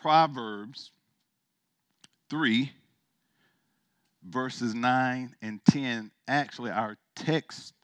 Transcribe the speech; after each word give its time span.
Proverbs 0.00 0.90
3, 2.30 2.70
verses 4.22 4.74
9 4.74 5.34
and 5.42 5.60
10. 5.70 6.10
Actually, 6.28 6.70
our 6.70 6.96
text 7.16 7.74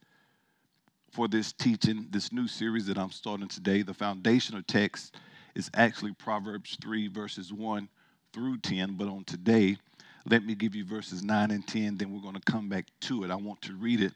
for 1.11 1.29
this 1.29 1.53
teaching, 1.53 2.07
this 2.11 2.33
new 2.33 2.49
series 2.49 2.87
that 2.87 2.99
I'm 2.99 3.11
starting 3.11 3.49
today, 3.49 3.83
the 3.83 3.95
foundational 3.95 4.63
text 4.63 5.15
is 5.55 5.71
actually 5.75 6.13
Proverbs 6.13 6.77
3, 6.83 7.09
verses 7.09 7.53
1 7.53 7.89
through 8.33 8.59
10. 8.59 8.95
But 8.97 9.09
on 9.09 9.25
today, 9.25 9.77
let 10.27 10.45
me 10.45 10.55
give 10.55 10.75
you 10.75 10.85
verses 10.85 11.23
9 11.23 11.51
and 11.51 11.67
10, 11.67 11.99
then 11.99 12.13
we're 12.13 12.21
going 12.21 12.35
to 12.35 12.53
come 12.53 12.69
back 12.69 12.87
to 13.03 13.25
it. 13.25 13.31
I 13.31 13.37
want 13.37 13.63
to 13.63 13.75
read 13.75 14.01
it 14.01 14.13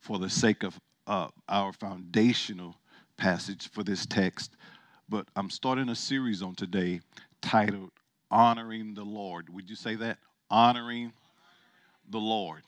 for 0.00 0.18
the 0.18 0.28
sake 0.30 0.62
of 0.62 0.78
uh, 1.06 1.28
our 1.48 1.72
foundational 1.72 2.76
passage 3.16 3.70
for 3.70 3.82
this 3.82 4.06
text. 4.06 4.56
But 5.08 5.28
I'm 5.36 5.50
starting 5.50 5.88
a 5.88 5.94
series 5.94 6.42
on 6.42 6.56
today 6.56 7.00
titled 7.40 7.92
Honoring 8.28 8.94
the 8.94 9.04
Lord. 9.04 9.48
Would 9.54 9.70
you 9.70 9.76
say 9.76 9.94
that? 9.94 10.18
Honoring 10.50 11.12
the 12.10 12.18
Lord. 12.18 12.62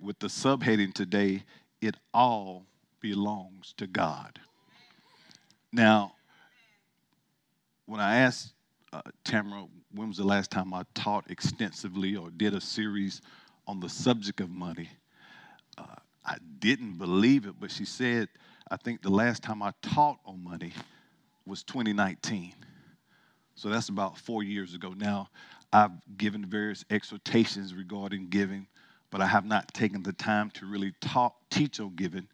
With 0.00 0.18
the 0.18 0.28
subheading 0.28 0.94
today, 0.94 1.42
It 1.82 1.96
All 2.14 2.64
Belongs 3.00 3.74
to 3.76 3.86
God. 3.86 4.40
Now, 5.70 6.14
when 7.84 8.00
I 8.00 8.16
asked 8.20 8.54
uh, 8.94 9.02
Tamara, 9.24 9.66
when 9.94 10.08
was 10.08 10.16
the 10.16 10.24
last 10.24 10.50
time 10.50 10.72
I 10.72 10.84
taught 10.94 11.30
extensively 11.30 12.16
or 12.16 12.30
did 12.30 12.54
a 12.54 12.60
series 12.60 13.20
on 13.66 13.80
the 13.80 13.88
subject 13.90 14.40
of 14.40 14.48
money? 14.48 14.88
Uh, 15.76 15.84
I 16.24 16.36
didn't 16.58 16.96
believe 16.96 17.44
it, 17.44 17.56
but 17.60 17.70
she 17.70 17.84
said, 17.84 18.28
I 18.70 18.78
think 18.78 19.02
the 19.02 19.10
last 19.10 19.42
time 19.42 19.62
I 19.62 19.72
taught 19.82 20.18
on 20.24 20.42
money 20.42 20.72
was 21.46 21.62
2019. 21.62 22.52
So 23.54 23.68
that's 23.68 23.88
about 23.88 24.18
four 24.18 24.42
years 24.42 24.74
ago. 24.74 24.92
Now, 24.96 25.28
I've 25.72 25.92
given 26.16 26.44
various 26.44 26.84
exhortations 26.90 27.74
regarding 27.74 28.28
giving, 28.28 28.66
but 29.10 29.20
I 29.20 29.26
have 29.26 29.44
not 29.44 29.72
taken 29.72 30.02
the 30.02 30.12
time 30.12 30.50
to 30.52 30.66
really 30.66 30.92
talk, 31.00 31.36
teach 31.50 31.80
on 31.80 31.94
giving. 31.96 32.28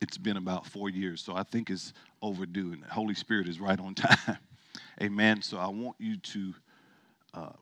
It's 0.00 0.18
been 0.18 0.36
about 0.36 0.66
four 0.66 0.90
years, 0.90 1.22
so 1.22 1.34
I 1.34 1.42
think 1.42 1.70
it's 1.70 1.92
overdue, 2.20 2.72
and 2.72 2.82
the 2.82 2.88
Holy 2.88 3.14
Spirit 3.14 3.48
is 3.48 3.60
right 3.60 3.78
on 3.78 3.94
time. 3.94 4.38
Amen. 5.02 5.40
So 5.42 5.56
I 5.58 5.68
want 5.68 5.96
you 5.98 6.16
to, 6.16 6.54
uh, 7.34 7.52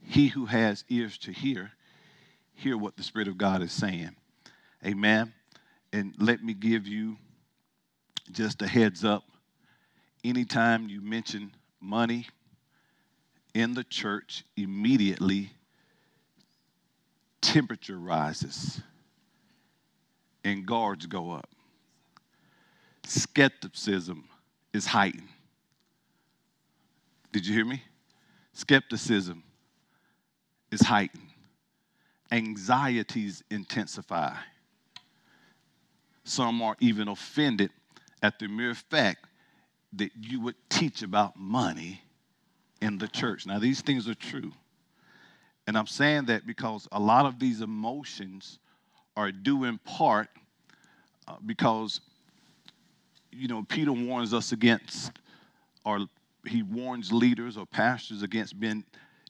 he 0.00 0.28
who 0.28 0.46
has 0.46 0.84
ears 0.88 1.18
to 1.18 1.32
hear, 1.32 1.72
hear 2.54 2.76
what 2.76 2.96
the 2.96 3.02
Spirit 3.02 3.28
of 3.28 3.38
God 3.38 3.62
is 3.62 3.72
saying. 3.72 4.16
Amen. 4.84 5.32
And 5.92 6.14
let 6.18 6.42
me 6.42 6.54
give 6.54 6.86
you 6.86 7.16
just 8.32 8.62
a 8.62 8.66
heads 8.66 9.04
up. 9.04 9.24
Anytime 10.24 10.88
you 10.88 11.02
mention 11.02 11.52
money 11.82 12.26
in 13.52 13.74
the 13.74 13.84
church, 13.84 14.42
immediately 14.56 15.50
temperature 17.42 17.98
rises 17.98 18.80
and 20.42 20.64
guards 20.64 21.04
go 21.04 21.32
up. 21.32 21.48
Skepticism 23.04 24.24
is 24.72 24.86
heightened. 24.86 25.28
Did 27.30 27.46
you 27.46 27.52
hear 27.52 27.66
me? 27.66 27.82
Skepticism 28.54 29.42
is 30.70 30.80
heightened. 30.80 31.28
Anxieties 32.32 33.44
intensify. 33.50 34.34
Some 36.24 36.62
are 36.62 36.76
even 36.80 37.08
offended 37.08 37.70
at 38.22 38.38
the 38.38 38.48
mere 38.48 38.74
fact 38.74 39.26
that 39.96 40.10
you 40.20 40.40
would 40.40 40.56
teach 40.68 41.02
about 41.02 41.36
money 41.36 42.02
in 42.80 42.98
the 42.98 43.08
church. 43.08 43.46
Now, 43.46 43.58
these 43.58 43.80
things 43.80 44.08
are 44.08 44.14
true. 44.14 44.52
And 45.66 45.78
I'm 45.78 45.86
saying 45.86 46.26
that 46.26 46.46
because 46.46 46.86
a 46.92 47.00
lot 47.00 47.26
of 47.26 47.38
these 47.38 47.60
emotions 47.60 48.58
are 49.16 49.32
due 49.32 49.64
in 49.64 49.78
part 49.78 50.28
uh, 51.26 51.36
because, 51.44 52.00
you 53.32 53.48
know, 53.48 53.64
Peter 53.68 53.92
warns 53.92 54.34
us 54.34 54.52
against 54.52 55.12
or 55.84 56.06
he 56.46 56.62
warns 56.62 57.12
leaders 57.12 57.56
or 57.56 57.64
pastors 57.64 58.22
against 58.22 58.58
being 58.60 58.84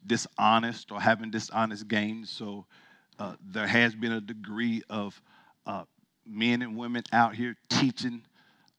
dishonest 0.06 0.90
or 0.90 1.00
having 1.00 1.30
dishonest 1.30 1.86
gains. 1.86 2.30
So 2.30 2.66
uh, 3.18 3.34
there 3.52 3.66
has 3.66 3.94
been 3.94 4.12
a 4.12 4.20
degree 4.20 4.82
of 4.90 5.20
uh, 5.66 5.84
men 6.26 6.62
and 6.62 6.76
women 6.76 7.04
out 7.12 7.36
here 7.36 7.56
teaching 7.68 8.22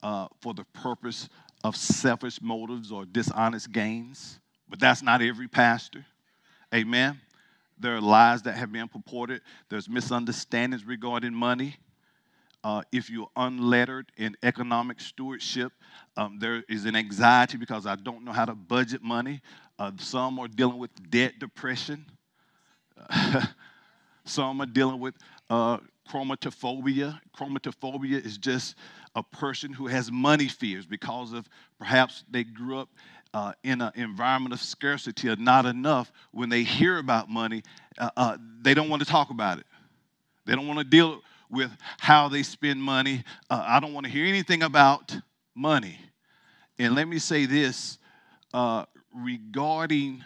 uh, 0.04 0.28
for 0.42 0.54
the 0.54 0.66
purpose 0.66 1.30
of 1.66 1.76
selfish 1.76 2.40
motives 2.44 2.92
or 2.92 3.06
dishonest 3.06 3.72
gains. 3.72 4.40
But 4.70 4.80
that's 4.80 5.02
not 5.02 5.24
every 5.24 5.48
pastor. 5.48 6.06
Amen. 6.74 7.20
There 7.80 7.96
are 7.96 8.02
lies 8.02 8.44
that 8.44 8.54
have 8.54 8.72
been 8.72 8.88
purported. 8.88 9.42
There's 9.68 9.90
misunderstandings 9.90 10.86
regarding 10.86 11.34
money. 11.34 11.78
Uh, 12.64 12.84
if 12.92 13.10
you're 13.10 13.30
unlettered 13.36 14.12
in 14.16 14.36
economic 14.44 15.00
stewardship, 15.00 15.74
um, 16.18 16.38
there 16.40 16.64
is 16.70 16.86
an 16.86 16.96
anxiety 16.96 17.58
because 17.58 17.88
I 17.88 17.96
don't 17.96 18.24
know 18.24 18.32
how 18.32 18.46
to 18.46 18.54
budget 18.54 19.02
money. 19.02 19.42
Uh, 19.80 19.92
some 19.98 20.38
are 20.38 20.48
dealing 20.48 20.78
with 20.78 20.92
debt 21.10 21.34
depression. 21.40 22.06
some 24.26 24.62
are 24.62 24.68
dealing 24.68 25.00
with 25.00 25.16
uh, 25.50 25.80
chromatophobia. 26.08 27.20
Chromatophobia 27.36 28.24
is 28.24 28.38
just 28.38 28.76
a 29.16 29.24
person 29.24 29.72
who 29.72 29.88
has 29.88 30.12
money 30.12 30.48
fears 30.48 30.86
because 30.86 31.32
of 31.32 31.48
perhaps 31.80 32.24
they 32.30 32.44
grew 32.44 32.80
up 32.80 32.90
uh, 33.34 33.54
in 33.64 33.82
an 33.82 33.92
environment 33.96 34.54
of 34.54 34.62
scarcity 34.62 35.30
or 35.30 35.36
not 35.38 35.66
enough. 35.66 36.12
When 36.32 36.50
they 36.50 36.64
hear 36.64 36.98
about 36.98 37.30
money, 37.30 37.64
uh, 37.98 38.10
uh 38.16 38.38
they 38.62 38.74
don't 38.74 38.90
want 38.90 39.02
to 39.02 39.08
talk 39.08 39.30
about 39.30 39.60
it. 39.60 39.66
They 40.46 40.54
don't 40.54 40.68
want 40.68 40.80
to 40.80 40.86
deal 40.86 41.22
with 41.50 41.72
how 42.00 42.28
they 42.28 42.44
spend 42.44 42.82
money. 42.82 43.24
Uh, 43.50 43.64
I 43.66 43.80
don't 43.80 43.94
want 43.94 44.06
to 44.06 44.12
hear 44.12 44.26
anything 44.26 44.64
about 44.64 45.16
money. 45.56 46.00
And 46.78 46.96
let 46.96 47.08
me 47.08 47.20
say 47.20 47.46
this 47.46 47.98
uh, 48.54 48.86
regarding 49.14 50.24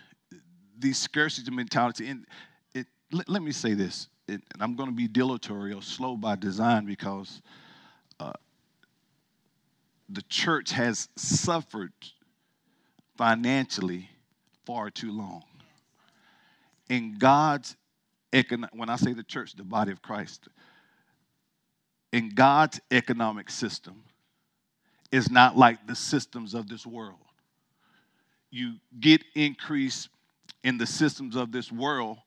the 0.77 0.93
scarcity 0.93 1.51
mentality. 1.51 2.07
And 2.07 2.25
it, 2.73 2.87
let, 3.11 3.29
let, 3.29 3.41
me 3.41 3.51
say 3.51 3.73
this, 3.73 4.07
it, 4.27 4.41
and 4.53 4.61
I'm 4.61 4.75
going 4.75 4.89
to 4.89 4.95
be 4.95 5.07
dilatory 5.07 5.73
or 5.73 5.81
slow 5.81 6.15
by 6.15 6.35
design 6.35 6.85
because 6.85 7.41
the 10.09 10.23
church 10.23 10.71
has 10.71 11.07
suffered 11.15 11.93
financially 13.17 14.09
far 14.65 14.89
too 14.89 15.11
long. 15.11 15.43
In 16.89 17.17
God's 17.17 17.75
economic, 18.33 18.73
when 18.73 18.89
I 18.89 18.95
say 18.95 19.13
the 19.13 19.23
church, 19.23 19.55
the 19.55 19.63
body 19.63 19.91
of 19.91 20.01
Christ, 20.01 20.47
in 22.11 22.29
God's 22.29 22.79
economic 22.91 23.51
system 23.51 24.03
is 25.11 25.29
not 25.29 25.57
like 25.57 25.85
the 25.85 25.95
systems 25.95 26.53
of 26.53 26.67
this 26.67 26.85
world. 26.85 27.19
You 28.49 28.75
get 28.99 29.23
increase 29.35 30.09
in 30.63 30.77
the 30.77 30.87
systems 30.87 31.35
of 31.35 31.51
this 31.51 31.71
world 31.71 32.17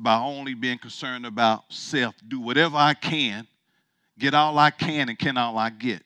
by 0.00 0.16
only 0.16 0.54
being 0.54 0.78
concerned 0.78 1.26
about 1.26 1.64
self. 1.68 2.14
Do 2.26 2.40
whatever 2.40 2.76
I 2.76 2.94
can, 2.94 3.46
get 4.18 4.34
all 4.34 4.58
I 4.58 4.70
can, 4.70 5.10
and 5.10 5.18
can 5.18 5.36
all 5.36 5.58
I 5.58 5.70
get. 5.70 6.02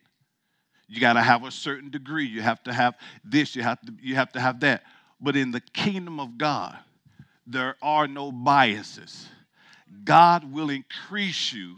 You 0.90 1.00
got 1.00 1.12
to 1.12 1.22
have 1.22 1.44
a 1.44 1.52
certain 1.52 1.88
degree. 1.88 2.26
You 2.26 2.42
have 2.42 2.62
to 2.64 2.72
have 2.72 2.96
this. 3.24 3.54
You 3.54 3.62
have 3.62 3.80
to. 3.82 3.92
You 4.02 4.16
have 4.16 4.32
to 4.32 4.40
have 4.40 4.60
that. 4.60 4.82
But 5.20 5.36
in 5.36 5.52
the 5.52 5.60
kingdom 5.60 6.18
of 6.18 6.36
God, 6.36 6.76
there 7.46 7.76
are 7.80 8.08
no 8.08 8.32
biases. 8.32 9.28
God 10.04 10.52
will 10.52 10.68
increase 10.68 11.52
you 11.52 11.76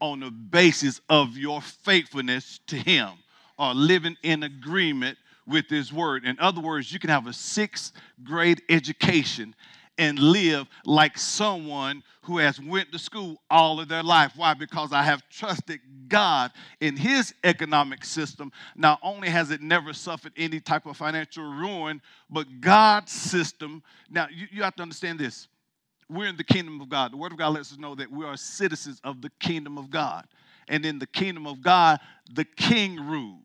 on 0.00 0.20
the 0.20 0.30
basis 0.30 1.00
of 1.08 1.36
your 1.36 1.60
faithfulness 1.60 2.60
to 2.68 2.76
Him 2.76 3.10
or 3.58 3.74
living 3.74 4.16
in 4.22 4.44
agreement 4.44 5.18
with 5.46 5.68
His 5.68 5.92
Word. 5.92 6.24
In 6.24 6.38
other 6.38 6.60
words, 6.60 6.92
you 6.92 7.00
can 7.00 7.10
have 7.10 7.26
a 7.26 7.32
sixth 7.32 7.92
grade 8.22 8.62
education 8.68 9.54
and 9.98 10.18
live 10.18 10.66
like 10.84 11.16
someone 11.16 12.02
who 12.22 12.38
has 12.38 12.60
went 12.60 12.90
to 12.90 12.98
school 12.98 13.40
all 13.50 13.80
of 13.80 13.88
their 13.88 14.02
life 14.02 14.32
why 14.36 14.54
because 14.54 14.92
i 14.92 15.02
have 15.02 15.22
trusted 15.28 15.80
god 16.08 16.50
in 16.80 16.96
his 16.96 17.34
economic 17.44 18.04
system 18.04 18.50
not 18.76 18.98
only 19.02 19.28
has 19.28 19.50
it 19.50 19.60
never 19.60 19.92
suffered 19.92 20.32
any 20.36 20.60
type 20.60 20.86
of 20.86 20.96
financial 20.96 21.44
ruin 21.44 22.00
but 22.30 22.46
god's 22.60 23.12
system 23.12 23.82
now 24.10 24.26
you, 24.30 24.46
you 24.50 24.62
have 24.62 24.74
to 24.74 24.82
understand 24.82 25.18
this 25.18 25.48
we're 26.08 26.28
in 26.28 26.36
the 26.36 26.44
kingdom 26.44 26.80
of 26.80 26.88
God. 26.88 27.12
The 27.12 27.16
Word 27.16 27.32
of 27.32 27.38
God 27.38 27.54
lets 27.54 27.72
us 27.72 27.78
know 27.78 27.94
that 27.94 28.10
we 28.10 28.24
are 28.24 28.36
citizens 28.36 29.00
of 29.04 29.22
the 29.22 29.30
kingdom 29.40 29.78
of 29.78 29.90
God. 29.90 30.26
And 30.68 30.84
in 30.84 30.98
the 30.98 31.06
kingdom 31.06 31.46
of 31.46 31.62
God, 31.62 32.00
the 32.32 32.44
king 32.44 33.00
rules. 33.00 33.40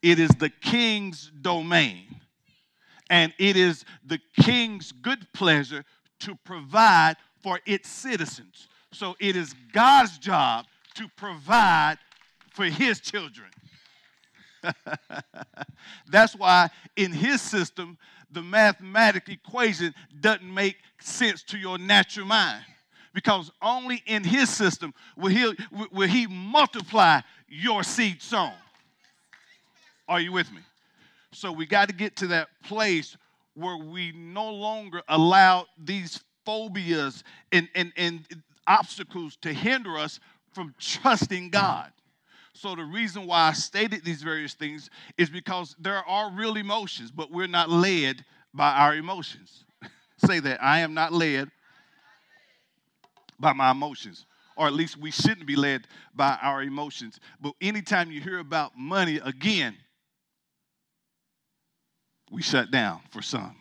It 0.00 0.18
is 0.18 0.30
the 0.30 0.50
king's 0.50 1.30
domain. 1.40 2.21
And 3.12 3.34
it 3.38 3.58
is 3.58 3.84
the 4.06 4.18
king's 4.40 4.90
good 4.90 5.30
pleasure 5.34 5.84
to 6.20 6.34
provide 6.34 7.16
for 7.42 7.60
its 7.66 7.90
citizens. 7.90 8.68
So 8.90 9.16
it 9.20 9.36
is 9.36 9.54
God's 9.74 10.16
job 10.16 10.64
to 10.94 11.08
provide 11.14 11.98
for 12.54 12.64
his 12.64 13.00
children. 13.00 13.50
That's 16.10 16.34
why 16.34 16.70
in 16.96 17.12
his 17.12 17.42
system, 17.42 17.98
the 18.30 18.40
mathematical 18.40 19.34
equation 19.34 19.94
doesn't 20.18 20.42
make 20.42 20.78
sense 20.98 21.42
to 21.42 21.58
your 21.58 21.76
natural 21.76 22.24
mind. 22.24 22.64
Because 23.12 23.50
only 23.60 24.02
in 24.06 24.24
his 24.24 24.48
system 24.48 24.94
will 25.18 25.28
he, 25.28 25.54
will 25.90 26.08
he 26.08 26.26
multiply 26.26 27.20
your 27.46 27.82
seed 27.82 28.22
sown. 28.22 28.54
Are 30.08 30.18
you 30.18 30.32
with 30.32 30.50
me? 30.50 30.60
So 31.32 31.50
we 31.50 31.66
got 31.66 31.88
to 31.88 31.94
get 31.94 32.16
to 32.16 32.26
that 32.28 32.48
place 32.64 33.16
where 33.54 33.76
we 33.76 34.12
no 34.12 34.50
longer 34.50 35.02
allow 35.08 35.66
these 35.82 36.20
phobias 36.44 37.24
and, 37.50 37.68
and, 37.74 37.92
and 37.96 38.24
obstacles 38.66 39.36
to 39.42 39.52
hinder 39.52 39.98
us 39.98 40.20
from 40.52 40.74
trusting 40.78 41.50
God. 41.50 41.92
So, 42.54 42.76
the 42.76 42.84
reason 42.84 43.26
why 43.26 43.48
I 43.48 43.52
stated 43.54 44.04
these 44.04 44.22
various 44.22 44.52
things 44.52 44.90
is 45.16 45.30
because 45.30 45.74
there 45.78 46.06
are 46.06 46.30
real 46.30 46.56
emotions, 46.56 47.10
but 47.10 47.30
we're 47.30 47.46
not 47.46 47.70
led 47.70 48.24
by 48.52 48.72
our 48.72 48.94
emotions. 48.94 49.64
Say 50.18 50.38
that 50.40 50.62
I 50.62 50.80
am 50.80 50.92
not 50.92 51.14
led 51.14 51.50
by 53.40 53.54
my 53.54 53.70
emotions, 53.70 54.26
or 54.54 54.66
at 54.66 54.74
least 54.74 54.98
we 54.98 55.10
shouldn't 55.10 55.46
be 55.46 55.56
led 55.56 55.86
by 56.14 56.38
our 56.42 56.62
emotions. 56.62 57.18
But 57.40 57.54
anytime 57.62 58.12
you 58.12 58.20
hear 58.20 58.38
about 58.38 58.76
money 58.76 59.18
again, 59.24 59.74
we 62.32 62.42
shut 62.42 62.70
down 62.70 63.00
for 63.10 63.20
some. 63.20 63.54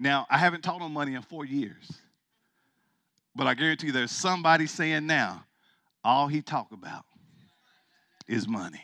Now, 0.00 0.26
I 0.30 0.38
haven't 0.38 0.62
taught 0.62 0.80
on 0.80 0.92
money 0.92 1.14
in 1.14 1.22
four 1.22 1.44
years, 1.44 1.92
but 3.34 3.46
I 3.46 3.54
guarantee 3.54 3.88
you 3.88 3.92
there's 3.92 4.10
somebody 4.10 4.66
saying 4.66 5.06
now, 5.06 5.44
all 6.02 6.26
he 6.26 6.40
talk 6.40 6.72
about 6.72 7.04
is 8.26 8.48
money. 8.48 8.80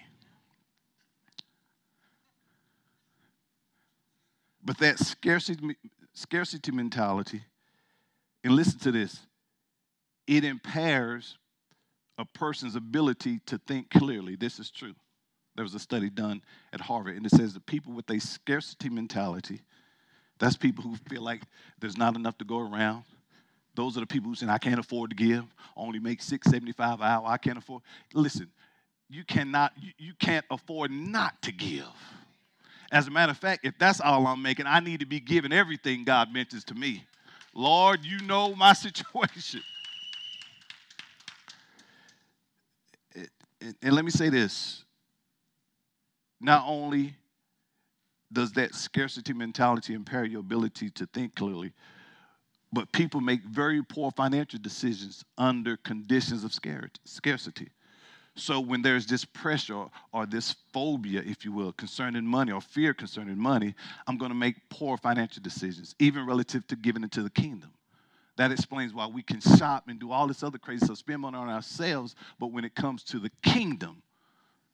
But 4.63 4.79
that 4.79 4.99
scarcity, 4.99 5.77
scarcity 6.13 6.71
mentality, 6.71 7.43
and 8.45 8.55
listen 8.55 8.79
to 8.81 8.93
this, 8.93 9.21
it 10.27 10.45
impairs 10.45 11.39
a 12.19 12.25
person's 12.25 12.77
ability 12.77 13.41
to 13.47 13.59
think 13.67 13.91
clearly. 13.91 14.37
This 14.37 14.59
is 14.59 14.71
true. 14.71 14.95
There 15.55 15.63
was 15.63 15.75
a 15.75 15.79
study 15.79 16.09
done 16.09 16.43
at 16.73 16.81
Harvard, 16.81 17.17
and 17.17 17.27
it 17.27 17.31
says 17.31 17.53
the 17.53 17.61
people 17.61 17.93
with 17.93 18.09
a 18.11 18.19
scarcity 18.19 18.89
mentality, 18.89 19.61
that's 20.39 20.57
people 20.57 20.83
who 20.83 20.97
feel 21.09 21.23
like 21.23 21.43
there's 21.79 21.97
not 21.97 22.17
enough 22.17 22.39
to 22.39 22.45
go 22.45 22.59
around. 22.59 23.05
Those 23.75 23.97
are 23.97 24.01
the 24.01 24.07
people 24.07 24.31
who 24.31 24.35
say, 24.35 24.49
I 24.49 24.59
can't 24.59 24.81
afford 24.81 25.11
to 25.11 25.17
give, 25.17 25.45
only 25.77 25.99
make 25.99 26.23
675 26.23 27.01
an 27.01 27.07
hour, 27.07 27.27
I 27.27 27.37
can't 27.37 27.59
afford. 27.59 27.83
Listen, 28.13 28.49
you 29.09 29.25
cannot, 29.25 29.73
you, 29.81 29.93
you 29.99 30.13
can't 30.19 30.45
afford 30.51 30.91
not 30.91 31.41
to 31.43 31.53
give. 31.53 31.85
As 32.91 33.07
a 33.07 33.11
matter 33.11 33.31
of 33.31 33.39
fact, 33.39 33.65
if 33.65 33.79
that's 33.79 34.01
all 34.01 34.27
I'm 34.27 34.43
making, 34.43 34.67
I 34.67 34.81
need 34.81 35.01
to 35.01 35.07
be 35.07 35.21
giving 35.21 35.53
everything 35.53 36.05
God 36.05 36.33
mentions 36.33 36.65
to 36.65 36.75
me. 36.75 37.05
Lord, 37.55 38.05
you 38.05 38.21
know 38.21 38.55
my 38.55 38.73
situation. 38.73 39.63
And 43.81 43.93
let 43.93 44.05
me 44.05 44.11
say 44.11 44.29
this 44.29 44.85
not 46.43 46.65
only 46.67 47.15
does 48.33 48.53
that 48.53 48.75
scarcity 48.75 49.33
mentality 49.33 49.95
impair 49.95 50.25
your 50.25 50.41
ability 50.41 50.91
to 50.91 51.07
think 51.07 51.35
clearly, 51.35 51.73
but 52.73 52.91
people 52.93 53.21
make 53.21 53.45
very 53.45 53.83
poor 53.83 54.11
financial 54.11 54.59
decisions 54.59 55.25
under 55.37 55.77
conditions 55.77 56.43
of 56.43 56.55
scarcity. 57.05 57.69
So 58.35 58.61
when 58.61 58.81
there's 58.81 59.07
this 59.07 59.27
pressure 59.27 59.85
or 60.11 60.25
this 60.25 60.55
phobia, 60.73 61.23
if 61.27 61.45
you 61.45 61.53
will, 61.53 61.73
concerning 61.73 62.25
money 62.25 62.51
or 62.51 62.63
fear 62.63 62.95
concerning 62.95 63.39
money, 63.39 63.75
I'm 64.07 64.17
going 64.17 64.31
to 64.31 64.35
make 64.35 64.57
poor 64.71 64.97
financial 64.97 65.43
decisions, 65.43 65.95
even 65.99 66.25
relative 66.25 66.67
to 66.69 66.77
giving 66.77 67.03
into 67.03 67.23
the 67.23 67.29
kingdom. 67.29 67.73
That 68.39 68.51
explains 68.51 68.95
why 68.95 69.07
we 69.07 69.23
can 69.23 69.43
shop 69.43 69.85
and 69.89 70.01
do 70.01 70.11
all 70.11 70.27
this 70.27 70.43
other 70.43 70.57
crazy 70.57 70.87
stuff, 70.87 70.97
spend 70.97 71.21
money 71.21 71.37
on 71.37 71.51
ourselves, 71.51 72.15
but 72.41 72.47
when 72.47 72.65
it 72.65 72.75
comes 72.75 73.05
to 73.05 73.19
the 73.19 73.31
kingdom, 73.43 74.03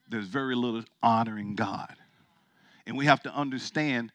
there's 0.09 0.27
very 0.27 0.55
little 0.55 0.85
honoring 1.03 1.55
God. 1.55 1.95
And 2.87 2.97
we 2.97 3.07
have 3.07 3.23
to 3.23 3.35
understand 3.35 4.13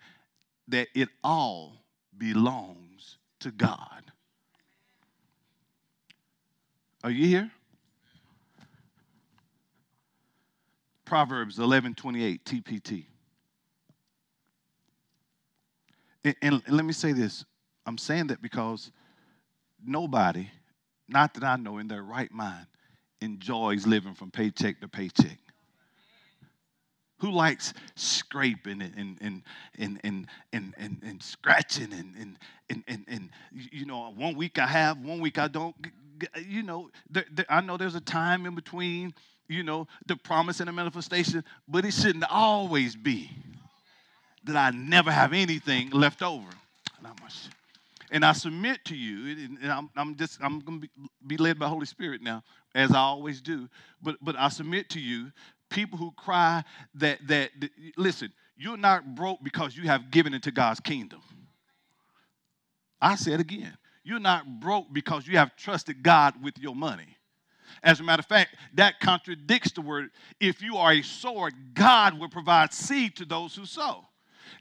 that 0.70 0.88
it 0.96 1.10
all 1.24 1.84
belongs 2.18 3.18
to 3.42 3.52
God. 3.52 4.04
Are 7.04 7.12
you 7.12 7.28
here? 7.28 7.52
Proverbs 11.06 11.60
11 11.60 11.96
28, 11.96 12.46
TPT. 12.46 13.06
And, 16.24 16.36
and, 16.42 16.62
and, 16.66 16.76
let 16.76 16.86
me 16.86 16.94
say 16.94 17.12
this 17.12 17.46
I'm 17.86 17.98
saying 17.98 18.28
that 18.28 18.42
because 18.42 18.90
nobody, 19.86 20.50
not 21.10 21.34
that 21.34 21.44
I 21.44 21.58
know 21.58 21.78
in 21.78 21.88
their 21.88 22.04
right 22.04 22.32
mind, 22.32 22.66
enjoys 23.22 23.86
living 23.86 24.14
from 24.14 24.32
paycheck 24.32 24.80
to 24.82 24.88
paycheck. 24.88 25.38
Who 27.24 27.32
likes 27.32 27.74
scraping 27.96 28.82
and 28.82 28.94
and 28.98 29.44
and 29.78 30.00
and 30.04 30.28
and 30.52 30.74
and, 30.78 31.02
and, 31.02 31.24
scratching 31.24 31.94
and, 31.94 32.14
and 32.20 32.38
and 32.70 32.84
and 32.88 33.06
and 33.08 33.30
you 33.72 33.86
know 33.86 34.14
one 34.16 34.36
week 34.36 34.60
I 34.60 34.68
have 34.68 35.00
one 35.00 35.22
week 35.22 35.40
I 35.40 35.48
don't 35.48 35.76
you 36.48 36.64
know 36.64 36.90
there, 37.10 37.26
there, 37.32 37.46
I 37.50 37.62
know 37.62 37.78
there's 37.78 37.96
a 37.96 38.02
time 38.02 38.46
in 38.46 38.56
between 38.56 39.14
you 39.48 39.64
know, 39.64 39.88
the 40.06 40.16
promise 40.16 40.60
and 40.60 40.68
the 40.68 40.72
manifestation, 40.72 41.44
but 41.68 41.86
it 41.86 41.94
shouldn't 41.94 42.26
always 42.30 42.96
be 42.96 43.30
that 44.46 44.56
I 44.56 44.72
never 44.72 45.12
have 45.12 45.34
anything 45.34 45.90
left 45.92 46.22
over. 46.22 46.50
And 48.12 48.24
I 48.24 48.34
submit 48.34 48.86
to 48.86 48.96
you, 48.96 49.48
and 49.60 49.72
I'm, 49.72 49.90
I'm 49.96 50.16
just, 50.16 50.38
I'm 50.40 50.60
going 50.60 50.82
to 50.82 50.88
be, 50.88 51.10
be 51.26 51.38
led 51.38 51.58
by 51.58 51.68
Holy 51.68 51.88
Spirit 51.88 52.22
now, 52.22 52.44
as 52.76 52.92
I 52.92 53.00
always 53.00 53.42
do. 53.42 53.68
But, 54.04 54.18
but 54.22 54.36
I 54.38 54.50
submit 54.50 54.90
to 54.92 55.00
you, 55.00 55.32
people 55.74 55.98
who 55.98 56.12
cry 56.12 56.64
that, 56.96 57.20
that, 57.28 57.50
that 57.60 57.72
listen, 57.98 58.32
you're 58.56 58.78
not 58.78 59.16
broke 59.16 59.44
because 59.44 59.76
you 59.76 59.84
have 59.84 60.12
given 60.12 60.34
into 60.34 60.52
God's 60.52 60.80
kingdom. 60.80 61.20
I 63.02 63.16
said 63.16 63.40
again, 63.42 63.76
you're 64.04 64.20
not 64.20 64.62
broke 64.62 64.94
because 64.94 65.28
you 65.28 65.38
have 65.38 65.56
trusted 65.58 66.04
God 66.04 66.42
with 66.42 66.58
your 66.60 66.76
money. 66.76 67.18
As 67.82 68.00
a 68.00 68.04
matter 68.04 68.20
of 68.22 68.28
fact, 68.28 68.56
that 68.76 69.00
contradicts 69.00 69.72
the 69.72 69.82
word. 69.82 70.12
If 70.40 70.62
you 70.62 70.78
are 70.78 70.94
a 70.94 71.02
sower, 71.02 71.50
God 71.74 72.20
will 72.20 72.30
provide 72.30 72.72
seed 72.72 73.16
to 73.18 73.26
those 73.26 73.56
who 73.56 73.66
sow. 73.66 74.06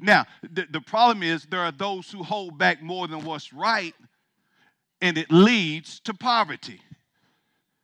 Now, 0.00 0.24
the, 0.42 0.66
the 0.70 0.80
problem 0.80 1.22
is 1.22 1.44
there 1.44 1.60
are 1.60 1.72
those 1.72 2.10
who 2.10 2.22
hold 2.22 2.56
back 2.56 2.82
more 2.82 3.06
than 3.06 3.24
what's 3.24 3.52
right, 3.52 3.94
and 5.00 5.18
it 5.18 5.30
leads 5.30 6.00
to 6.00 6.14
poverty. 6.14 6.80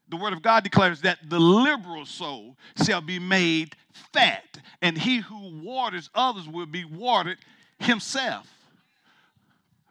The 0.09 0.17
word 0.17 0.33
of 0.33 0.41
God 0.41 0.63
declares 0.63 1.01
that 1.01 1.19
the 1.29 1.39
liberal 1.39 2.05
soul 2.05 2.57
shall 2.83 3.01
be 3.01 3.19
made 3.19 3.75
fat, 4.13 4.59
and 4.81 4.97
he 4.97 5.17
who 5.17 5.61
waters 5.63 6.09
others 6.15 6.47
will 6.47 6.65
be 6.65 6.83
watered 6.83 7.37
himself. 7.79 8.47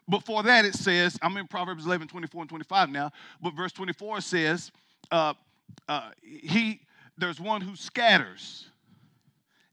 Before 0.09 0.43
that, 0.43 0.65
it 0.65 0.75
says, 0.75 1.19
I'm 1.23 1.37
in 1.37 1.47
Proverbs 1.47 1.85
11, 1.85 2.09
24 2.09 2.43
and 2.43 2.49
25 2.49 2.91
now, 2.91 3.13
but 3.43 3.55
verse 3.55 3.73
24 3.73 4.23
says, 4.23 4.73
uh, 5.11 5.35
uh, 5.87 6.11
he 6.23 6.81
there's 7.17 7.41
one 7.41 7.61
who 7.61 7.75
scatters 7.75 8.69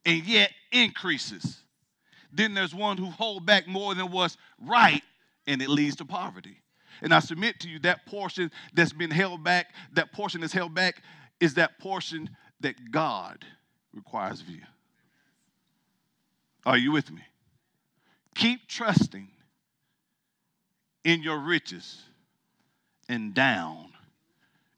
and 0.06 0.24
yet 0.24 0.52
increases. 0.72 1.62
Then 2.32 2.54
there's 2.54 2.74
one 2.74 2.98
who 2.98 3.06
hold 3.06 3.46
back 3.46 3.68
more 3.68 3.94
than 3.94 4.12
what's 4.12 4.38
right 4.60 5.04
and 5.48 5.62
it 5.62 5.70
leads 5.70 5.96
to 5.98 6.06
poverty. 6.06 6.58
And 7.02 7.14
I 7.14 7.20
submit 7.20 7.60
to 7.62 7.70
you 7.70 7.80
that 7.80 8.06
portion 8.06 8.52
that's 8.74 8.94
been 8.94 9.12
held 9.12 9.44
back, 9.44 9.74
that 9.94 10.12
portion 10.12 10.42
that's 10.42 10.54
held 10.54 10.74
back 10.74 11.02
is 11.40 11.56
that 11.56 11.80
portion 11.80 12.30
that 12.62 12.92
God 12.92 13.44
requires 13.94 14.42
of 14.42 14.50
you. 14.50 14.62
Are 16.66 16.78
you 16.78 16.92
with 16.92 17.12
me? 17.12 17.22
Keep 18.36 18.68
trusting 18.68 19.30
in 21.04 21.22
your 21.22 21.40
riches 21.40 22.02
and 23.08 23.34
down 23.34 23.92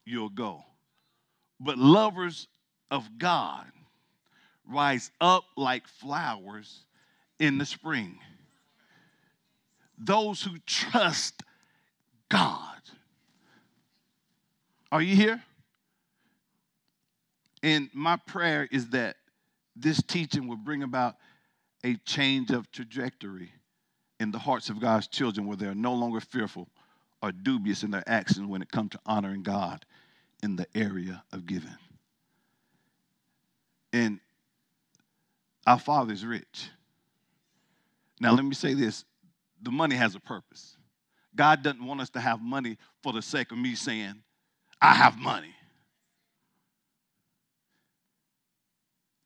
you'll 0.05 0.29
go. 0.29 0.63
But 1.59 1.77
lovers 1.77 2.47
of 2.91 3.17
God 3.17 3.65
rise 4.69 5.11
up 5.19 5.43
like 5.55 5.87
flowers 5.87 6.83
in 7.39 7.57
the 7.57 7.65
spring. 7.65 8.19
Those 9.97 10.41
who 10.41 10.59
trust 10.65 11.41
God. 12.29 12.81
Are 14.91 15.01
you 15.01 15.15
here? 15.15 15.43
And 17.63 17.89
my 17.93 18.17
prayer 18.17 18.67
is 18.71 18.89
that 18.89 19.17
this 19.75 20.01
teaching 20.01 20.47
will 20.47 20.57
bring 20.57 20.83
about 20.83 21.15
a 21.83 21.95
change 22.05 22.51
of 22.51 22.71
trajectory 22.71 23.51
in 24.19 24.31
the 24.31 24.39
hearts 24.39 24.69
of 24.69 24.79
God's 24.79 25.07
children 25.07 25.47
where 25.47 25.57
they 25.57 25.67
are 25.67 25.75
no 25.75 25.93
longer 25.93 26.19
fearful 26.19 26.67
or 27.21 27.31
dubious 27.31 27.83
in 27.83 27.91
their 27.91 28.03
actions 28.07 28.47
when 28.47 28.61
it 28.61 28.71
comes 28.71 28.91
to 28.91 28.99
honoring 29.05 29.43
God 29.43 29.85
in 30.43 30.55
the 30.55 30.67
area 30.75 31.23
of 31.31 31.45
giving. 31.45 31.75
And 33.93 34.19
Our 35.65 35.79
Father 35.79 36.13
is 36.13 36.25
rich. 36.25 36.69
Now, 38.21 38.33
let 38.33 38.45
me 38.45 38.55
say 38.55 38.73
this 38.73 39.03
the 39.61 39.71
money 39.71 39.95
has 39.95 40.15
a 40.15 40.19
purpose. 40.19 40.76
God 41.37 41.63
doesn't 41.63 41.85
want 41.85 42.01
us 42.01 42.09
to 42.11 42.19
have 42.19 42.41
money 42.41 42.77
for 43.01 43.13
the 43.13 43.21
sake 43.21 43.51
of 43.51 43.57
me 43.57 43.75
saying, 43.75 44.15
I 44.81 44.93
have 44.93 45.17
money. 45.17 45.53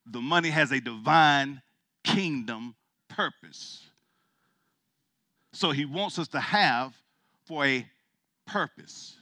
The 0.05 0.21
money 0.21 0.49
has 0.49 0.71
a 0.71 0.79
divine 0.79 1.61
kingdom 2.03 2.75
purpose. 3.07 3.87
So 5.53 5.71
he 5.71 5.85
wants 5.85 6.19
us 6.19 6.27
to 6.29 6.39
have 6.39 6.93
for 7.45 7.65
a 7.65 7.85
purpose. 8.45 9.15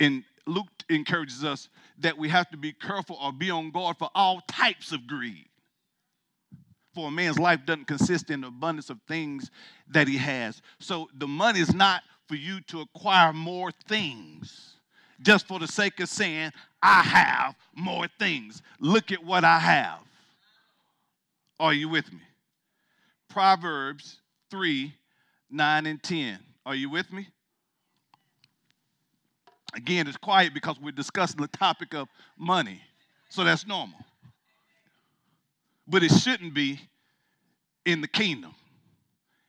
And 0.00 0.24
Luke 0.46 0.68
encourages 0.88 1.44
us 1.44 1.68
that 1.98 2.16
we 2.16 2.28
have 2.28 2.48
to 2.50 2.56
be 2.56 2.72
careful 2.72 3.18
or 3.22 3.32
be 3.32 3.50
on 3.50 3.70
guard 3.70 3.96
for 3.98 4.10
all 4.14 4.40
types 4.48 4.92
of 4.92 5.06
greed. 5.06 5.48
For 6.96 7.08
a 7.08 7.10
man's 7.10 7.38
life 7.38 7.60
doesn't 7.66 7.84
consist 7.84 8.30
in 8.30 8.42
abundance 8.42 8.88
of 8.88 8.98
things 9.06 9.50
that 9.90 10.08
he 10.08 10.16
has. 10.16 10.62
So 10.80 11.10
the 11.18 11.28
money 11.28 11.60
is 11.60 11.74
not 11.74 12.00
for 12.26 12.36
you 12.36 12.62
to 12.68 12.80
acquire 12.80 13.34
more 13.34 13.70
things 13.86 14.76
just 15.20 15.46
for 15.46 15.58
the 15.58 15.68
sake 15.68 16.00
of 16.00 16.08
saying, 16.08 16.52
I 16.82 17.02
have 17.02 17.54
more 17.74 18.06
things. 18.18 18.62
Look 18.80 19.12
at 19.12 19.22
what 19.22 19.44
I 19.44 19.58
have. 19.58 19.98
Are 21.60 21.74
you 21.74 21.90
with 21.90 22.10
me? 22.10 22.20
Proverbs 23.28 24.20
3 24.50 24.94
9 25.50 25.86
and 25.86 26.02
10. 26.02 26.38
Are 26.64 26.74
you 26.74 26.88
with 26.88 27.12
me? 27.12 27.28
Again, 29.74 30.08
it's 30.08 30.16
quiet 30.16 30.54
because 30.54 30.80
we're 30.80 30.92
discussing 30.92 31.42
the 31.42 31.48
topic 31.48 31.92
of 31.92 32.08
money. 32.38 32.80
So 33.28 33.44
that's 33.44 33.66
normal. 33.66 33.98
But 35.88 36.02
it 36.02 36.10
shouldn't 36.10 36.54
be 36.54 36.80
in 37.84 38.00
the 38.00 38.08
kingdom. 38.08 38.54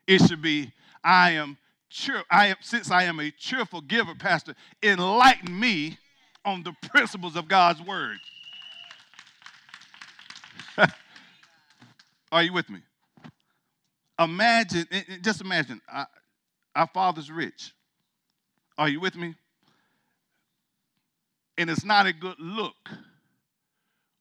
It 0.05 0.19
should 0.19 0.41
be, 0.41 0.71
I 1.03 1.31
am 1.31 1.57
cheer, 1.89 2.23
I 2.29 2.47
am 2.47 2.57
since 2.61 2.91
I 2.91 3.03
am 3.03 3.19
a 3.19 3.31
cheerful 3.31 3.81
giver, 3.81 4.15
Pastor, 4.15 4.55
enlighten 4.81 5.59
me 5.59 5.97
on 6.45 6.63
the 6.63 6.73
principles 6.89 7.35
of 7.35 7.47
God's 7.47 7.81
word. 7.81 8.19
Are 12.31 12.43
you 12.43 12.53
with 12.53 12.69
me? 12.69 12.79
Imagine, 14.19 14.87
just 15.21 15.41
imagine, 15.41 15.81
our 16.75 16.87
Father's 16.93 17.31
rich. 17.31 17.73
Are 18.77 18.87
you 18.87 18.99
with 18.99 19.15
me? 19.15 19.35
And 21.57 21.69
it's 21.69 21.83
not 21.83 22.05
a 22.05 22.13
good 22.13 22.39
look 22.39 22.75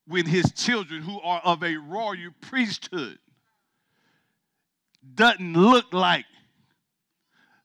when 0.06 0.26
his 0.26 0.52
children, 0.52 1.02
who 1.02 1.20
are 1.20 1.40
of 1.44 1.62
a 1.62 1.76
royal 1.76 2.30
priesthood, 2.40 3.18
doesn't 5.14 5.54
look 5.54 5.92
like 5.92 6.24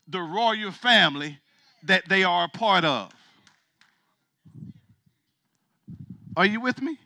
the 0.08 0.22
royal 0.22 0.72
family 0.72 1.40
that 1.84 2.08
they 2.10 2.24
are 2.24 2.46
a 2.46 2.58
part 2.58 2.86
of. 2.86 3.12
Are 6.36 6.46
you 6.46 6.62
with 6.62 6.82
me? 6.82 6.98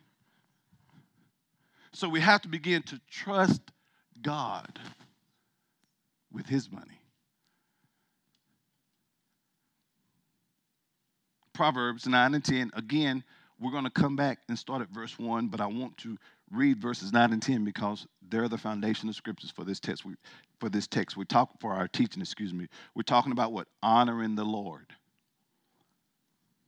So 1.92 2.08
we 2.08 2.20
have 2.20 2.42
to 2.42 2.48
begin 2.48 2.82
to 2.84 3.00
trust 3.10 3.62
God 4.22 4.78
with 6.30 6.46
his 6.46 6.70
money. 6.70 7.00
Proverbs 11.54 12.06
9 12.06 12.34
and 12.34 12.44
10. 12.44 12.70
Again, 12.74 13.24
we're 13.60 13.70
going 13.70 13.84
to 13.84 13.90
come 13.90 14.16
back 14.16 14.40
and 14.48 14.58
start 14.58 14.82
at 14.82 14.88
verse 14.90 15.18
1, 15.18 15.48
but 15.48 15.60
I 15.60 15.66
want 15.66 15.96
to 15.98 16.16
read 16.50 16.80
verses 16.80 17.12
9 17.12 17.32
and 17.32 17.42
10 17.42 17.64
because 17.64 18.06
they're 18.28 18.48
the 18.48 18.58
foundation 18.58 19.08
of 19.08 19.14
scriptures 19.14 19.50
for 19.50 19.64
this 19.64 19.80
text. 19.80 20.04
We, 20.04 20.14
for 20.60 20.68
this 20.68 20.86
text, 20.86 21.16
we 21.16 21.24
talk 21.24 21.60
for 21.60 21.72
our 21.72 21.88
teaching, 21.88 22.20
excuse 22.20 22.52
me. 22.52 22.66
We're 22.94 23.02
talking 23.02 23.32
about 23.32 23.52
what? 23.52 23.68
Honoring 23.82 24.34
the 24.34 24.44
Lord. 24.44 24.86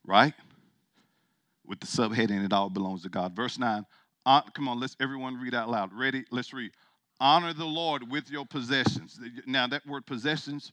Right? 0.07 0.35
With 1.66 1.80
the 1.80 1.87
subheading, 1.87 2.45
it 2.45 2.52
all 2.52 2.71
belongs 2.71 3.02
to 3.02 3.11
God. 3.11 3.37
Verse 3.37 3.59
9. 3.59 3.85
Uh, 4.25 4.42
come 4.54 4.68
on, 4.68 4.80
let's 4.80 4.97
everyone 5.00 5.40
read 5.40 5.54
out 5.54 5.71
loud. 5.71 5.92
Ready? 5.92 6.25
Let's 6.30 6.52
read. 6.52 6.71
Honor 7.21 7.52
the 7.52 7.64
Lord 7.64 8.11
with 8.11 8.30
your 8.30 8.47
possessions. 8.47 9.18
Now, 9.47 9.66
that 9.66 9.87
word 9.87 10.07
possessions, 10.07 10.73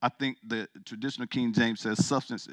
I 0.00 0.08
think 0.08 0.38
the 0.46 0.68
traditional 0.84 1.26
King 1.26 1.52
James 1.52 1.80
says 1.80 2.04
substance. 2.04 2.48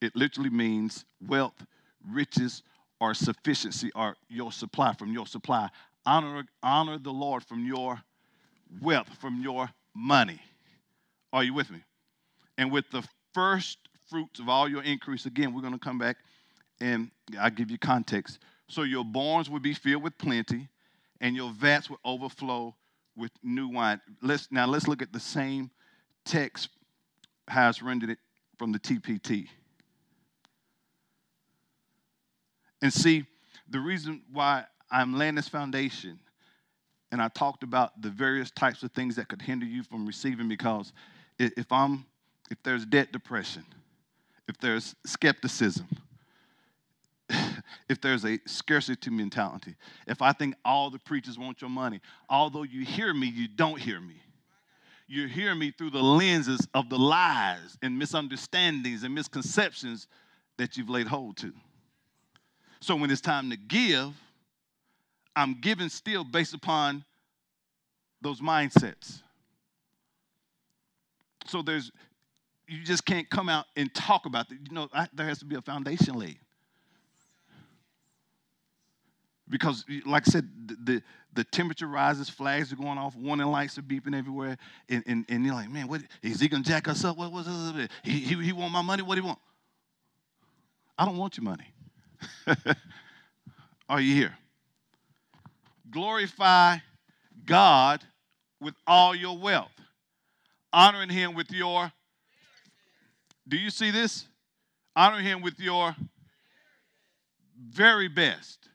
It 0.00 0.16
literally 0.16 0.50
means 0.50 1.04
wealth, 1.26 1.64
riches, 2.06 2.62
or 3.00 3.14
sufficiency, 3.14 3.90
or 3.94 4.16
your 4.28 4.52
supply, 4.52 4.92
from 4.94 5.12
your 5.12 5.26
supply. 5.26 5.68
Honor, 6.04 6.44
honor 6.62 6.98
the 6.98 7.12
Lord 7.12 7.44
from 7.44 7.64
your 7.64 8.00
wealth, 8.80 9.08
from 9.20 9.40
your 9.40 9.68
money. 9.94 10.40
Are 11.32 11.44
you 11.44 11.54
with 11.54 11.70
me? 11.70 11.82
And 12.56 12.72
with 12.72 12.90
the 12.90 13.06
first 13.34 13.78
fruits 14.08 14.40
of 14.40 14.48
all 14.48 14.68
your 14.68 14.82
increase, 14.82 15.26
again, 15.26 15.54
we're 15.54 15.60
going 15.60 15.74
to 15.74 15.78
come 15.78 15.98
back 15.98 16.16
and 16.80 17.10
I'll 17.38 17.50
give 17.50 17.70
you 17.70 17.78
context. 17.78 18.38
So 18.68 18.82
your 18.82 19.04
barns 19.04 19.48
will 19.48 19.60
be 19.60 19.74
filled 19.74 20.02
with 20.02 20.16
plenty, 20.18 20.68
and 21.20 21.34
your 21.34 21.50
vats 21.50 21.88
will 21.90 22.00
overflow 22.04 22.74
with 23.16 23.32
new 23.42 23.68
wine. 23.68 24.00
Let's 24.22 24.48
now 24.50 24.66
let's 24.66 24.86
look 24.86 25.02
at 25.02 25.12
the 25.12 25.20
same 25.20 25.70
text 26.24 26.68
it's 27.50 27.82
rendered 27.82 28.10
it 28.10 28.18
from 28.58 28.72
the 28.72 28.78
TPT. 28.78 29.48
And 32.82 32.92
see, 32.92 33.24
the 33.68 33.80
reason 33.80 34.22
why 34.32 34.64
I'm 34.90 35.14
laying 35.14 35.34
this 35.34 35.48
foundation, 35.48 36.18
and 37.12 37.20
I 37.20 37.28
talked 37.28 37.62
about 37.62 38.00
the 38.00 38.10
various 38.10 38.50
types 38.50 38.82
of 38.82 38.92
things 38.92 39.16
that 39.16 39.28
could 39.28 39.42
hinder 39.42 39.66
you 39.66 39.82
from 39.82 40.06
receiving, 40.06 40.48
because 40.48 40.92
if 41.38 41.70
I'm, 41.72 42.04
if 42.50 42.62
there's 42.62 42.84
debt 42.84 43.12
depression, 43.12 43.64
if 44.46 44.58
there's 44.58 44.94
skepticism, 45.04 45.86
if 47.88 48.00
there's 48.00 48.24
a 48.24 48.38
scarcity 48.46 49.10
mentality, 49.10 49.74
if 50.06 50.22
I 50.22 50.32
think 50.32 50.54
all 50.64 50.90
the 50.90 50.98
preachers 50.98 51.38
want 51.38 51.60
your 51.60 51.70
money, 51.70 52.00
although 52.30 52.62
you 52.62 52.84
hear 52.84 53.12
me, 53.12 53.26
you 53.26 53.48
don't 53.48 53.80
hear 53.80 54.00
me. 54.00 54.22
You 55.06 55.26
hear 55.26 55.54
me 55.54 55.70
through 55.70 55.90
the 55.90 56.02
lenses 56.02 56.68
of 56.74 56.90
the 56.90 56.98
lies 56.98 57.78
and 57.82 57.98
misunderstandings 57.98 59.04
and 59.04 59.14
misconceptions 59.14 60.06
that 60.58 60.76
you've 60.76 60.90
laid 60.90 61.06
hold 61.06 61.38
to. 61.38 61.52
So 62.80 62.96
when 62.96 63.10
it's 63.10 63.20
time 63.20 63.50
to 63.50 63.56
give, 63.56 64.14
I'm 65.34 65.60
giving 65.60 65.88
still 65.88 66.24
based 66.24 66.54
upon 66.54 67.04
those 68.20 68.40
mindsets. 68.40 69.22
So 71.46 71.62
there's, 71.62 71.90
you 72.66 72.84
just 72.84 73.04
can't 73.04 73.28
come 73.30 73.48
out 73.48 73.66
and 73.76 73.92
talk 73.94 74.26
about 74.26 74.50
it. 74.50 74.58
You 74.68 74.74
know, 74.74 74.88
I, 74.92 75.08
there 75.12 75.26
has 75.26 75.38
to 75.38 75.44
be 75.44 75.56
a 75.56 75.62
foundation 75.62 76.14
laid. 76.14 76.38
Because, 79.48 79.84
like 80.04 80.28
I 80.28 80.30
said, 80.30 80.48
the, 80.66 80.76
the, 80.92 81.02
the, 81.32 81.44
temperature 81.44 81.86
rises, 81.86 82.28
flags 82.28 82.70
are 82.70 82.76
going 82.76 82.98
off, 82.98 83.16
warning 83.16 83.46
lights 83.46 83.78
are 83.78 83.82
beeping 83.82 84.14
everywhere, 84.14 84.58
and, 84.90 85.02
and, 85.06 85.24
and 85.30 85.42
you're 85.42 85.54
like, 85.54 85.70
man, 85.70 85.88
what 85.88 86.02
is 86.22 86.38
he 86.38 86.48
gonna 86.48 86.62
jack 86.62 86.86
us 86.86 87.02
up? 87.02 87.16
What 87.16 87.32
was? 87.32 87.46
He, 88.02 88.18
he, 88.18 88.44
he 88.44 88.52
want 88.52 88.72
my 88.72 88.82
money? 88.82 89.02
What 89.02 89.14
do 89.14 89.22
he 89.22 89.26
want? 89.26 89.38
I 90.98 91.06
don't 91.06 91.16
want 91.16 91.38
your 91.38 91.44
money. 91.44 91.72
Are 93.88 94.00
you 94.00 94.14
here? 94.14 94.34
Glorify 95.90 96.78
God 97.46 98.04
with 98.60 98.74
all 98.86 99.14
your 99.14 99.38
wealth, 99.38 99.72
honoring 100.72 101.08
Him 101.08 101.34
with 101.34 101.50
your. 101.50 101.90
Do 103.46 103.56
you 103.56 103.70
see 103.70 103.90
this? 103.90 104.26
Honor 104.94 105.20
Him 105.20 105.40
with 105.40 105.58
your 105.58 105.96
very 107.58 108.08
best. 108.08 108.68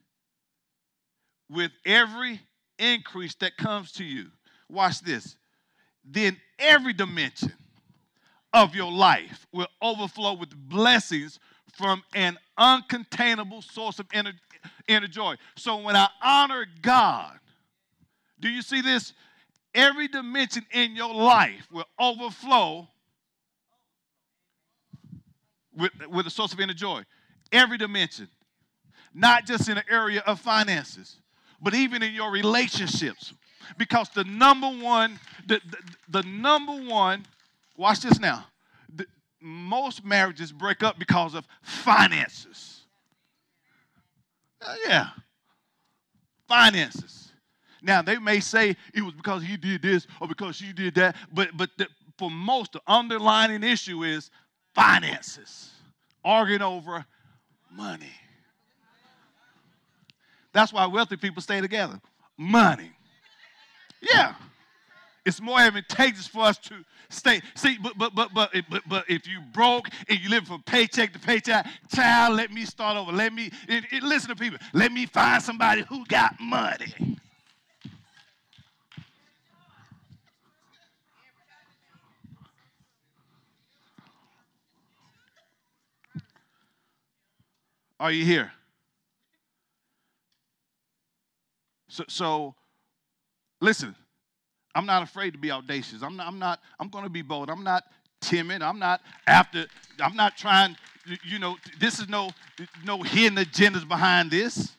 With 1.50 1.72
every 1.86 2.42
increase 2.80 3.36
that 3.36 3.58
comes 3.58 3.92
to 3.94 4.04
you. 4.04 4.28
Watch 4.70 5.02
this. 5.02 5.36
Then 6.04 6.38
every 6.58 6.94
dimension 6.94 7.54
of 8.54 8.76
your 8.76 8.92
life 8.92 9.46
will 9.52 9.68
overflow 9.82 10.34
with 10.34 10.56
blessings 10.56 11.40
from 11.74 12.04
an 12.14 12.38
uncontainable 12.58 13.64
source 13.64 14.00
of 14.00 14.08
inner, 14.14 14.34
inner 14.88 15.08
joy. 15.08 15.36
So 15.58 15.78
when 15.82 15.96
I 15.96 16.08
honor 16.24 16.66
God, 16.82 17.40
do 18.40 18.50
you 18.50 18.62
see 18.62 18.82
this? 18.82 19.14
Every 19.74 20.08
dimension 20.08 20.66
in 20.72 20.96
your 20.96 21.14
life 21.14 21.68
will 21.72 21.88
overflow 22.00 22.88
with, 25.76 25.92
with 26.10 26.28
a 26.28 26.30
source 26.30 26.54
of 26.54 26.60
inner 26.60 26.74
joy. 26.74 27.04
Every 27.52 27.78
dimension. 27.78 28.28
Not 29.16 29.46
just 29.46 29.68
in 29.68 29.76
the 29.76 29.84
area 29.92 30.24
of 30.26 30.40
finances, 30.40 31.18
but 31.62 31.74
even 31.74 32.04
in 32.04 32.14
your 32.14 32.32
relationships. 32.32 33.34
Because 33.78 34.10
the 34.10 34.26
number 34.26 34.68
one, 34.68 35.20
the, 35.48 35.60
the, 35.70 36.22
the 36.22 36.28
number 36.28 36.74
one, 36.74 37.26
watch 37.78 38.02
this 38.02 38.20
now 38.20 38.46
most 39.44 40.04
marriages 40.06 40.52
break 40.52 40.84
up 40.84 40.98
because 40.98 41.36
of 41.36 41.48
finances. 41.62 42.82
Uh, 44.62 44.76
yeah. 44.88 45.08
Finances. 46.48 47.32
Now 47.82 48.02
they 48.02 48.18
may 48.18 48.40
say 48.40 48.76
it 48.94 49.02
was 49.02 49.14
because 49.14 49.44
he 49.44 49.58
did 49.58 49.82
this 49.82 50.08
or 50.22 50.28
because 50.28 50.56
she 50.56 50.72
did 50.72 50.96
that, 50.96 51.16
but 51.34 51.50
but 51.56 51.70
the, 51.78 51.88
for 52.18 52.32
most, 52.32 52.74
the 52.74 52.82
underlying 52.88 53.64
issue 53.64 54.04
is 54.04 54.32
finances, 54.74 55.72
arguing 56.24 56.62
over 56.62 57.06
money. 57.72 58.12
That's 60.54 60.72
why 60.72 60.86
wealthy 60.86 61.18
people 61.18 61.42
stay 61.42 61.60
together. 61.60 62.00
Money. 62.38 62.92
Yeah. 64.02 64.36
It's 65.26 65.42
more 65.42 65.60
advantageous 65.60 66.28
for 66.28 66.44
us 66.44 66.58
to 66.60 66.84
stay. 67.10 67.42
See, 67.56 67.78
but 67.82 67.98
but 67.98 68.14
but 68.14 68.34
but 68.34 68.52
but, 68.70 68.84
but 68.88 69.06
if 69.10 69.26
you 69.26 69.40
broke 69.54 69.88
and 70.10 70.20
you 70.20 70.30
live 70.30 70.48
from 70.48 70.62
paycheck 70.64 71.14
to 71.14 71.20
paycheck, 71.20 71.66
child, 71.94 72.36
let 72.36 72.52
me 72.52 72.66
start 72.66 72.98
over. 72.98 73.12
Let 73.12 73.34
me 73.34 73.50
it, 73.70 73.86
it, 73.92 74.04
listen 74.04 74.30
to 74.30 74.36
people. 74.36 74.60
Let 74.74 74.92
me 74.92 75.06
find 75.06 75.42
somebody 75.42 75.84
who 75.84 76.06
got 76.06 76.40
money. 76.42 77.18
Are 87.98 88.12
you 88.12 88.26
here? 88.26 88.52
So, 91.88 92.04
so 92.10 92.56
listen, 93.62 93.96
I'm 94.76 94.86
not 94.86 95.04
afraid 95.04 95.32
to 95.32 95.38
be 95.38 95.52
audacious. 95.52 96.02
I'm 96.02 96.16
not, 96.16 96.28
I'm 96.28 96.40
not, 96.40 96.60
I'm 96.80 96.90
going 96.90 97.04
to 97.04 97.10
be 97.10 97.22
bold. 97.22 97.50
I'm 97.50 97.64
not 97.64 97.84
timid. 98.22 98.62
I'm 98.62 98.80
not 98.80 99.02
after, 99.28 99.66
I'm 100.00 100.16
not 100.16 100.38
trying, 100.38 100.76
you 101.24 101.40
know, 101.40 101.58
this 101.80 102.00
is 102.00 102.10
no, 102.10 102.32
no 102.84 103.02
hidden 103.04 103.38
agendas 103.38 103.88
behind 103.88 104.32
this. 104.32 104.76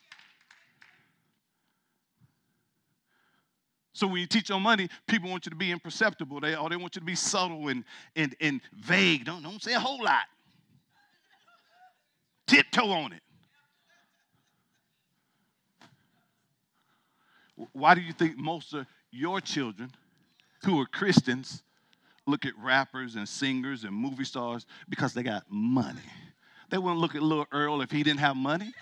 So 3.92 4.08
when 4.08 4.16
you 4.16 4.26
teach 4.26 4.50
on 4.50 4.60
money, 4.60 4.88
people 5.06 5.30
want 5.30 5.46
you 5.46 5.50
to 5.50 5.56
be 5.56 5.70
imperceptible. 5.70 6.40
They, 6.40 6.56
or 6.56 6.68
they 6.68 6.76
want 6.76 6.96
you 6.96 7.00
to 7.00 7.06
be 7.06 7.14
subtle 7.14 7.68
and, 7.68 7.84
and, 8.16 8.34
and 8.40 8.60
vague. 8.72 9.24
Don't, 9.24 9.42
don't 9.42 9.62
say 9.62 9.74
a 9.74 9.80
whole 9.80 10.02
lot. 10.02 10.24
Tiptoe 12.48 12.90
on 12.90 13.12
it. 13.12 13.20
Why 17.72 17.94
do 17.94 18.00
you 18.00 18.12
think 18.12 18.36
most 18.36 18.74
of 18.74 18.84
your 19.14 19.40
children 19.40 19.90
who 20.64 20.80
are 20.80 20.86
Christians 20.86 21.62
look 22.26 22.44
at 22.44 22.52
rappers 22.60 23.16
and 23.16 23.28
singers 23.28 23.84
and 23.84 23.94
movie 23.94 24.24
stars 24.24 24.66
because 24.88 25.14
they 25.14 25.22
got 25.22 25.44
money. 25.48 26.00
They 26.70 26.78
wouldn't 26.78 27.00
look 27.00 27.14
at 27.14 27.22
little 27.22 27.46
Earl 27.52 27.82
if 27.82 27.90
he 27.90 28.02
didn't 28.02 28.20
have 28.20 28.36
money. 28.36 28.72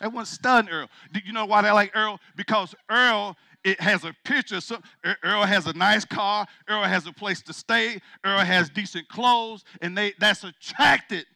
They 0.00 0.06
wouldn't 0.06 0.28
stun 0.28 0.68
Earl. 0.68 0.88
Do 1.12 1.20
you 1.24 1.32
know 1.32 1.44
why 1.44 1.62
they 1.62 1.70
like 1.70 1.94
Earl? 1.94 2.18
Because 2.34 2.74
Earl 2.90 3.36
it 3.62 3.80
has 3.80 4.04
a 4.04 4.14
picture. 4.24 4.60
So 4.60 4.78
Earl 5.22 5.44
has 5.44 5.66
a 5.66 5.72
nice 5.74 6.04
car. 6.04 6.46
Earl 6.68 6.84
has 6.84 7.06
a 7.06 7.12
place 7.12 7.42
to 7.42 7.52
stay. 7.52 8.00
Earl 8.24 8.40
has 8.40 8.70
decent 8.70 9.08
clothes, 9.08 9.64
and 9.82 9.96
they 9.96 10.14
that's 10.18 10.44
attracted. 10.44 11.26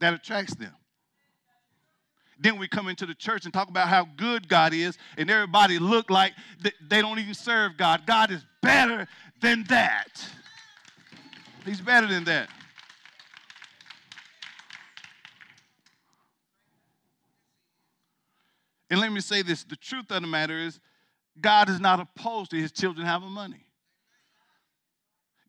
That 0.00 0.14
attracts 0.14 0.54
them. 0.54 0.74
Then 2.38 2.58
we 2.58 2.68
come 2.68 2.88
into 2.88 3.04
the 3.04 3.14
church 3.14 3.44
and 3.44 3.52
talk 3.52 3.68
about 3.68 3.88
how 3.88 4.06
good 4.16 4.48
God 4.48 4.72
is, 4.72 4.96
and 5.16 5.30
everybody 5.30 5.78
look 5.78 6.08
like 6.08 6.32
they 6.88 7.02
don't 7.02 7.18
even 7.18 7.34
serve 7.34 7.76
God. 7.76 8.06
God 8.06 8.30
is 8.30 8.44
better 8.62 9.08
than 9.40 9.64
that. 9.64 10.24
He's 11.64 11.80
better 11.80 12.06
than 12.06 12.24
that. 12.24 12.48
And 18.90 19.00
let 19.00 19.12
me 19.12 19.20
say 19.20 19.42
this 19.42 19.64
the 19.64 19.76
truth 19.76 20.10
of 20.10 20.22
the 20.22 20.28
matter 20.28 20.56
is, 20.56 20.80
God 21.40 21.68
is 21.68 21.78
not 21.78 22.00
opposed 22.00 22.50
to 22.50 22.56
his 22.56 22.72
children 22.72 23.06
having 23.06 23.30
money. 23.30 23.66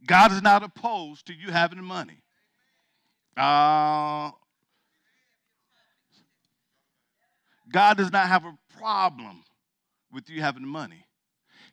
God 0.06 0.32
is 0.32 0.42
not 0.42 0.64
opposed 0.64 1.28
to 1.28 1.34
you 1.34 1.52
having 1.52 1.84
money. 1.84 2.22
Uh, 3.36 4.32
God 7.72 7.98
does 7.98 8.12
not 8.12 8.28
have 8.28 8.46
a 8.46 8.58
problem 8.78 9.44
with 10.12 10.30
you 10.30 10.42
having 10.42 10.66
money. 10.66 11.06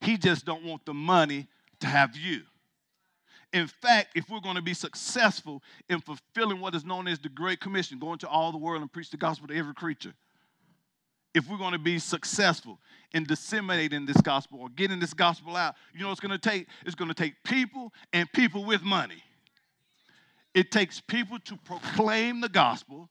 He 0.01 0.17
just 0.17 0.45
don't 0.45 0.65
want 0.65 0.85
the 0.85 0.95
money 0.95 1.49
to 1.81 1.87
have 1.87 2.17
you. 2.17 2.43
In 3.53 3.67
fact, 3.67 4.09
if 4.15 4.29
we're 4.29 4.41
going 4.41 4.57
to 4.57 4.63
be 4.63 4.75
successful 4.75 5.63
in 5.89 6.01
fulfilling 6.01 6.61
what 6.61 6.75
is 6.75 6.85
known 6.85 7.09
as 7.09 7.19
the 7.19 7.29
Great 7.29 7.61
Commission, 7.61 7.99
going 7.99 8.19
to 8.19 8.29
all 8.29 8.53
the 8.53 8.59
world 8.59 8.83
and 8.83 8.93
preach 8.93 9.11
the 9.11 9.17
gospel 9.17 9.49
to 9.49 9.57
every 9.57 9.73
creature, 9.73 10.13
if 11.35 11.49
we're 11.49 11.59
going 11.59 11.73
to 11.73 11.79
be 11.79 11.99
successful 11.99 12.79
in 13.13 13.25
disseminating 13.25 14.07
this 14.07 14.21
gospel 14.21 14.59
or 14.61 14.69
getting 14.71 14.99
this 14.99 15.15
gospel 15.15 15.55
out, 15.55 15.75
you 15.95 16.01
know 16.03 16.11
it's 16.11 16.21
going 16.21 16.33
to 16.33 16.39
take? 16.39 16.67
It's 16.85 16.95
going 16.95 17.09
to 17.09 17.15
take 17.15 17.35
people 17.45 17.93
and 18.13 18.31
people 18.33 18.65
with 18.65 18.83
money. 18.83 19.23
It 20.55 20.71
takes 20.71 21.01
people 21.01 21.39
to 21.41 21.57
proclaim 21.59 22.41
the 22.41 22.49
gospel, 22.49 23.11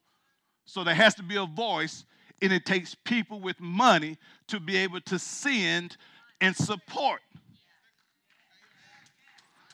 so 0.64 0.82
there 0.82 0.94
has 0.94 1.14
to 1.14 1.22
be 1.22 1.36
a 1.36 1.46
voice 1.46 2.04
and 2.42 2.52
it 2.52 2.66
takes 2.66 2.94
people 2.94 3.40
with 3.40 3.58
money 3.60 4.18
to 4.48 4.60
be 4.60 4.76
able 4.76 5.00
to 5.02 5.18
send 5.18 5.96
and 6.40 6.54
support. 6.54 7.20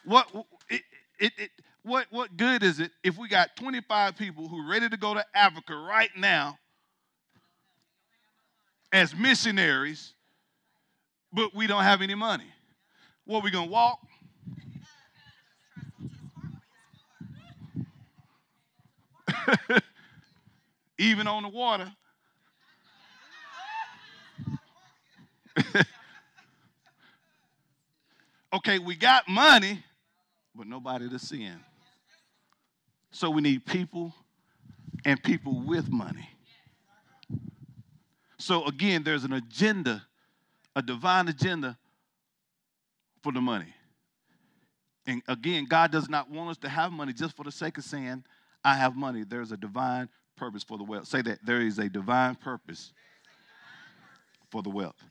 What 0.05 0.29
it, 0.69 0.83
it, 1.19 1.33
it, 1.39 1.51
what 1.83 2.07
what 2.11 2.37
good 2.37 2.63
is 2.63 2.79
it 2.81 2.93
if 3.03 3.19
we 3.19 3.29
got 3.29 3.57
25 3.57 4.17
people 4.17 4.49
who 4.49 4.65
are 4.65 4.69
ready 4.71 4.89
to 4.89 4.97
go 4.97 5.15
to 5.15 5.25
Africa 5.35 5.75
right 5.75 6.11
now 6.17 6.59
as 8.93 9.15
missionaries, 9.17 10.15
but 11.33 11.55
we 11.55 11.67
don't 11.67 11.83
have 11.83 12.03
any 12.03 12.15
money? 12.15 12.47
What 13.25 13.43
we 13.45 13.51
gonna 13.51 13.71
walk? 13.71 13.99
Even 20.99 21.27
on 21.27 21.43
the 21.43 21.49
water. 21.49 21.93
okay, 28.53 28.79
we 28.79 28.97
got 28.97 29.29
money, 29.29 29.83
but 30.55 30.67
nobody 30.67 31.09
to 31.09 31.19
send. 31.19 31.61
So 33.11 33.31
we 33.31 33.43
need 33.43 33.67
people 33.67 34.15
and 35.05 35.23
people 35.23 35.63
with 35.67 35.91
money. 35.91 36.29
So 38.39 38.67
again, 38.67 39.03
there's 39.05 39.25
an 39.25 39.33
agenda, 39.33 40.03
a 40.75 40.83
divine 40.83 41.29
agenda 41.29 41.79
for 43.23 43.33
the 43.33 43.41
money. 43.41 43.73
And 45.07 45.23
again, 45.29 45.67
God 45.67 45.91
does 45.93 46.09
not 46.09 46.31
want 46.31 46.51
us 46.51 46.59
to 46.59 46.69
have 46.69 46.93
money 46.93 47.13
just 47.13 47.37
for 47.37 47.45
the 47.45 47.53
sake 47.53 47.79
of 47.79 47.85
saying, 47.85 48.25
I 48.65 48.75
have 48.75 48.97
money. 48.97 49.25
There's 49.25 49.53
a 49.53 49.57
divine 49.57 50.09
purpose 50.37 50.63
for 50.63 50.79
the 50.79 50.85
wealth. 50.85 51.07
Say 51.07 51.23
that 51.23 51.39
there 51.45 51.61
is 51.61 51.79
a 51.79 51.89
divine 51.89 52.37
purpose 52.37 52.93
for 54.51 54.63
the 54.63 54.71
wealth. 54.71 55.03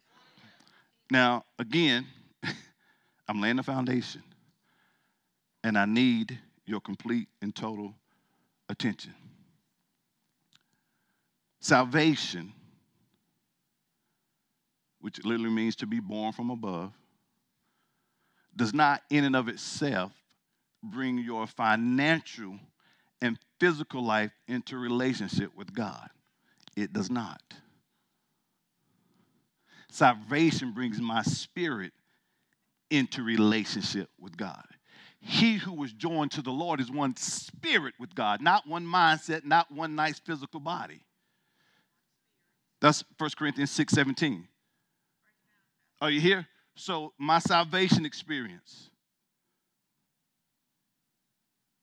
Now, 1.12 1.44
again, 1.60 2.08
I'm 3.28 3.42
laying 3.42 3.58
the 3.58 3.64
foundation, 3.64 4.24
and 5.62 5.78
I 5.78 5.84
need 5.84 6.40
your 6.66 6.80
complete 6.80 7.28
and 7.42 7.54
total 7.54 7.94
attention. 8.70 9.14
Salvation, 11.60 12.54
which 15.02 15.22
literally 15.26 15.50
means 15.50 15.76
to 15.76 15.86
be 15.86 16.00
born 16.00 16.32
from 16.32 16.50
above, 16.50 16.94
does 18.56 18.74
not 18.74 19.02
in 19.10 19.26
and 19.26 19.36
of 19.36 19.50
itself 19.50 20.14
bring 20.82 21.18
your 21.18 21.46
financial 21.46 22.58
and 23.22 23.38
physical 23.60 24.02
life 24.02 24.32
into 24.48 24.78
relationship 24.78 25.52
with 25.58 25.74
God. 25.74 26.10
It 26.78 26.94
does 26.94 27.12
not. 27.12 27.42
Salvation 29.92 30.72
brings 30.72 31.02
my 31.02 31.22
spirit 31.22 31.92
into 32.90 33.24
relationship 33.24 34.10
with 34.18 34.38
God. 34.38 34.64
He 35.20 35.58
who 35.58 35.74
was 35.74 35.92
joined 35.92 36.32
to 36.32 36.42
the 36.42 36.52
Lord 36.52 36.80
is 36.80 36.90
one 36.90 37.16
spirit 37.18 37.94
with 38.00 38.16
God, 38.16 38.42
not 38.42 38.66
one 38.66 38.86
mindset, 38.86 39.44
not 39.44 39.70
one 39.70 39.96
nice 39.96 40.18
physical 40.18 40.62
body. 40.62 41.02
That's 42.80 43.04
1 43.18 43.30
Corinthians 43.38 43.72
6 43.72 43.94
17. 43.94 44.48
Are 46.00 46.10
you 46.10 46.22
here? 46.22 46.48
So, 46.76 47.12
my 47.20 47.40
salvation 47.40 48.06
experience 48.06 48.90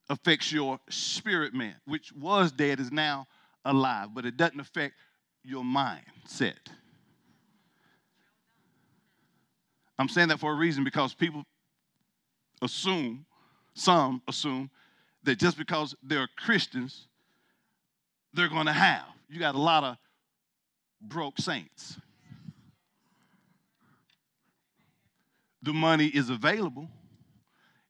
affects 0.08 0.50
your 0.50 0.80
spirit 0.88 1.52
man, 1.52 1.76
which 1.84 2.10
was 2.14 2.50
dead, 2.52 2.80
is 2.80 2.90
now 2.90 3.26
alive, 3.66 4.08
but 4.14 4.24
it 4.24 4.38
doesn't 4.38 4.60
affect 4.60 4.94
your 5.44 5.62
mindset. 5.62 6.56
I'm 9.98 10.08
saying 10.08 10.28
that 10.28 10.38
for 10.38 10.52
a 10.52 10.54
reason 10.54 10.84
because 10.84 11.12
people 11.14 11.44
assume, 12.62 13.26
some 13.74 14.22
assume, 14.28 14.70
that 15.24 15.38
just 15.38 15.58
because 15.58 15.94
they're 16.02 16.28
Christians, 16.36 17.08
they're 18.32 18.48
going 18.48 18.66
to 18.66 18.72
have. 18.72 19.04
You 19.28 19.40
got 19.40 19.54
a 19.54 19.60
lot 19.60 19.84
of 19.84 19.96
broke 21.00 21.38
saints. 21.38 21.98
The 25.62 25.72
money 25.72 26.06
is 26.06 26.30
available, 26.30 26.88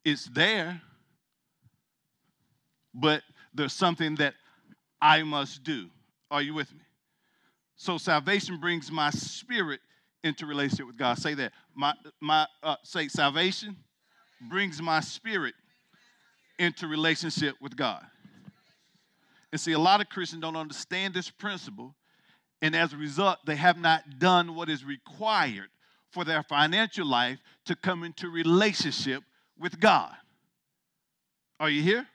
it's 0.04 0.24
there, 0.26 0.80
but 2.94 3.22
there's 3.52 3.74
something 3.74 4.14
that 4.16 4.34
I 5.00 5.22
must 5.22 5.62
do. 5.62 5.88
Are 6.30 6.42
you 6.42 6.54
with 6.54 6.72
me? 6.72 6.80
So 7.76 7.98
salvation 7.98 8.58
brings 8.58 8.90
my 8.90 9.10
spirit 9.10 9.80
into 10.24 10.46
relationship 10.46 10.86
with 10.86 10.96
God. 10.96 11.18
Say 11.18 11.34
that. 11.34 11.52
My 11.74 11.94
my 12.20 12.46
uh, 12.62 12.76
say 12.82 13.08
salvation 13.08 13.76
brings 14.48 14.80
my 14.80 15.00
spirit 15.00 15.54
into 16.58 16.86
relationship 16.86 17.56
with 17.60 17.76
God. 17.76 18.04
And 19.52 19.60
see, 19.60 19.72
a 19.72 19.78
lot 19.78 20.00
of 20.00 20.08
Christians 20.08 20.42
don't 20.42 20.56
understand 20.56 21.14
this 21.14 21.30
principle, 21.30 21.94
and 22.60 22.76
as 22.76 22.92
a 22.92 22.96
result, 22.96 23.38
they 23.46 23.56
have 23.56 23.78
not 23.78 24.18
done 24.18 24.54
what 24.54 24.68
is 24.68 24.84
required 24.84 25.68
for 26.10 26.24
their 26.24 26.42
financial 26.42 27.06
life 27.06 27.38
to 27.66 27.76
come 27.76 28.04
into 28.04 28.28
relationship 28.28 29.22
with 29.58 29.78
God. 29.80 30.14
Are 31.60 31.70
you 31.70 31.82
here? 31.82 32.06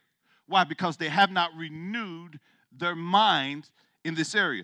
Why? 0.48 0.64
Because 0.64 0.98
they 0.98 1.10
have 1.10 1.32
not 1.32 1.52
renewed 1.58 2.40
their 2.72 2.96
minds 2.96 3.72
in 4.04 4.16
this 4.16 4.36
area. 4.36 4.64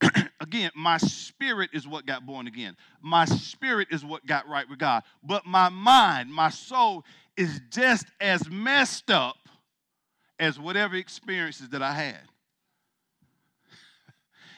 again, 0.40 0.70
my 0.74 0.98
spirit 0.98 1.70
is 1.72 1.86
what 1.86 2.06
got 2.06 2.24
born 2.24 2.46
again. 2.46 2.76
My 3.00 3.24
spirit 3.24 3.88
is 3.90 4.04
what 4.04 4.26
got 4.26 4.48
right 4.48 4.68
with 4.68 4.78
God. 4.78 5.02
But 5.22 5.46
my 5.46 5.68
mind, 5.68 6.32
my 6.32 6.50
soul 6.50 7.04
is 7.36 7.60
just 7.70 8.06
as 8.20 8.48
messed 8.48 9.10
up 9.10 9.36
as 10.38 10.58
whatever 10.58 10.96
experiences 10.96 11.68
that 11.70 11.82
I 11.82 11.92
had. 11.92 12.20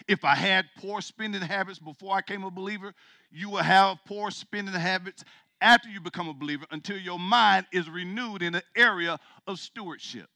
If 0.09 0.25
I 0.25 0.35
had 0.35 0.67
poor 0.79 1.01
spending 1.01 1.41
habits 1.41 1.79
before 1.79 2.17
I 2.17 2.23
came 2.23 2.43
a 2.43 2.51
believer, 2.51 2.93
you 3.31 3.49
will 3.51 3.59
have 3.59 3.99
poor 4.07 4.31
spending 4.31 4.75
habits 4.75 5.23
after 5.61 5.89
you 5.89 6.01
become 6.01 6.29
a 6.29 6.35
believer 6.35 6.67
until 6.71 6.99
your 6.99 7.19
mind 7.19 7.67
is 7.73 7.89
renewed 7.89 8.43
in 8.43 8.55
the 8.55 8.63
area 8.77 9.19
of 9.47 9.61
stewardship. 9.61 10.29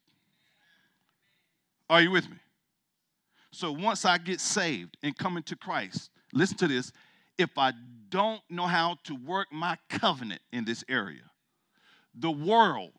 Are 1.88 2.00
you 2.00 2.10
with 2.10 2.28
me? 2.30 2.36
So 3.54 3.70
once 3.70 4.04
I 4.04 4.18
get 4.18 4.40
saved 4.40 4.96
and 5.04 5.16
come 5.16 5.36
into 5.36 5.54
Christ, 5.54 6.10
listen 6.32 6.56
to 6.58 6.66
this. 6.66 6.90
If 7.38 7.56
I 7.56 7.72
don't 8.08 8.42
know 8.50 8.66
how 8.66 8.98
to 9.04 9.14
work 9.14 9.52
my 9.52 9.78
covenant 9.88 10.42
in 10.52 10.64
this 10.64 10.84
area, 10.88 11.22
the 12.16 12.32
world 12.32 12.92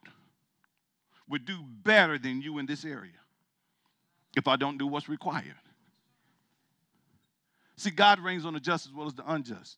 would 1.27 1.45
do 1.45 1.57
better 1.83 2.17
than 2.17 2.41
you 2.41 2.57
in 2.59 2.65
this 2.65 2.85
area 2.85 3.11
if 4.37 4.47
I 4.47 4.55
don't 4.55 4.77
do 4.77 4.87
what's 4.87 5.09
required. 5.09 5.55
See, 7.75 7.91
God 7.91 8.19
reigns 8.19 8.45
on 8.45 8.53
the 8.53 8.59
just 8.61 8.85
as 8.85 8.93
well 8.93 9.07
as 9.07 9.13
the 9.13 9.29
unjust. 9.29 9.77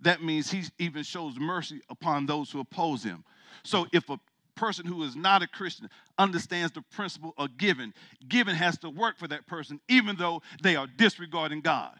That 0.00 0.24
means 0.24 0.50
He 0.50 0.64
even 0.80 1.04
shows 1.04 1.38
mercy 1.38 1.80
upon 1.88 2.26
those 2.26 2.50
who 2.50 2.58
oppose 2.58 3.04
Him. 3.04 3.22
So 3.62 3.86
if 3.92 4.10
a 4.10 4.18
person 4.56 4.86
who 4.86 5.04
is 5.04 5.14
not 5.14 5.42
a 5.42 5.46
Christian 5.46 5.88
understands 6.18 6.72
the 6.72 6.82
principle 6.82 7.34
of 7.38 7.56
giving, 7.56 7.92
giving 8.28 8.54
has 8.56 8.76
to 8.78 8.90
work 8.90 9.18
for 9.18 9.28
that 9.28 9.46
person, 9.46 9.80
even 9.88 10.16
though 10.16 10.42
they 10.62 10.74
are 10.74 10.88
disregarding 10.96 11.60
God. 11.60 11.94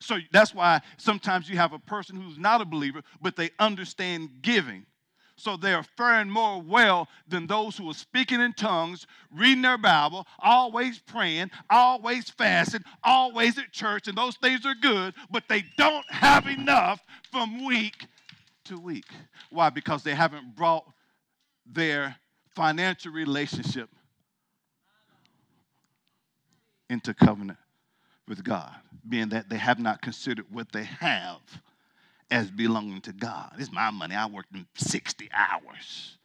So 0.00 0.18
that's 0.32 0.54
why 0.54 0.80
sometimes 0.98 1.48
you 1.48 1.56
have 1.56 1.72
a 1.72 1.78
person 1.78 2.20
who's 2.20 2.38
not 2.38 2.60
a 2.60 2.64
believer, 2.64 3.02
but 3.20 3.36
they 3.36 3.50
understand 3.58 4.30
giving. 4.42 4.84
So 5.36 5.56
they 5.56 5.72
are 5.72 5.84
faring 5.96 6.28
more 6.28 6.60
well 6.60 7.08
than 7.26 7.46
those 7.46 7.76
who 7.76 7.88
are 7.90 7.94
speaking 7.94 8.40
in 8.40 8.52
tongues, 8.52 9.06
reading 9.34 9.62
their 9.62 9.78
Bible, 9.78 10.26
always 10.38 10.98
praying, 10.98 11.50
always 11.70 12.30
fasting, 12.30 12.82
always 13.02 13.58
at 13.58 13.72
church, 13.72 14.08
and 14.08 14.18
those 14.18 14.36
things 14.36 14.66
are 14.66 14.74
good, 14.74 15.14
but 15.30 15.44
they 15.48 15.64
don't 15.78 16.08
have 16.10 16.46
enough 16.46 17.00
from 17.30 17.64
week 17.64 18.06
to 18.64 18.78
week. 18.78 19.06
Why? 19.50 19.70
Because 19.70 20.02
they 20.02 20.14
haven't 20.14 20.54
brought 20.54 20.84
their 21.66 22.16
financial 22.54 23.12
relationship 23.12 23.88
into 26.90 27.14
covenant 27.14 27.58
with 28.28 28.44
God, 28.44 28.74
being 29.08 29.30
that 29.30 29.48
they 29.48 29.56
have 29.56 29.78
not 29.78 30.02
considered 30.02 30.46
what 30.50 30.70
they 30.72 30.84
have 30.84 31.40
as 32.30 32.50
belonging 32.50 33.00
to 33.02 33.12
God. 33.12 33.52
It's 33.58 33.72
my 33.72 33.90
money. 33.90 34.14
I 34.14 34.26
worked 34.26 34.54
in 34.54 34.66
60 34.76 35.28
hours. 35.32 36.18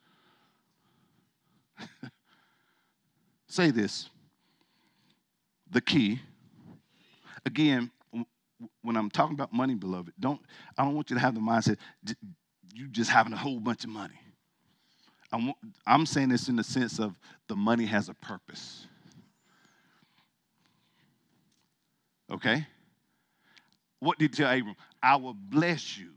Say 3.48 3.72
this 3.72 4.10
the 5.70 5.82
key. 5.82 6.20
Again, 7.46 7.92
when 8.82 8.98
I'm 8.98 9.10
talking 9.10 9.34
about 9.34 9.54
money, 9.54 9.76
beloved, 9.76 10.14
don't 10.20 10.42
I 10.78 10.84
don't 10.84 10.96
want 10.96 11.10
you 11.10 11.16
to 11.16 11.20
have 11.20 11.36
the 11.36 11.42
mindset 11.42 11.78
you 12.74 12.88
just 12.88 13.10
having 13.10 13.34
a 13.34 13.38
whole 13.38 13.60
bunch 13.60 13.84
of 13.84 13.90
money. 13.90 14.20
I'm, 15.32 16.06
saying 16.06 16.30
this 16.30 16.48
in 16.48 16.56
the 16.56 16.64
sense 16.64 17.00
of 17.00 17.18
the 17.48 17.56
money 17.56 17.86
has 17.86 18.10
a 18.10 18.14
purpose. 18.14 18.88
Okay? 22.32 22.66
What 24.00 24.18
did 24.20 24.32
he 24.32 24.44
tell 24.44 24.52
Abram? 24.52 24.76
I 25.04 25.16
will 25.18 25.34
bless 25.34 25.98
you 25.98 26.10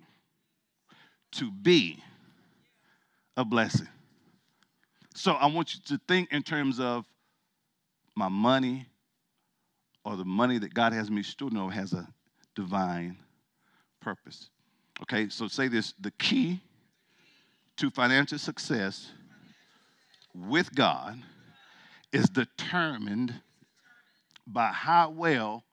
to 1.32 1.50
be 1.50 2.02
a 3.36 3.44
blessing. 3.44 3.88
So 5.14 5.32
I 5.32 5.46
want 5.46 5.74
you 5.74 5.80
to 5.86 6.00
think 6.06 6.32
in 6.32 6.42
terms 6.42 6.78
of 6.78 7.04
my 8.16 8.28
money 8.28 8.86
or 10.04 10.16
the 10.16 10.24
money 10.24 10.58
that 10.58 10.74
God 10.74 10.92
has 10.92 11.10
me 11.10 11.22
stewarding 11.22 11.58
over 11.58 11.72
has 11.72 11.92
a 11.92 12.06
divine 12.54 13.16
purpose. 14.00 14.50
Okay, 15.02 15.28
so 15.28 15.48
say 15.48 15.68
this 15.68 15.94
the 16.00 16.10
key 16.12 16.60
to 17.80 17.90
financial 17.90 18.36
success 18.36 19.10
with 20.34 20.74
God 20.74 21.18
is 22.12 22.28
determined 22.28 23.32
by 24.46 24.66
how 24.66 25.08
well 25.08 25.64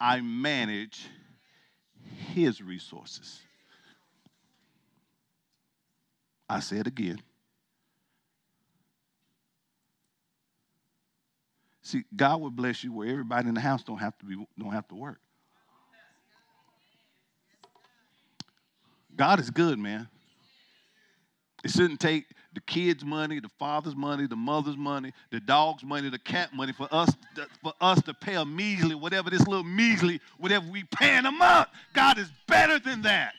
I 0.00 0.22
manage 0.22 1.08
His 2.32 2.62
resources. 2.62 3.38
I 6.48 6.60
say 6.60 6.78
it 6.78 6.86
again. 6.86 7.20
See, 11.82 12.04
God 12.16 12.40
will 12.40 12.50
bless 12.50 12.82
you 12.82 12.94
where 12.94 13.08
everybody 13.08 13.46
in 13.46 13.54
the 13.54 13.60
house 13.60 13.82
don't 13.82 13.98
have 13.98 14.16
to 14.18 14.24
be 14.24 14.36
don't 14.58 14.72
have 14.72 14.88
to 14.88 14.94
work. 14.94 15.20
God 19.14 19.38
is 19.38 19.50
good, 19.50 19.78
man. 19.78 20.08
It 21.62 21.70
shouldn't 21.70 22.00
take 22.00 22.26
the 22.54 22.60
kids' 22.60 23.04
money, 23.04 23.38
the 23.38 23.50
father's 23.58 23.94
money, 23.94 24.26
the 24.26 24.36
mother's 24.36 24.76
money, 24.76 25.12
the 25.30 25.40
dog's 25.40 25.84
money, 25.84 26.08
the 26.08 26.18
cat 26.18 26.54
money 26.54 26.72
for 26.72 26.88
us 26.90 27.14
for 27.62 27.74
us 27.80 28.02
to 28.02 28.14
pay 28.14 28.34
a 28.34 28.44
measly, 28.44 28.94
whatever 28.94 29.30
this 29.30 29.46
little 29.46 29.64
measly, 29.64 30.20
whatever 30.38 30.66
we 30.70 30.84
paying 30.84 31.26
a 31.26 31.30
month. 31.30 31.68
God 31.92 32.18
is 32.18 32.30
better 32.46 32.78
than 32.78 33.02
that. 33.02 33.34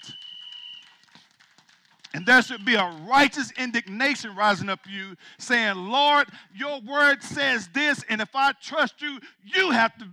And 2.14 2.26
there 2.26 2.42
should 2.42 2.66
be 2.66 2.76
a 2.76 2.94
righteous 3.08 3.52
indignation 3.58 4.36
rising 4.36 4.70
up 4.70 4.82
you, 4.88 5.16
saying, 5.40 5.78
Lord, 5.78 6.28
your 6.54 6.82
word 6.82 7.24
says 7.24 7.70
this, 7.74 8.04
and 8.10 8.22
if 8.22 8.36
I 8.36 8.52
trust 8.62 9.02
you, 9.02 9.20
you 9.44 9.72
have 9.72 9.98
to 9.98 10.08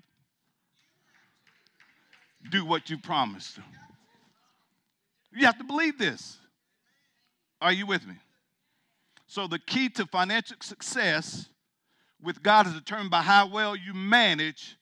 do 2.50 2.64
what 2.64 2.88
you 2.88 2.98
promised. 2.98 3.58
You 5.32 5.44
have 5.46 5.58
to 5.58 5.64
believe 5.64 5.98
this. 5.98 6.38
Are 7.60 7.72
you 7.72 7.86
with 7.86 8.06
me? 8.06 8.14
So, 9.26 9.46
the 9.46 9.58
key 9.58 9.88
to 9.90 10.06
financial 10.06 10.56
success 10.60 11.48
with 12.22 12.42
God 12.42 12.66
is 12.66 12.72
determined 12.72 13.10
by 13.10 13.22
how 13.22 13.46
well 13.46 13.76
you 13.76 13.94
manage 13.94 14.76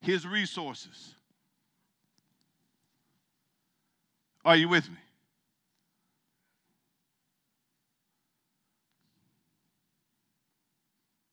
His 0.00 0.26
resources. 0.26 1.14
Are 4.44 4.56
you 4.56 4.68
with 4.68 4.88
me? 4.88 4.96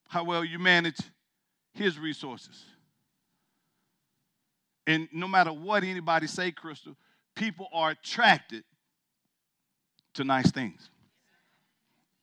How 0.10 0.24
well 0.24 0.44
you 0.44 0.60
manage 0.60 0.98
His 1.74 1.98
resources. 1.98 2.66
And 4.86 5.08
no 5.14 5.28
matter 5.28 5.54
what 5.54 5.84
anybody 5.84 6.28
say, 6.28 6.52
Crystal, 6.52 6.96
people 7.36 7.68
are 7.72 7.92
attracted 7.92 8.64
to 10.20 10.26
nice 10.26 10.52
things. 10.52 10.90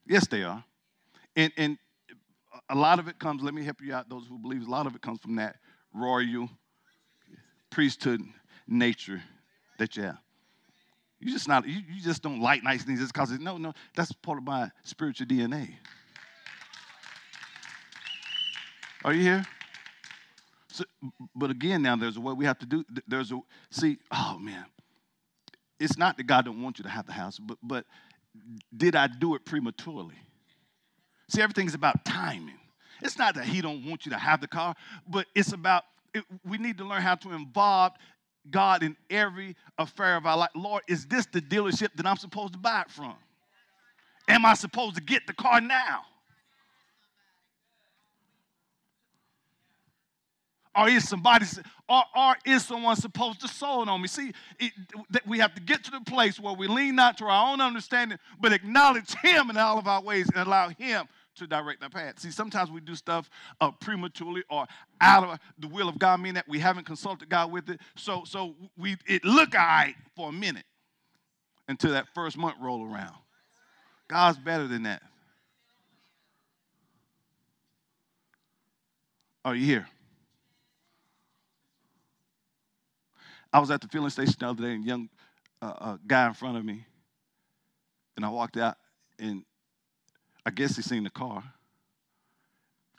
Yes, 0.07 0.27
they 0.27 0.43
are. 0.43 0.63
And, 1.35 1.53
and 1.57 1.79
a 2.69 2.75
lot 2.75 2.99
of 2.99 3.09
it 3.09 3.19
comes, 3.19 3.43
let 3.43 3.55
me 3.55 3.65
help 3.65 3.81
you 3.83 3.95
out, 3.95 4.09
those 4.09 4.27
who 4.27 4.39
believe, 4.39 4.67
a 4.67 4.71
lot 4.71 4.87
of 4.87 4.95
it 4.95 5.01
comes 5.01 5.21
from 5.21 5.37
that 5.37 5.57
royal 5.95 6.49
priesthood 7.71 8.21
nature 8.69 9.23
that 9.79 9.97
you 9.97 10.05
have. 10.05 10.19
You 11.21 11.33
just 11.33 11.49
not, 11.49 11.67
you, 11.67 11.81
you 11.89 12.03
just 12.03 12.23
don't 12.23 12.41
like 12.41 12.63
nice 12.63 12.85
things 12.85 13.01
just 13.01 13.15
because 13.15 13.31
no, 13.31 13.57
no, 13.57 13.73
that's 13.95 14.13
part 14.13 14.39
of 14.39 14.45
my 14.45 14.71
spiritual 14.85 15.27
DNA. 15.27 15.71
Are 19.05 19.15
you 19.15 19.23
here? 19.23 19.47
So, 20.69 20.85
but 21.35 21.51
again, 21.51 21.81
now 21.81 21.97
there's 21.97 22.19
a 22.19 22.21
way 22.21 22.35
we 22.35 22.45
have 22.45 22.59
to 22.59 22.67
do. 22.67 22.85
There's 23.09 23.33
a 23.33 23.41
see. 23.71 23.99
Oh 24.13 24.37
man, 24.39 24.67
it's 25.79 25.99
not 25.99 26.17
that 26.17 26.25
God 26.25 26.45
don't 26.45 26.63
want 26.63 26.79
you 26.79 26.85
to 26.85 26.91
have 26.91 27.07
the 27.07 27.13
house, 27.13 27.39
but 27.39 27.59
but 27.63 27.85
did 28.77 28.95
I 28.95 29.07
do 29.07 29.35
it 29.35 29.45
prematurely? 29.45 30.15
See, 31.29 31.43
everything's 31.43 31.75
about 31.75 32.05
timing. 32.05 32.59
It's 33.03 33.19
not 33.19 33.35
that 33.35 33.45
He 33.45 33.61
don't 33.61 33.85
want 33.85 34.07
you 34.07 34.13
to 34.13 34.19
have 34.19 34.41
the 34.41 34.49
car, 34.49 34.75
but 35.09 35.27
it's 35.35 35.53
about 35.53 35.85
it, 36.15 36.25
we 36.45 36.59
need 36.59 36.79
to 36.79 36.85
learn 36.85 37.03
how 37.03 37.15
to 37.17 37.33
involve 37.33 37.93
God 38.51 38.83
in 38.83 38.97
every 39.11 39.57
affair 39.79 40.17
of 40.17 40.27
our 40.27 40.37
life. 40.37 40.51
Lord, 40.55 40.83
is 40.89 41.07
this 41.07 41.27
the 41.27 41.41
dealership 41.41 41.89
that 41.97 42.07
I'm 42.07 42.17
supposed 42.17 42.53
to 42.55 42.59
buy 42.59 42.83
it 42.83 42.91
from? 42.91 43.15
Am 44.29 44.47
I 44.47 44.55
supposed 44.55 44.97
to 44.97 45.03
get 45.03 45.27
the 45.27 45.35
car 45.35 45.61
now? 45.61 46.03
Or 50.77 50.89
is 50.91 51.09
somebody, 51.09 51.47
or, 51.89 52.03
or 52.15 52.37
is 52.45 52.67
someone 52.67 52.97
supposed 52.97 53.41
to 53.41 53.49
sow 53.49 53.83
it 53.83 53.89
on 53.89 54.03
me? 54.03 54.09
See, 54.09 54.33
it, 54.59 54.73
that 55.11 55.27
we 55.27 55.39
have 55.39 55.55
to 55.55 55.61
get 55.63 55.83
to 55.85 55.91
the 55.91 56.03
place 56.03 56.39
where 56.39 56.53
we 56.53 56.67
lean 56.67 56.97
not 56.97 57.17
to 57.19 57.25
our 57.25 57.53
own 57.53 57.63
understanding, 57.63 58.19
but 58.41 58.53
acknowledge 58.53 59.15
Him 59.23 59.49
in 59.49 59.57
all 59.57 59.79
of 59.79 59.87
our 59.87 60.03
ways 60.03 60.29
and 60.29 60.47
allow 60.47 60.69
Him 60.69 61.07
to 61.37 61.47
direct 61.47 61.83
our 61.83 61.89
path. 61.89 62.19
See, 62.19 62.31
sometimes 62.31 62.71
we 62.71 62.81
do 62.81 62.95
stuff 62.95 63.31
uh, 63.61 63.71
prematurely 63.71 64.43
or 64.51 64.67
out 65.01 65.25
of 65.25 65.39
the 65.59 65.69
will 65.69 65.89
of 65.89 65.99
God, 65.99 66.21
meaning 66.21 66.35
that 66.35 66.49
we 66.49 66.59
haven't 66.59 66.85
consulted 66.85 67.29
God 67.31 67.51
with 67.51 67.71
it. 67.71 67.81
So, 67.95 68.25
so 68.27 68.55
we 68.77 68.97
it 69.07 69.25
look 69.25 69.55
all 69.55 69.65
right 69.65 69.95
for 70.15 70.29
a 70.29 70.33
minute 70.33 70.65
until 71.69 71.93
that 71.93 72.07
first 72.15 72.37
month 72.37 72.57
roll 72.61 72.85
around. 72.85 73.17
God's 74.09 74.39
better 74.39 74.67
than 74.67 74.83
that. 74.85 75.03
Are 79.45 79.55
you 79.55 79.65
here? 79.65 79.87
I 83.57 83.59
was 83.59 83.71
at 83.71 83.81
the 83.81 83.89
filling 83.89 84.11
station 84.11 84.35
the 84.39 84.51
other 84.51 84.65
day, 84.65 84.75
and 84.75 84.85
young 84.85 85.09
uh, 85.63 85.73
uh, 85.79 85.97
guy 86.07 86.27
in 86.27 86.35
front 86.35 86.59
of 86.59 86.65
me, 86.67 86.85
and 88.15 88.23
I 88.23 88.29
walked 88.29 88.59
out, 88.59 88.77
and 89.19 89.45
I 90.45 90.51
guess 90.51 90.77
he 90.77 90.83
seen 90.83 91.05
the 91.05 91.11
car. 91.11 91.43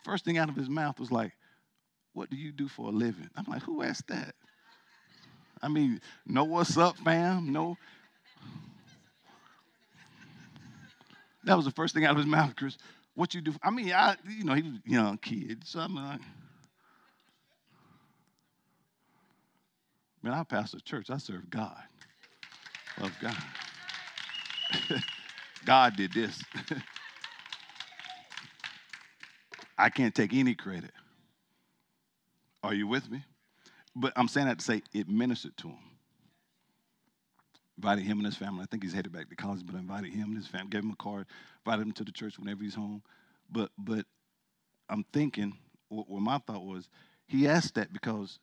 First 0.04 0.26
thing 0.26 0.40
out 0.40 0.50
of 0.50 0.56
his 0.56 0.68
mouth 0.68 1.00
was 1.00 1.12
like, 1.12 1.34
What 2.14 2.32
do 2.32 2.38
you 2.38 2.52
do 2.52 2.68
for 2.68 2.88
a 2.88 2.92
living? 2.92 3.30
I'm 3.36 3.46
like, 3.48 3.62
Who 3.62 3.84
asked 3.84 4.08
that? 4.08 4.34
I 5.62 5.68
mean, 5.68 6.02
no, 6.26 6.44
what's 6.44 6.76
up, 6.76 6.98
fam? 6.98 7.54
No. 7.54 7.78
That 11.44 11.56
was 11.56 11.66
the 11.66 11.72
first 11.72 11.94
thing 11.94 12.04
out 12.04 12.12
of 12.14 12.18
his 12.18 12.26
mouth, 12.26 12.56
Chris. 12.56 12.80
What 13.14 13.36
you 13.36 13.42
do? 13.42 13.54
I 13.62 13.70
mean, 13.70 13.92
I, 13.92 14.16
you 14.28 14.44
know, 14.44 14.56
he 14.56 14.64
was 14.64 14.74
a 14.74 14.90
young 14.90 15.20
kid, 15.20 15.62
so 15.66 15.82
I'm 15.82 15.94
like, 15.94 16.22
man, 20.28 20.38
I 20.38 20.44
pastor 20.44 20.80
church. 20.80 21.10
I 21.10 21.18
serve 21.18 21.50
God. 21.50 21.82
Love 23.00 23.16
God. 23.22 23.38
God 25.66 25.96
did 25.96 26.12
this. 26.12 26.44
I 29.78 29.90
can't 29.90 30.14
take 30.14 30.34
any 30.34 30.56
credit. 30.56 30.92
Are 32.64 32.74
you 32.74 32.88
with 32.88 33.10
me? 33.10 33.24
But 33.96 34.14
I'm 34.16 34.28
saying 34.28 34.48
that 34.48 34.60
to 34.60 34.66
say 34.66 34.82
it 34.94 35.08
ministered 35.08 35.56
to 35.58 35.70
him. 35.70 35.78
Invited 37.78 38.06
him 38.06 38.18
and 38.18 38.26
his 38.26 38.36
family. 38.36 38.64
I 38.64 38.66
think 38.66 38.84
he's 38.84 38.94
headed 38.94 39.14
back 39.14 39.30
to 39.30 39.36
college, 39.36 39.62
but 39.66 39.76
I 39.76 39.80
invited 39.80 40.12
him 40.12 40.30
and 40.30 40.38
his 40.38 40.48
family, 40.48 40.70
gave 40.70 40.84
him 40.84 40.92
a 40.92 40.96
card, 40.96 41.28
invited 41.66 41.84
him 41.84 41.92
to 41.94 42.04
the 42.04 42.12
church 42.12 42.40
whenever 42.40 42.64
he's 42.64 42.76
home. 42.76 43.04
But 43.50 43.70
but 43.78 44.06
I'm 44.90 45.06
thinking, 45.14 45.54
what, 45.90 46.10
what 46.10 46.22
my 46.22 46.40
thought 46.40 46.66
was, 46.66 46.90
he 47.28 47.48
asked 47.48 47.76
that 47.76 47.94
because 47.94 48.40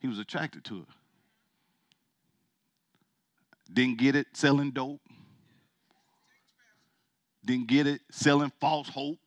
he 0.00 0.08
was 0.08 0.18
attracted 0.18 0.64
to 0.64 0.78
it. 0.78 0.88
Didn't 3.72 3.98
get 3.98 4.16
it 4.16 4.26
selling 4.32 4.72
dope. 4.72 5.00
Didn't 7.44 7.68
get 7.68 7.86
it 7.86 8.00
selling 8.10 8.52
false 8.60 8.88
hope. 8.88 9.18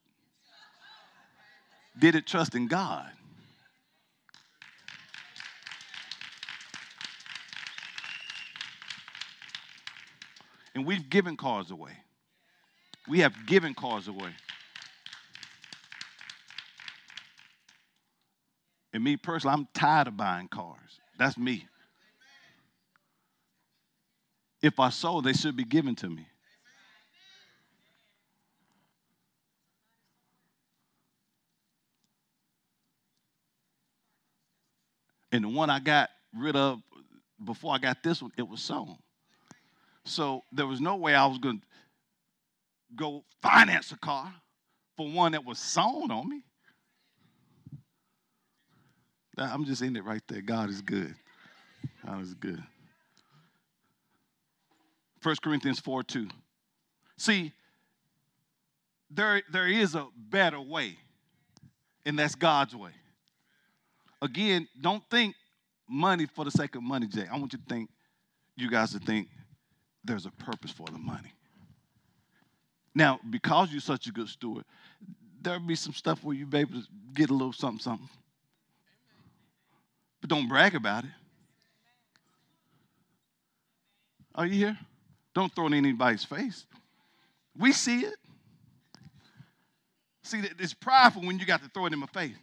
Did 1.97 2.15
it 2.15 2.27
trust 2.27 2.55
in 2.55 2.67
God. 2.67 3.09
And 10.75 10.85
we've 10.85 11.07
given 11.07 11.37
cars 11.37 11.69
away. 11.69 11.91
We 13.07 13.19
have 13.19 13.45
given 13.45 13.75
cars 13.75 14.07
away. 14.07 14.31
And 18.93 19.03
me 19.03 19.17
personally, 19.17 19.53
I'm 19.53 19.67
tired 19.73 20.07
of 20.07 20.15
buying 20.15 20.47
cars. 20.47 20.99
That's 21.17 21.37
me. 21.37 21.67
If 24.61 24.79
I 24.79 24.89
sold, 24.89 25.25
they 25.25 25.33
should 25.33 25.57
be 25.57 25.65
given 25.65 25.95
to 25.95 26.09
me. 26.09 26.27
And 35.31 35.43
the 35.43 35.49
one 35.49 35.71
I 35.71 35.79
got 35.79 36.11
rid 36.37 36.55
of 36.55 36.79
before 37.43 37.73
I 37.73 37.79
got 37.79 38.03
this 38.03 38.21
one, 38.21 38.31
it 38.37 38.47
was 38.47 38.61
sown. 38.61 38.97
So 40.05 40.43
there 40.51 40.67
was 40.67 40.79
no 40.79 40.95
way 40.95 41.15
I 41.15 41.25
was 41.25 41.39
going 41.39 41.59
to 41.59 41.65
go 42.95 43.23
finance 43.41 43.91
a 43.91 43.97
car 43.97 44.31
for 44.95 45.09
one 45.09 45.31
that 45.31 45.43
was 45.43 45.57
sown 45.57 46.11
on 46.11 46.29
me. 46.29 46.43
I'm 49.37 49.65
just 49.65 49.81
in 49.81 49.95
it 49.95 50.03
right 50.03 50.21
there. 50.27 50.41
God 50.41 50.69
is 50.69 50.81
good. 50.81 51.15
God 52.05 52.21
is 52.21 52.33
good. 52.33 52.61
1 55.21 55.35
Corinthians 55.41 55.79
4 55.79 56.03
2. 56.03 56.27
See, 57.17 57.51
there, 59.09 59.41
there 59.51 59.67
is 59.67 59.95
a 59.95 60.07
better 60.29 60.59
way, 60.59 60.97
and 62.05 62.17
that's 62.19 62.35
God's 62.35 62.75
way. 62.75 62.91
Again, 64.21 64.67
don't 64.79 65.03
think 65.09 65.35
money 65.87 66.25
for 66.25 66.45
the 66.45 66.51
sake 66.51 66.75
of 66.75 66.83
money, 66.83 67.07
Jay. 67.07 67.27
I 67.31 67.37
want 67.37 67.53
you 67.53 67.59
to 67.59 67.65
think, 67.65 67.89
you 68.55 68.69
guys 68.69 68.91
to 68.91 68.99
think 68.99 69.27
there's 70.03 70.25
a 70.25 70.31
purpose 70.31 70.71
for 70.71 70.85
the 70.85 70.97
money. 70.97 71.33
Now, 72.95 73.19
because 73.29 73.71
you're 73.71 73.81
such 73.81 74.07
a 74.07 74.11
good 74.11 74.27
steward, 74.27 74.65
there'll 75.41 75.59
be 75.59 75.75
some 75.75 75.93
stuff 75.93 76.23
where 76.23 76.35
you 76.35 76.45
be 76.45 76.59
able 76.59 76.81
to 76.81 76.87
get 77.13 77.29
a 77.29 77.33
little 77.33 77.53
something, 77.53 77.79
something. 77.79 78.09
But 80.23 80.29
don't 80.29 80.47
brag 80.47 80.73
about 80.73 81.03
it. 81.03 81.09
Are 84.33 84.45
you 84.45 84.53
here? 84.53 84.77
Don't 85.35 85.53
throw 85.53 85.65
it 85.65 85.73
in 85.73 85.73
anybody's 85.73 86.23
face. 86.23 86.65
We 87.57 87.73
see 87.73 88.05
it. 88.05 88.15
See, 90.21 90.41
it's 90.59 90.73
prideful 90.73 91.23
when 91.23 91.39
you 91.39 91.45
got 91.45 91.61
to 91.61 91.67
throw 91.67 91.87
it 91.87 91.93
in 91.93 91.99
my 91.99 92.07
face. 92.07 92.37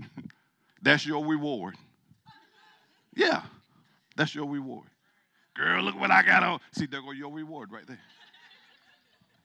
That's 0.82 1.04
your 1.04 1.22
reward. 1.26 1.74
Yeah, 3.14 3.42
that's 4.14 4.34
your 4.34 4.46
reward. 4.46 4.88
Girl, 5.54 5.82
look 5.82 5.98
what 5.98 6.10
I 6.10 6.22
got 6.22 6.42
on. 6.42 6.60
See, 6.72 6.84
there 6.84 7.00
go 7.00 7.12
your 7.12 7.32
reward 7.32 7.72
right 7.72 7.86
there. 7.86 8.00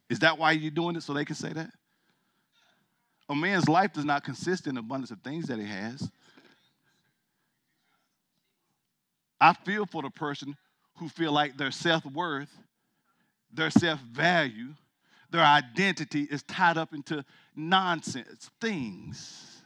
Is 0.09 0.19
that 0.19 0.37
why 0.37 0.51
you're 0.51 0.71
doing 0.71 0.97
it 0.97 1.03
so 1.03 1.13
they 1.13 1.23
can 1.23 1.35
say 1.35 1.53
that? 1.53 1.71
A 3.31 3.35
man's 3.35 3.69
life 3.69 3.93
does 3.93 4.03
not 4.03 4.25
consist 4.25 4.67
in 4.67 4.75
abundance 4.75 5.09
of 5.09 5.21
things 5.21 5.47
that 5.47 5.57
he 5.57 5.65
has. 5.65 6.11
I 9.39 9.53
feel 9.53 9.85
for 9.85 10.01
the 10.01 10.09
person 10.09 10.57
who 10.97 11.07
feel 11.07 11.31
like 11.31 11.55
their 11.55 11.71
self-worth, 11.71 12.51
their 13.53 13.71
self-value, 13.71 14.73
their 15.29 15.45
identity 15.45 16.23
is 16.23 16.43
tied 16.43 16.77
up 16.77 16.93
into 16.93 17.23
nonsense 17.55 18.49
things 18.59 19.61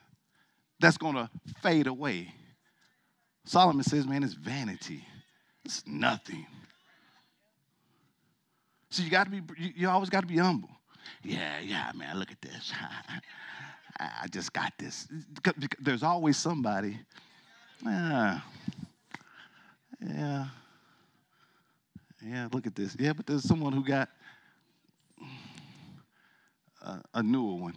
that's 0.80 0.98
going 0.98 1.16
to 1.16 1.28
fade 1.64 1.88
away. 1.88 2.32
Solomon 3.46 3.84
says, 3.84 4.06
man, 4.06 4.22
it's 4.22 4.34
vanity. 4.34 5.04
It's 5.66 5.82
nothing. 5.88 6.46
So 8.92 9.02
you 9.02 9.10
got 9.10 9.24
to 9.24 9.32
be, 9.32 9.74
you 9.76 9.90
always 9.90 10.12
got 10.12 10.22
to 10.22 10.28
be 10.28 10.38
humble. 10.38 10.70
Yeah, 11.24 11.60
yeah, 11.62 11.92
man, 11.96 12.20
look 12.20 12.32
at 12.32 12.42
this. 12.42 12.72
I 14.00 14.28
just 14.30 14.52
got 14.52 14.74
this. 14.78 15.08
There's 15.80 16.04
always 16.04 16.38
somebody. 16.38 17.00
Yeah. 17.84 18.42
Yeah. 20.02 20.46
Yeah, 22.26 22.48
look 22.52 22.66
at 22.68 22.76
this. 22.76 22.96
Yeah, 23.00 23.14
but 23.14 23.26
there's 23.28 23.44
someone 23.44 23.72
who 23.72 23.84
got 23.84 24.10
a, 26.82 27.02
a 27.14 27.24
newer 27.24 27.56
one. 27.56 27.76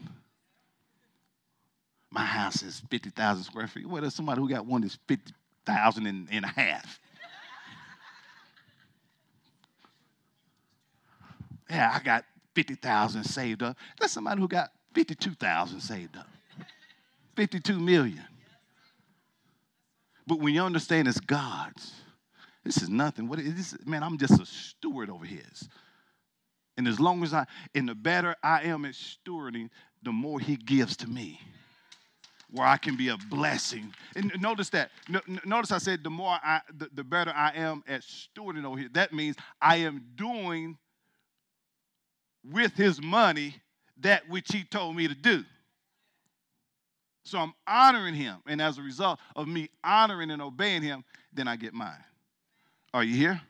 My 2.10 2.24
house 2.24 2.62
is 2.62 2.82
50,000 2.90 3.44
square 3.44 3.66
feet. 3.66 3.86
Well, 3.86 4.00
there's 4.00 4.14
somebody 4.14 4.40
who 4.40 4.48
got 4.48 4.64
one 4.64 4.80
that's 4.80 4.98
50,000 5.06 6.06
and, 6.06 6.28
and 6.32 6.44
a 6.44 6.48
half. 6.48 6.98
yeah, 11.70 11.92
I 11.94 12.02
got 12.02 12.24
50,000 12.54 13.24
saved 13.24 13.62
up. 13.62 13.76
There's 13.98 14.12
somebody 14.12 14.40
who 14.40 14.48
got 14.48 14.70
52,000 14.94 15.80
saved 15.80 16.16
up. 16.16 16.28
52 17.36 17.78
million. 17.78 18.24
But 20.26 20.40
when 20.40 20.54
you 20.54 20.62
understand 20.62 21.08
it's 21.08 21.20
God's, 21.20 21.92
this 22.64 22.82
is 22.82 22.88
nothing. 22.88 23.28
What 23.28 23.38
is 23.38 23.54
this? 23.54 23.86
Man, 23.86 24.02
I'm 24.02 24.18
just 24.18 24.40
a 24.40 24.44
steward 24.44 25.08
over 25.08 25.24
His. 25.24 25.68
And 26.76 26.86
as 26.86 27.00
long 27.00 27.22
as 27.22 27.32
I, 27.32 27.46
and 27.74 27.88
the 27.88 27.94
better 27.94 28.36
I 28.42 28.62
am 28.64 28.84
at 28.84 28.94
stewarding, 28.94 29.70
the 30.02 30.12
more 30.12 30.38
He 30.38 30.56
gives 30.56 30.96
to 30.98 31.08
me 31.08 31.40
where 32.50 32.66
I 32.66 32.76
can 32.76 32.96
be 32.96 33.08
a 33.08 33.16
blessing. 33.16 33.92
And 34.16 34.32
notice 34.38 34.70
that. 34.70 34.90
Notice 35.44 35.70
I 35.70 35.78
said 35.78 36.02
the 36.02 36.10
more 36.10 36.38
I, 36.42 36.60
the, 36.76 36.88
the 36.92 37.04
better 37.04 37.32
I 37.34 37.52
am 37.54 37.82
at 37.86 38.02
stewarding 38.02 38.64
over 38.64 38.78
here. 38.78 38.88
That 38.92 39.12
means 39.12 39.36
I 39.60 39.76
am 39.76 40.04
doing 40.16 40.78
with 42.44 42.74
his 42.74 43.02
money 43.02 43.56
that 44.00 44.28
which 44.28 44.46
he 44.52 44.64
told 44.64 44.96
me 44.96 45.08
to 45.08 45.14
do. 45.14 45.44
So 47.24 47.38
I'm 47.38 47.52
honoring 47.66 48.14
him. 48.14 48.38
And 48.46 48.60
as 48.62 48.78
a 48.78 48.82
result 48.82 49.18
of 49.36 49.46
me 49.48 49.68
honoring 49.84 50.30
and 50.30 50.40
obeying 50.40 50.82
him, 50.82 51.04
then 51.32 51.46
I 51.46 51.56
get 51.56 51.74
mine. 51.74 52.04
Are 52.94 53.04
you 53.04 53.14
here? 53.14 53.40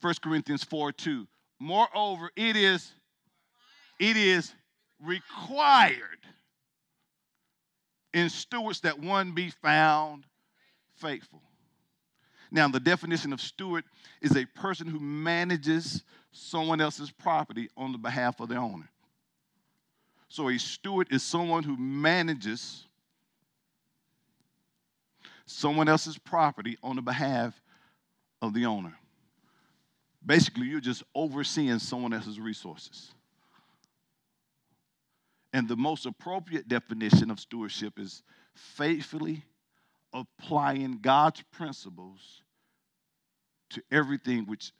1 0.00 0.14
Corinthians 0.22 0.62
4 0.62 0.92
2. 0.92 1.26
Moreover, 1.58 2.30
it 2.36 2.54
is, 2.54 2.92
it 3.98 4.16
is 4.16 4.52
required 5.02 6.00
in 8.12 8.28
stewards 8.28 8.80
that 8.80 8.98
one 8.98 9.32
be 9.32 9.50
found 9.50 10.24
faithful. 10.94 11.42
Now, 12.50 12.68
the 12.68 12.80
definition 12.80 13.32
of 13.32 13.40
steward 13.40 13.84
is 14.20 14.36
a 14.36 14.46
person 14.46 14.86
who 14.86 15.00
manages 15.00 16.04
someone 16.30 16.80
else's 16.80 17.10
property 17.10 17.68
on 17.76 17.92
the 17.92 17.98
behalf 17.98 18.40
of 18.40 18.48
the 18.48 18.56
owner. 18.56 18.88
So, 20.28 20.48
a 20.48 20.58
steward 20.58 21.08
is 21.10 21.22
someone 21.22 21.62
who 21.62 21.76
manages 21.76 22.84
someone 25.46 25.88
else's 25.88 26.18
property 26.18 26.76
on 26.82 26.96
the 26.96 27.02
behalf 27.02 27.60
of 28.42 28.52
the 28.52 28.66
owner. 28.66 28.94
Basically, 30.24 30.66
you're 30.66 30.80
just 30.80 31.04
overseeing 31.14 31.78
someone 31.78 32.12
else's 32.12 32.40
resources. 32.40 33.12
And 35.52 35.68
the 35.68 35.76
most 35.76 36.04
appropriate 36.04 36.68
definition 36.68 37.30
of 37.30 37.38
stewardship 37.40 37.98
is 37.98 38.22
faithfully 38.54 39.44
applying 40.12 40.98
God's 41.00 41.42
principles 41.52 42.42
to 43.70 43.82
everything 43.90 44.46
which 44.46 44.72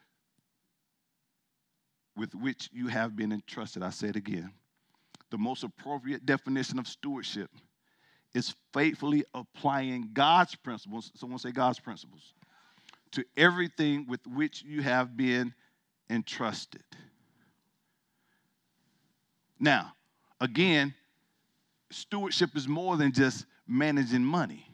with 2.17 2.35
which 2.35 2.71
you 2.73 2.89
have 2.89 3.15
been 3.15 3.31
entrusted. 3.31 3.83
I 3.83 3.91
say 3.91 4.09
it 4.09 4.17
again. 4.17 4.51
The 5.31 5.39
most 5.39 5.65
appropriate 5.65 6.25
definition 6.25 6.79
of 6.79 6.87
stewardship 6.87 7.51
is 8.35 8.55
faithfully 8.73 9.25
applying 9.35 10.11
God's 10.13 10.55
principles. 10.55 11.11
Someone 11.15 11.39
say 11.39 11.53
God's 11.53 11.81
principles 11.81 12.35
to 13.13 13.25
everything 13.37 14.07
with 14.07 14.21
which 14.27 14.63
you 14.63 14.83
have 14.83 15.17
been 15.17 15.55
entrusted. 16.11 16.85
Now, 19.59 19.95
again, 20.41 20.95
stewardship 21.91 22.51
is 22.55 22.69
more 22.69 22.97
than 22.97 23.13
just 23.13 23.47
managing 23.67 24.23
money. 24.23 24.71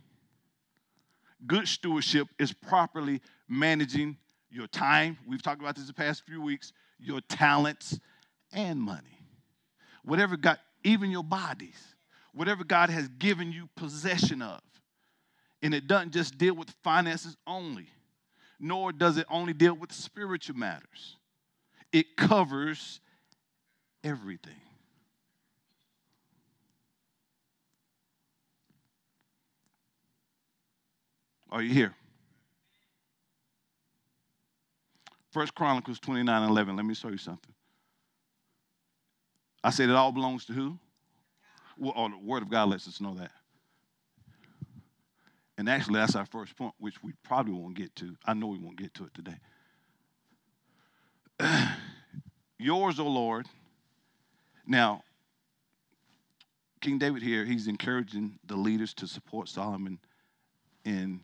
Good 1.47 1.69
stewardship 1.69 2.29
is 2.39 2.53
properly 2.53 3.21
managing 3.49 4.17
your 4.51 4.67
time. 4.67 5.19
We've 5.27 5.43
talked 5.43 5.61
about 5.61 5.77
this 5.77 5.87
the 5.87 5.95
past 5.95 6.25
few 6.27 6.43
weeks, 6.43 6.73
your 6.99 7.21
talents 7.23 7.99
and 8.53 8.81
money. 8.81 9.22
Whatever 10.05 10.37
God, 10.37 10.59
even 10.85 11.11
your 11.11 11.25
bodies, 11.25 11.95
whatever 12.35 12.65
God 12.65 12.91
has 12.91 13.09
given 13.09 13.53
you 13.53 13.69
possession 13.77 14.43
of. 14.43 14.61
And 15.63 15.75
it 15.75 15.87
doesn't 15.87 16.13
just 16.13 16.39
deal 16.39 16.55
with 16.55 16.71
finances 16.83 17.37
only, 17.47 17.87
nor 18.59 18.93
does 18.93 19.17
it 19.17 19.27
only 19.31 19.53
deal 19.53 19.75
with 19.75 19.93
spiritual 19.93 20.57
matters. 20.57 21.17
It 21.93 22.17
covers 22.17 23.01
everything. 24.03 24.61
Are 31.51 31.63
you 31.63 31.73
here? 31.73 31.95
First 35.31 35.55
Chronicles 35.55 36.01
29 36.01 36.49
11. 36.49 36.77
Let 36.77 36.85
me 36.85 36.95
show 36.95 37.09
you 37.09 37.19
something. 37.19 37.52
I 39.65 39.71
said 39.71 39.89
it 39.89 39.95
all 39.95 40.13
belongs 40.13 40.45
to 40.47 40.53
who? 40.53 40.79
Well, 41.79 41.93
oh, 41.97 42.09
the 42.09 42.19
Word 42.19 42.43
of 42.43 42.51
God 42.51 42.69
lets 42.69 42.87
us 42.89 43.01
know 43.01 43.15
that. 43.15 43.31
And 45.59 45.69
actually, 45.69 46.01
that's 46.01 46.17
our 46.17 46.27
first 46.27 46.57
point, 46.57 46.75
which 46.79 47.03
we 47.03 47.13
probably 47.23 47.53
won't 47.53 47.75
get 47.75 47.95
to. 47.97 48.17
I 48.25 48.35
know 48.35 48.49
we 48.49 48.59
won't 48.59 48.79
get 48.79 48.95
to 48.95 49.05
it 49.05 49.15
today. 49.15 49.37
Yours, 52.59 52.99
O 52.99 53.07
Lord. 53.07 53.47
Now, 54.67 55.03
King 56.81 56.99
David 56.99 57.23
here, 57.23 57.45
he's 57.45 57.69
encouraging 57.69 58.39
the 58.45 58.57
leaders 58.57 58.93
to 58.95 59.07
support 59.07 59.49
Solomon 59.49 59.99
in 60.85 61.21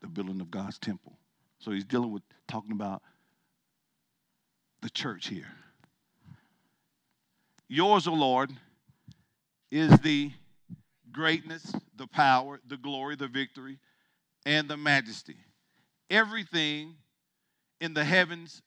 the 0.00 0.08
building 0.08 0.40
of 0.40 0.50
God's 0.50 0.78
temple. 0.78 1.18
So 1.58 1.70
he's 1.72 1.84
dealing 1.84 2.12
with 2.12 2.22
talking 2.46 2.72
about 2.72 3.02
the 4.80 4.90
church 4.90 5.28
here. 5.28 5.48
Yours, 7.68 8.08
O 8.08 8.14
Lord, 8.14 8.50
is 9.70 9.90
the 10.00 10.30
greatness, 11.12 11.72
the 11.96 12.06
power, 12.06 12.60
the 12.66 12.76
glory, 12.76 13.16
the 13.16 13.28
victory, 13.28 13.78
and 14.46 14.68
the 14.68 14.76
majesty. 14.76 15.36
Everything 16.10 16.94
in 17.80 17.92
the 17.92 18.04
heavens 18.04 18.62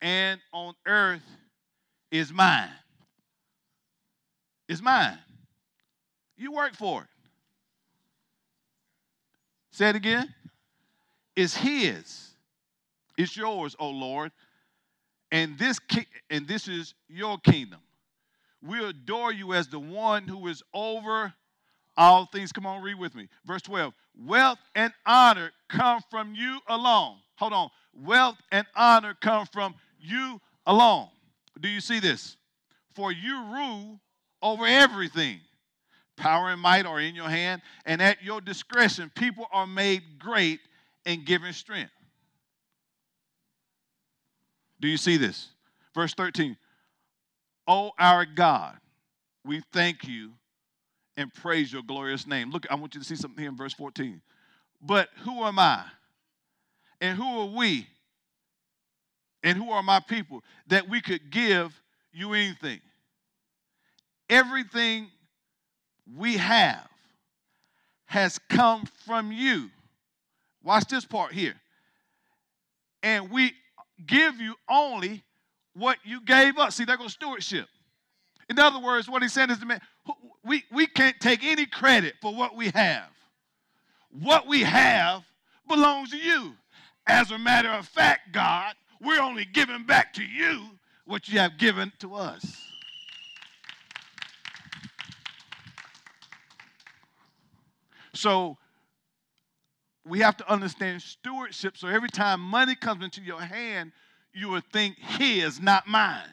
and 0.00 0.40
on 0.52 0.74
earth 0.86 1.26
is 2.10 2.32
mine. 2.32 2.70
Is 4.68 4.80
mine. 4.80 5.18
You 6.36 6.52
work 6.52 6.74
for 6.74 7.02
it. 7.02 7.08
Say 9.72 9.90
it 9.90 9.96
again 9.96 10.34
It's 11.36 11.56
his. 11.56 12.30
It's 13.16 13.36
yours, 13.36 13.74
O 13.78 13.90
Lord. 13.90 14.30
And 15.30 15.58
this 15.58 15.78
ki- 15.78 16.06
and 16.30 16.46
this 16.46 16.68
is 16.68 16.94
your 17.08 17.38
kingdom. 17.38 17.80
We 18.62 18.84
adore 18.84 19.32
you 19.32 19.54
as 19.54 19.68
the 19.68 19.78
one 19.78 20.26
who 20.26 20.48
is 20.48 20.62
over 20.74 21.32
all 21.96 22.26
things. 22.26 22.52
Come 22.52 22.66
on, 22.66 22.82
read 22.82 22.98
with 22.98 23.14
me. 23.14 23.28
Verse 23.44 23.62
12. 23.62 23.92
Wealth 24.24 24.58
and 24.74 24.92
honor 25.06 25.52
come 25.68 26.00
from 26.10 26.34
you 26.34 26.60
alone. 26.68 27.16
Hold 27.36 27.52
on. 27.52 27.70
Wealth 27.94 28.36
and 28.50 28.66
honor 28.74 29.16
come 29.20 29.46
from 29.46 29.74
you 30.00 30.40
alone. 30.66 31.08
Do 31.60 31.68
you 31.68 31.80
see 31.80 32.00
this? 32.00 32.36
For 32.94 33.12
you 33.12 33.44
rule 33.44 34.00
over 34.42 34.66
everything. 34.66 35.40
Power 36.16 36.50
and 36.50 36.60
might 36.60 36.84
are 36.84 37.00
in 37.00 37.14
your 37.14 37.28
hand, 37.28 37.62
and 37.86 38.02
at 38.02 38.22
your 38.24 38.40
discretion, 38.40 39.10
people 39.14 39.46
are 39.52 39.68
made 39.68 40.02
great 40.18 40.58
and 41.06 41.24
given 41.24 41.52
strength. 41.52 41.92
Do 44.80 44.88
you 44.88 44.96
see 44.96 45.16
this? 45.16 45.48
Verse 45.94 46.14
13. 46.14 46.56
Oh, 47.68 47.92
our 47.98 48.24
God, 48.24 48.78
we 49.44 49.60
thank 49.72 50.08
you 50.08 50.32
and 51.18 51.32
praise 51.34 51.70
your 51.70 51.82
glorious 51.82 52.26
name. 52.26 52.50
Look, 52.50 52.66
I 52.70 52.74
want 52.76 52.94
you 52.94 53.00
to 53.02 53.06
see 53.06 53.14
something 53.14 53.38
here 53.38 53.50
in 53.50 53.56
verse 53.56 53.74
14. 53.74 54.22
But 54.80 55.10
who 55.24 55.44
am 55.44 55.58
I? 55.58 55.84
And 57.02 57.18
who 57.18 57.40
are 57.40 57.46
we? 57.46 57.86
And 59.42 59.58
who 59.58 59.70
are 59.70 59.82
my 59.82 60.00
people 60.00 60.42
that 60.68 60.88
we 60.88 61.02
could 61.02 61.30
give 61.30 61.78
you 62.10 62.32
anything? 62.32 62.80
Everything 64.30 65.08
we 66.16 66.38
have 66.38 66.88
has 68.06 68.38
come 68.48 68.84
from 69.04 69.30
you. 69.30 69.68
Watch 70.64 70.86
this 70.86 71.04
part 71.04 71.32
here. 71.32 71.54
And 73.02 73.30
we 73.30 73.52
give 74.06 74.40
you 74.40 74.54
only 74.70 75.22
what 75.78 75.98
you 76.04 76.20
gave 76.24 76.58
us. 76.58 76.76
See, 76.76 76.84
there 76.84 76.96
goes 76.96 77.12
stewardship. 77.12 77.68
In 78.48 78.58
other 78.58 78.78
words, 78.78 79.08
what 79.08 79.22
he's 79.22 79.32
saying 79.32 79.50
is, 79.50 79.64
man, 79.64 79.80
we, 80.44 80.64
we 80.72 80.86
can't 80.86 81.18
take 81.20 81.44
any 81.44 81.66
credit 81.66 82.14
for 82.20 82.34
what 82.34 82.56
we 82.56 82.68
have. 82.70 83.10
What 84.10 84.46
we 84.46 84.62
have 84.62 85.22
belongs 85.68 86.10
to 86.10 86.16
you. 86.16 86.54
As 87.06 87.30
a 87.30 87.38
matter 87.38 87.70
of 87.70 87.86
fact, 87.86 88.32
God, 88.32 88.74
we're 89.00 89.20
only 89.20 89.44
giving 89.44 89.84
back 89.84 90.14
to 90.14 90.22
you 90.22 90.64
what 91.04 91.28
you 91.28 91.38
have 91.38 91.58
given 91.58 91.92
to 92.00 92.14
us. 92.14 92.64
So 98.14 98.56
we 100.04 100.20
have 100.20 100.36
to 100.38 100.50
understand 100.50 101.02
stewardship. 101.02 101.76
So 101.76 101.88
every 101.88 102.08
time 102.08 102.40
money 102.40 102.74
comes 102.74 103.04
into 103.04 103.20
your 103.22 103.40
hand, 103.40 103.92
you 104.32 104.50
would 104.50 104.64
think 104.72 104.98
his, 104.98 105.60
not 105.60 105.86
mine. 105.86 106.28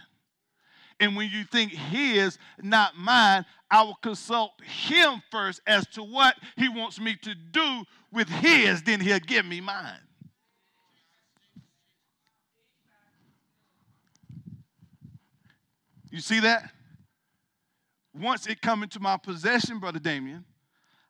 And 1.00 1.16
when 1.16 1.30
you 1.30 1.44
think 1.44 1.72
his, 1.72 2.38
not 2.62 2.98
mine, 2.98 3.46
I 3.70 3.84
will 3.84 3.98
consult 4.02 4.52
him 4.64 5.22
first 5.30 5.62
as 5.68 5.86
to 5.88 6.04
what 6.04 6.36
he 6.56 6.70
wants 6.70 7.00
me 7.00 7.16
to 7.24 7.36
do 7.36 7.84
with 8.14 8.30
his, 8.30 8.82
then 8.84 9.02
he'll 9.02 9.20
give 9.20 9.46
me 9.46 9.60
mine. 9.60 10.00
You 16.10 16.22
see 16.22 16.40
that? 16.40 16.72
Once 18.18 18.48
it 18.48 18.62
come 18.62 18.84
into 18.84 19.02
my 19.02 19.18
possession, 19.18 19.80
Brother 19.80 20.00
Damien, 20.00 20.46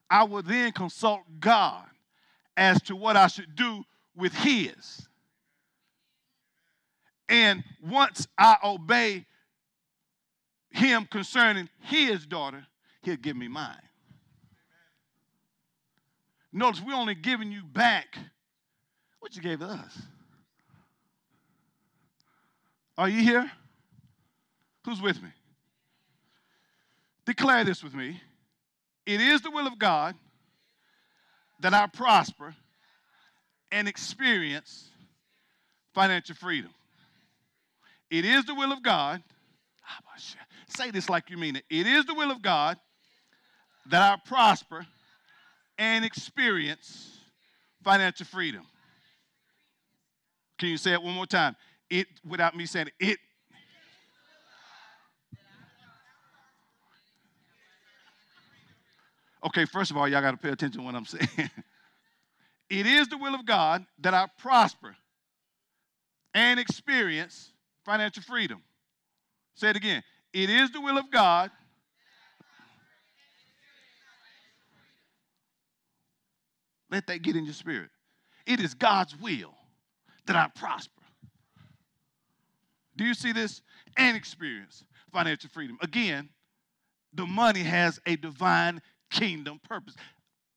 I 0.10 0.24
will 0.24 0.42
then 0.42 0.72
consult 0.72 1.22
God 1.40 1.86
as 2.58 2.82
to 2.84 2.96
what 2.96 3.16
I 3.16 3.28
should 3.28 3.56
do 3.56 3.84
with 4.16 4.34
his. 4.34 5.08
And 7.28 7.64
once 7.84 8.28
I 8.38 8.58
obey 8.64 9.26
him 10.72 11.08
concerning 11.10 11.70
his 11.82 12.26
daughter, 12.26 12.66
he'll 13.02 13.16
give 13.16 13.36
me 13.36 13.48
mine. 13.48 13.82
Notice 16.52 16.82
we're 16.86 16.94
only 16.94 17.16
giving 17.16 17.52
you 17.52 17.64
back 17.64 18.18
what 19.20 19.36
you 19.36 19.42
gave 19.42 19.62
us. 19.62 19.98
Are 22.98 23.10
you 23.10 23.22
here? 23.22 23.52
Who's 24.86 25.02
with 25.02 25.22
me? 25.22 25.30
Declare 27.26 27.64
this 27.64 27.84
with 27.84 27.94
me. 27.94 28.22
It 29.06 29.20
is 29.20 29.42
the 29.42 29.52
will 29.52 29.68
of 29.68 29.78
God 29.78 30.16
that 31.60 31.74
I 31.74 31.88
prosper 31.88 32.56
and 33.72 33.88
experience 33.88 34.90
financial 35.94 36.36
freedom. 36.36 36.72
It 38.16 38.24
is 38.24 38.46
the 38.46 38.56
will 38.56 38.72
of 38.72 38.82
God. 38.82 39.22
Say 40.70 40.90
this 40.90 41.10
like 41.10 41.30
you 41.30 41.38
mean 41.38 41.58
it. 41.58 41.66
It 41.70 41.86
is 41.86 42.06
the 42.06 42.14
will 42.14 42.32
of 42.32 42.42
God 42.42 42.78
that 43.88 44.02
I 44.02 44.18
prosper 44.26 44.88
and 45.78 46.06
experience 46.06 47.20
financial 47.84 48.26
freedom. 48.26 48.64
Can 50.58 50.70
you 50.70 50.78
say 50.78 50.94
it 50.94 51.04
one 51.04 51.14
more 51.14 51.26
time? 51.26 51.58
It 51.90 52.08
without 52.26 52.56
me 52.56 52.66
saying 52.66 52.88
it. 52.88 52.94
it 53.00 53.20
Okay, 59.46 59.66
first 59.66 59.92
of 59.92 59.98
all, 59.98 60.08
y'all 60.08 60.22
got 60.22 60.32
to 60.32 60.38
pay 60.38 60.50
attention 60.50 60.80
to 60.80 60.86
what 60.86 60.96
I'm 60.96 61.06
saying. 61.06 61.28
it 62.70 62.86
is 62.88 63.10
the 63.10 63.18
will 63.18 63.36
of 63.36 63.46
God 63.46 63.86
that 64.00 64.14
I 64.14 64.28
prosper 64.40 64.96
and 66.34 66.62
experience 66.62 67.52
financial 67.86 68.24
freedom. 68.24 68.62
Say 69.56 69.70
it 69.70 69.76
again. 69.76 70.04
It 70.34 70.50
is 70.50 70.72
the 70.72 70.82
will 70.82 70.98
of 70.98 71.10
God. 71.12 71.52
Let 76.92 77.08
that 77.08 77.22
get 77.22 77.36
in 77.36 77.46
your 77.46 77.54
spirit. 77.54 77.90
It 78.46 78.60
is 78.60 78.74
God's 78.74 79.16
will 79.20 79.54
that 80.28 80.36
I 80.36 80.50
prosper. 80.56 81.02
Do 82.96 83.04
you 83.04 83.14
see 83.14 83.32
this? 83.32 83.62
And 83.98 84.16
experience 84.16 84.84
financial 85.12 85.50
freedom. 85.50 85.78
Again, 85.82 86.30
the 87.14 87.26
money 87.26 87.62
has 87.64 88.00
a 88.06 88.18
divine 88.18 88.82
kingdom 89.10 89.60
purpose. 89.64 89.96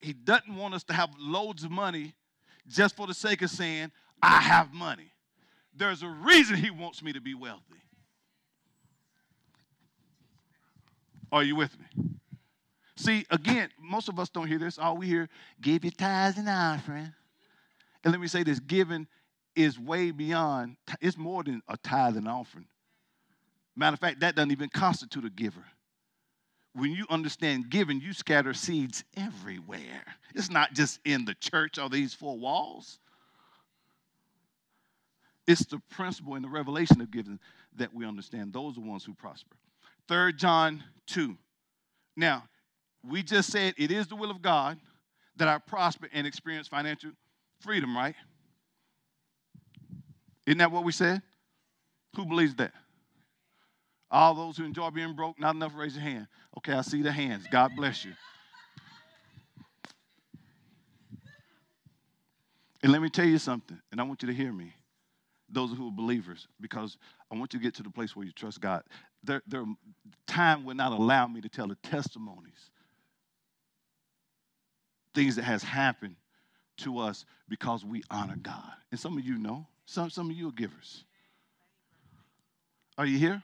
He 0.00 0.12
doesn't 0.12 0.54
want 0.54 0.74
us 0.74 0.84
to 0.84 0.92
have 0.92 1.10
loads 1.18 1.64
of 1.64 1.70
money 1.70 2.14
just 2.66 2.96
for 2.96 3.06
the 3.06 3.14
sake 3.14 3.42
of 3.42 3.50
saying, 3.50 3.90
I 4.22 4.40
have 4.40 4.72
money. 4.72 5.12
There's 5.78 6.02
a 6.02 6.08
reason 6.08 6.56
he 6.56 6.70
wants 6.70 7.02
me 7.02 7.12
to 7.12 7.20
be 7.20 7.34
wealthy. 7.34 7.62
Are 11.30 11.42
you 11.42 11.56
with 11.56 11.76
me? 11.78 12.04
See, 12.96 13.24
again, 13.30 13.68
most 13.80 14.08
of 14.08 14.18
us 14.18 14.28
don't 14.28 14.48
hear 14.48 14.58
this. 14.58 14.78
All 14.78 14.96
we 14.96 15.06
hear, 15.06 15.28
give 15.60 15.84
your 15.84 15.92
tithes 15.92 16.36
and 16.36 16.48
offering. 16.48 17.12
And 18.02 18.12
let 18.12 18.20
me 18.20 18.26
say 18.26 18.42
this 18.42 18.60
giving 18.60 19.06
is 19.54 19.78
way 19.78 20.10
beyond, 20.10 20.76
it's 21.00 21.16
more 21.16 21.42
than 21.42 21.62
a 21.68 21.76
tithe 21.76 22.16
and 22.16 22.28
offering. 22.28 22.66
Matter 23.76 23.94
of 23.94 24.00
fact, 24.00 24.20
that 24.20 24.34
doesn't 24.34 24.50
even 24.50 24.68
constitute 24.68 25.24
a 25.24 25.30
giver 25.30 25.64
when 26.78 26.92
you 26.92 27.06
understand 27.10 27.70
giving, 27.70 28.00
you 28.00 28.12
scatter 28.12 28.54
seeds 28.54 29.04
everywhere. 29.16 30.04
It's 30.34 30.50
not 30.50 30.74
just 30.74 31.00
in 31.04 31.24
the 31.24 31.34
church 31.34 31.78
or 31.78 31.88
these 31.88 32.14
four 32.14 32.38
walls. 32.38 32.98
It's 35.48 35.64
the 35.64 35.80
principle 35.90 36.34
and 36.34 36.44
the 36.44 36.48
revelation 36.48 37.00
of 37.00 37.10
giving 37.10 37.40
that 37.76 37.94
we 37.94 38.04
understand. 38.06 38.52
Those 38.52 38.72
are 38.72 38.82
the 38.82 38.86
ones 38.86 39.02
who 39.02 39.14
prosper. 39.14 39.56
Third 40.06 40.38
John 40.38 40.84
2. 41.06 41.34
Now, 42.16 42.44
we 43.02 43.22
just 43.22 43.50
said 43.50 43.72
it 43.78 43.90
is 43.90 44.06
the 44.08 44.14
will 44.14 44.30
of 44.30 44.42
God 44.42 44.78
that 45.36 45.48
I 45.48 45.56
prosper 45.56 46.08
and 46.12 46.26
experience 46.26 46.68
financial 46.68 47.12
freedom, 47.60 47.96
right? 47.96 48.14
Isn't 50.46 50.58
that 50.58 50.70
what 50.70 50.84
we 50.84 50.92
said? 50.92 51.22
Who 52.14 52.26
believes 52.26 52.54
that? 52.56 52.72
All 54.10 54.34
those 54.34 54.58
who 54.58 54.64
enjoy 54.64 54.90
being 54.90 55.14
broke, 55.14 55.40
not 55.40 55.54
enough, 55.54 55.72
raise 55.74 55.94
your 55.94 56.02
hand. 56.02 56.26
Okay, 56.58 56.74
I 56.74 56.82
see 56.82 57.00
the 57.00 57.12
hands. 57.12 57.46
God 57.50 57.70
bless 57.74 58.04
you. 58.04 58.12
And 62.82 62.92
let 62.92 63.00
me 63.00 63.08
tell 63.08 63.26
you 63.26 63.38
something, 63.38 63.80
and 63.90 63.98
I 63.98 64.04
want 64.04 64.22
you 64.22 64.28
to 64.28 64.34
hear 64.34 64.52
me, 64.52 64.74
those 65.50 65.72
who 65.72 65.88
are 65.88 65.92
believers, 65.92 66.46
because 66.60 66.96
I 67.30 67.36
want 67.36 67.52
you 67.52 67.58
to 67.58 67.62
get 67.62 67.74
to 67.76 67.82
the 67.82 67.90
place 67.90 68.14
where 68.14 68.26
you 68.26 68.32
trust 68.32 68.60
God. 68.60 68.82
There, 69.24 69.42
there, 69.46 69.64
time 70.26 70.64
will 70.64 70.74
not 70.74 70.92
allow 70.92 71.26
me 71.26 71.40
to 71.40 71.48
tell 71.48 71.68
the 71.68 71.76
testimonies, 71.76 72.70
things 75.14 75.36
that 75.36 75.44
has 75.44 75.62
happened 75.62 76.16
to 76.78 76.98
us 76.98 77.24
because 77.48 77.84
we 77.84 78.02
honor 78.10 78.36
God. 78.40 78.72
And 78.90 79.00
some 79.00 79.16
of 79.16 79.24
you 79.24 79.38
know, 79.38 79.66
some, 79.86 80.10
some 80.10 80.30
of 80.30 80.36
you 80.36 80.48
are 80.48 80.52
givers. 80.52 81.04
Are 82.96 83.06
you 83.06 83.18
here? 83.18 83.42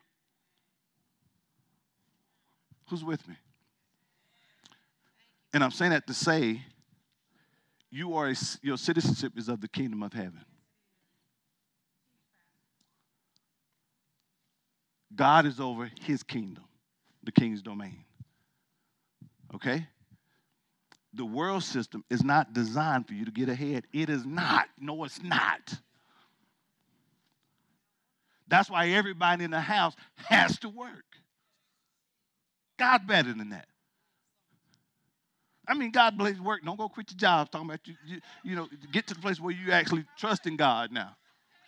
Who's 2.90 3.04
with 3.04 3.26
me? 3.26 3.36
And 5.52 5.64
I'm 5.64 5.70
saying 5.70 5.92
that 5.92 6.06
to 6.08 6.14
say, 6.14 6.62
you 7.90 8.16
are 8.16 8.28
a, 8.28 8.34
your 8.60 8.76
citizenship 8.76 9.32
is 9.36 9.48
of 9.48 9.60
the 9.60 9.68
kingdom 9.68 10.02
of 10.02 10.12
heaven. 10.12 10.44
God 15.14 15.46
is 15.46 15.60
over 15.60 15.90
his 16.02 16.22
kingdom, 16.22 16.64
the 17.22 17.32
king's 17.32 17.62
domain. 17.62 18.04
Okay? 19.54 19.86
The 21.12 21.24
world 21.24 21.62
system 21.62 22.04
is 22.10 22.24
not 22.24 22.52
designed 22.52 23.06
for 23.06 23.14
you 23.14 23.24
to 23.24 23.30
get 23.30 23.48
ahead. 23.48 23.84
It 23.92 24.10
is 24.10 24.26
not. 24.26 24.66
No, 24.80 25.04
it's 25.04 25.22
not. 25.22 25.74
That's 28.48 28.68
why 28.68 28.88
everybody 28.88 29.44
in 29.44 29.50
the 29.50 29.60
house 29.60 29.94
has 30.16 30.58
to 30.60 30.68
work. 30.68 31.04
God 32.78 33.06
better 33.06 33.32
than 33.32 33.50
that. 33.50 33.68
I 35.66 35.74
mean, 35.74 35.92
God 35.92 36.18
bless 36.18 36.38
work. 36.38 36.62
Don't 36.64 36.76
go 36.76 36.88
quit 36.88 37.10
your 37.10 37.18
job. 37.18 37.50
Talking 37.50 37.68
about 37.68 37.80
you, 37.86 37.94
you, 38.06 38.20
you 38.42 38.56
know, 38.56 38.68
get 38.92 39.06
to 39.06 39.14
the 39.14 39.20
place 39.20 39.40
where 39.40 39.54
you 39.54 39.72
actually 39.72 40.04
trust 40.18 40.46
in 40.46 40.56
God 40.56 40.92
now, 40.92 41.16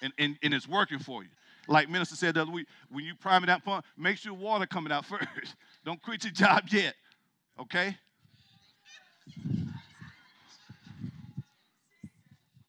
and, 0.02 0.12
and, 0.18 0.36
and 0.42 0.52
it's 0.52 0.68
working 0.68 0.98
for 0.98 1.22
you. 1.22 1.30
Like 1.68 1.88
Minister 1.88 2.16
said 2.16 2.34
the 2.34 2.42
other 2.42 2.50
week, 2.52 2.66
when 2.90 3.04
you 3.04 3.14
prime 3.14 3.42
it 3.42 3.50
out 3.50 3.64
pump, 3.64 3.84
make 3.96 4.18
sure 4.18 4.32
water 4.32 4.66
coming 4.66 4.92
out 4.92 5.04
first. 5.06 5.56
Don't 5.84 6.00
quit 6.02 6.24
your 6.24 6.32
job 6.32 6.64
yet, 6.70 6.94
okay? 7.60 7.96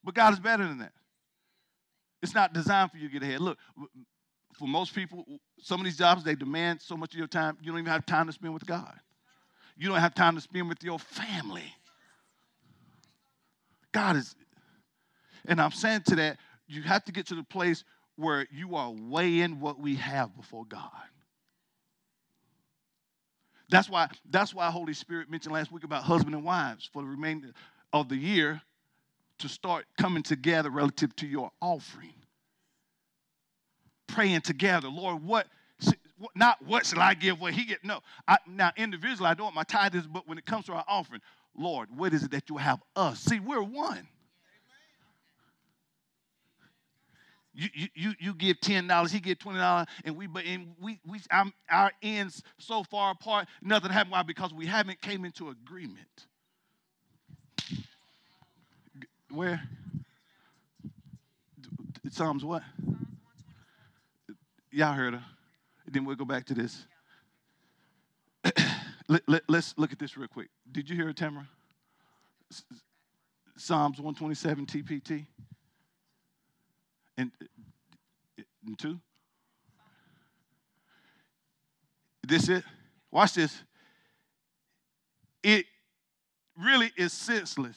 But 0.02 0.14
God 0.14 0.32
is 0.32 0.40
better 0.40 0.66
than 0.66 0.78
that. 0.78 0.92
It's 2.22 2.34
not 2.34 2.52
designed 2.52 2.90
for 2.90 2.96
you 2.96 3.08
to 3.08 3.12
get 3.12 3.22
ahead. 3.22 3.40
Look, 3.40 3.58
for 4.58 4.66
most 4.66 4.94
people, 4.94 5.24
some 5.60 5.80
of 5.80 5.84
these 5.84 5.96
jobs, 5.96 6.24
they 6.24 6.34
demand 6.34 6.80
so 6.82 6.96
much 6.96 7.12
of 7.12 7.18
your 7.18 7.28
time, 7.28 7.56
you 7.60 7.70
don't 7.70 7.78
even 7.78 7.92
have 7.92 8.06
time 8.06 8.26
to 8.26 8.32
spend 8.32 8.54
with 8.54 8.66
God. 8.66 8.94
You 9.76 9.88
don't 9.88 10.00
have 10.00 10.14
time 10.14 10.34
to 10.34 10.40
spend 10.40 10.68
with 10.68 10.82
your 10.82 10.98
family. 10.98 11.74
God 13.92 14.16
is, 14.16 14.34
and 15.46 15.60
I'm 15.60 15.70
saying 15.70 16.02
to 16.06 16.16
that, 16.16 16.38
you 16.66 16.82
have 16.82 17.04
to 17.04 17.12
get 17.12 17.26
to 17.28 17.34
the 17.34 17.44
place 17.44 17.84
where 18.18 18.46
you 18.50 18.76
are 18.76 18.90
weighing 18.90 19.60
what 19.60 19.80
we 19.80 19.96
have 19.96 20.36
before 20.36 20.64
God. 20.64 20.90
That's 23.70 23.88
why, 23.88 24.08
that's 24.30 24.54
why 24.54 24.70
Holy 24.70 24.94
Spirit 24.94 25.30
mentioned 25.30 25.52
last 25.52 25.70
week 25.70 25.84
about 25.84 26.02
husband 26.02 26.34
and 26.34 26.44
wives 26.44 26.88
for 26.92 27.02
the 27.02 27.08
remainder 27.08 27.48
of 27.92 28.08
the 28.08 28.16
year 28.16 28.62
to 29.38 29.48
start 29.48 29.84
coming 29.98 30.22
together 30.22 30.70
relative 30.70 31.14
to 31.16 31.26
your 31.26 31.50
offering 31.60 32.14
praying 34.08 34.40
together. 34.40 34.88
Lord, 34.88 35.22
what, 35.22 35.46
not 36.34 36.60
what 36.66 36.84
shall 36.84 37.00
I 37.00 37.14
give, 37.14 37.40
what 37.40 37.54
he 37.54 37.64
get. 37.64 37.84
No. 37.84 38.00
I, 38.26 38.38
now, 38.48 38.72
individually, 38.76 39.28
I 39.28 39.34
know 39.34 39.44
what 39.44 39.54
my 39.54 39.62
tithe 39.62 39.94
is, 39.94 40.08
but 40.08 40.26
when 40.26 40.38
it 40.38 40.44
comes 40.44 40.64
to 40.66 40.72
our 40.72 40.84
offering, 40.88 41.20
Lord, 41.56 41.88
what 41.94 42.12
is 42.12 42.24
it 42.24 42.32
that 42.32 42.50
you 42.50 42.56
have 42.56 42.82
us? 42.96 43.20
See, 43.20 43.38
we're 43.38 43.62
one. 43.62 44.08
You, 47.54 47.88
you, 47.94 48.12
you, 48.20 48.34
give 48.34 48.60
ten 48.60 48.86
dollars, 48.86 49.10
he 49.10 49.18
give 49.18 49.38
twenty 49.38 49.58
dollars, 49.58 49.86
and 50.04 50.16
we 50.16 50.28
but 50.28 50.44
and 50.44 50.74
we 50.80 51.00
we 51.04 51.20
I'm, 51.30 51.52
our 51.70 51.90
ends 52.02 52.42
so 52.58 52.84
far 52.84 53.10
apart, 53.10 53.48
nothing 53.62 53.90
happened. 53.90 54.12
Why? 54.12 54.22
Because 54.22 54.54
we 54.54 54.66
haven't 54.66 55.00
came 55.00 55.24
into 55.24 55.48
agreement. 55.48 56.26
Where? 59.30 59.60
Psalms 62.10 62.44
what? 62.44 62.62
Y'all 64.70 64.92
heard 64.92 65.14
her. 65.14 65.24
Then 65.86 66.04
we'll 66.04 66.16
go 66.16 66.24
back 66.24 66.46
to 66.46 66.54
this. 66.54 66.86
let, 69.08 69.22
let, 69.28 69.42
let's 69.48 69.74
look 69.76 69.92
at 69.92 69.98
this 69.98 70.16
real 70.16 70.28
quick. 70.28 70.48
Did 70.70 70.88
you 70.88 70.96
hear 70.96 71.08
it, 71.08 71.16
Tamara? 71.16 71.48
Psalms 73.56 74.00
127 74.00 74.66
TPT? 74.66 75.26
And, 77.18 77.32
and 78.66 78.78
two? 78.78 78.98
This 82.26 82.48
it? 82.48 82.64
Watch 83.10 83.34
this. 83.34 83.62
It 85.42 85.66
really 86.56 86.92
is 86.96 87.12
senseless. 87.12 87.76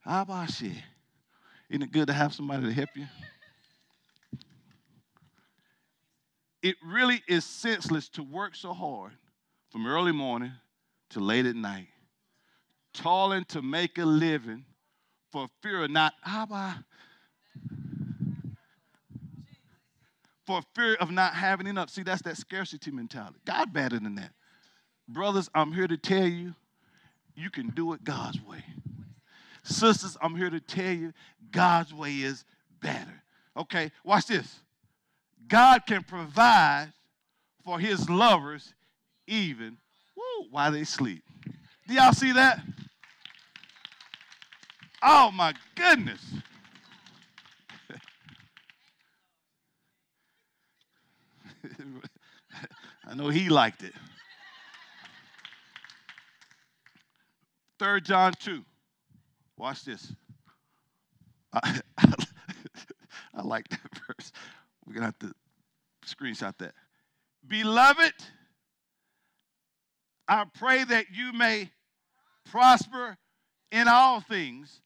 How 0.00 0.22
about 0.22 0.50
shit? 0.50 0.72
Isn't 1.68 1.82
it 1.82 1.92
good 1.92 2.06
to 2.06 2.12
have 2.12 2.32
somebody 2.32 2.66
to 2.66 2.72
help 2.72 2.90
you? 2.94 3.06
It 6.62 6.76
really 6.84 7.22
is 7.26 7.44
senseless 7.44 8.08
to 8.10 8.22
work 8.22 8.54
so 8.54 8.72
hard 8.72 9.12
from 9.70 9.86
early 9.86 10.12
morning 10.12 10.52
to 11.10 11.20
late 11.20 11.46
at 11.46 11.56
night, 11.56 11.88
toiling 12.92 13.44
to 13.46 13.62
make 13.62 13.98
a 13.98 14.04
living 14.04 14.64
for 15.32 15.48
fear 15.62 15.84
of 15.84 15.90
not, 15.90 16.12
how 16.22 16.42
about, 16.42 16.76
for 20.50 20.62
fear 20.74 20.94
of 20.94 21.12
not 21.12 21.34
having 21.34 21.68
enough. 21.68 21.90
See, 21.90 22.02
that's 22.02 22.22
that 22.22 22.36
scarcity 22.36 22.90
mentality. 22.90 23.38
God 23.44 23.72
better 23.72 24.00
than 24.00 24.16
that. 24.16 24.32
Brothers, 25.08 25.48
I'm 25.54 25.72
here 25.72 25.86
to 25.86 25.96
tell 25.96 26.26
you, 26.26 26.56
you 27.36 27.50
can 27.50 27.68
do 27.68 27.92
it 27.92 28.02
God's 28.02 28.40
way. 28.42 28.64
Sisters, 29.62 30.16
I'm 30.20 30.34
here 30.34 30.50
to 30.50 30.58
tell 30.58 30.90
you 30.90 31.12
God's 31.52 31.94
way 31.94 32.14
is 32.14 32.44
better. 32.82 33.22
Okay, 33.56 33.92
watch 34.02 34.26
this. 34.26 34.58
God 35.46 35.86
can 35.86 36.02
provide 36.02 36.92
for 37.64 37.78
his 37.78 38.10
lovers 38.10 38.74
even 39.28 39.76
woo, 40.16 40.48
while 40.50 40.72
they 40.72 40.82
sleep. 40.82 41.22
Do 41.86 41.94
y'all 41.94 42.12
see 42.12 42.32
that? 42.32 42.60
Oh 45.00 45.30
my 45.30 45.54
goodness. 45.76 46.20
I 53.06 53.14
know 53.14 53.28
he 53.28 53.48
liked 53.48 53.82
it. 53.82 53.92
Third 57.78 58.04
John 58.04 58.34
2. 58.38 58.62
Watch 59.56 59.84
this. 59.84 60.12
I, 61.52 61.80
I 63.34 63.42
like 63.42 63.68
that 63.68 63.80
verse. 64.06 64.32
We're 64.86 64.94
going 64.94 65.00
to 65.00 65.06
have 65.06 65.18
to 65.20 65.34
screenshot 66.06 66.56
that. 66.58 66.74
Beloved, 67.46 68.12
I 70.28 70.44
pray 70.54 70.84
that 70.84 71.06
you 71.12 71.32
may 71.32 71.70
prosper 72.50 73.16
in 73.72 73.88
all 73.88 74.20
things 74.20 74.80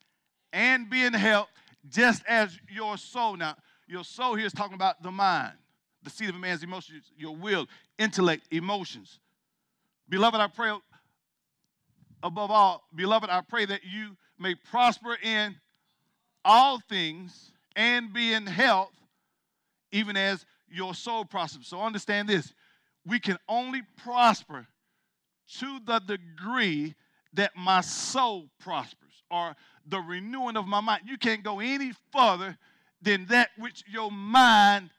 and 0.52 0.88
be 0.88 1.02
in 1.04 1.12
health 1.12 1.48
just 1.88 2.22
as 2.26 2.58
your 2.68 2.96
soul. 2.96 3.36
Now, 3.36 3.56
your 3.86 4.04
soul 4.04 4.34
here 4.34 4.46
is 4.46 4.52
talking 4.52 4.74
about 4.74 5.02
the 5.02 5.10
mind, 5.10 5.54
the 6.04 6.10
seat 6.10 6.28
of 6.28 6.34
a 6.34 6.38
man's 6.38 6.62
emotions, 6.62 7.10
your 7.16 7.34
will, 7.34 7.66
intellect, 7.98 8.46
emotions. 8.50 9.18
Beloved, 10.08 10.40
I 10.40 10.46
pray 10.48 10.72
above 12.22 12.50
all, 12.50 12.84
beloved, 12.94 13.30
I 13.30 13.40
pray 13.40 13.64
that 13.66 13.80
you 13.84 14.16
may 14.38 14.54
prosper 14.54 15.16
in 15.22 15.56
all 16.44 16.80
things 16.88 17.52
and 17.76 18.12
be 18.12 18.32
in 18.32 18.46
health, 18.46 18.92
even 19.92 20.16
as 20.16 20.44
your 20.70 20.94
soul 20.94 21.24
prospers. 21.24 21.68
So 21.68 21.80
understand 21.80 22.28
this 22.28 22.52
we 23.06 23.18
can 23.20 23.38
only 23.48 23.82
prosper 24.02 24.66
to 25.58 25.78
the 25.84 25.98
degree 25.98 26.94
that 27.34 27.52
my 27.56 27.80
soul 27.80 28.48
prospers 28.58 29.22
or 29.30 29.54
the 29.86 30.00
renewing 30.00 30.56
of 30.56 30.66
my 30.66 30.80
mind. 30.80 31.02
You 31.06 31.18
can't 31.18 31.42
go 31.42 31.60
any 31.60 31.92
further 32.12 32.56
than 33.02 33.26
that 33.26 33.50
which 33.58 33.84
your 33.86 34.10
mind 34.10 34.90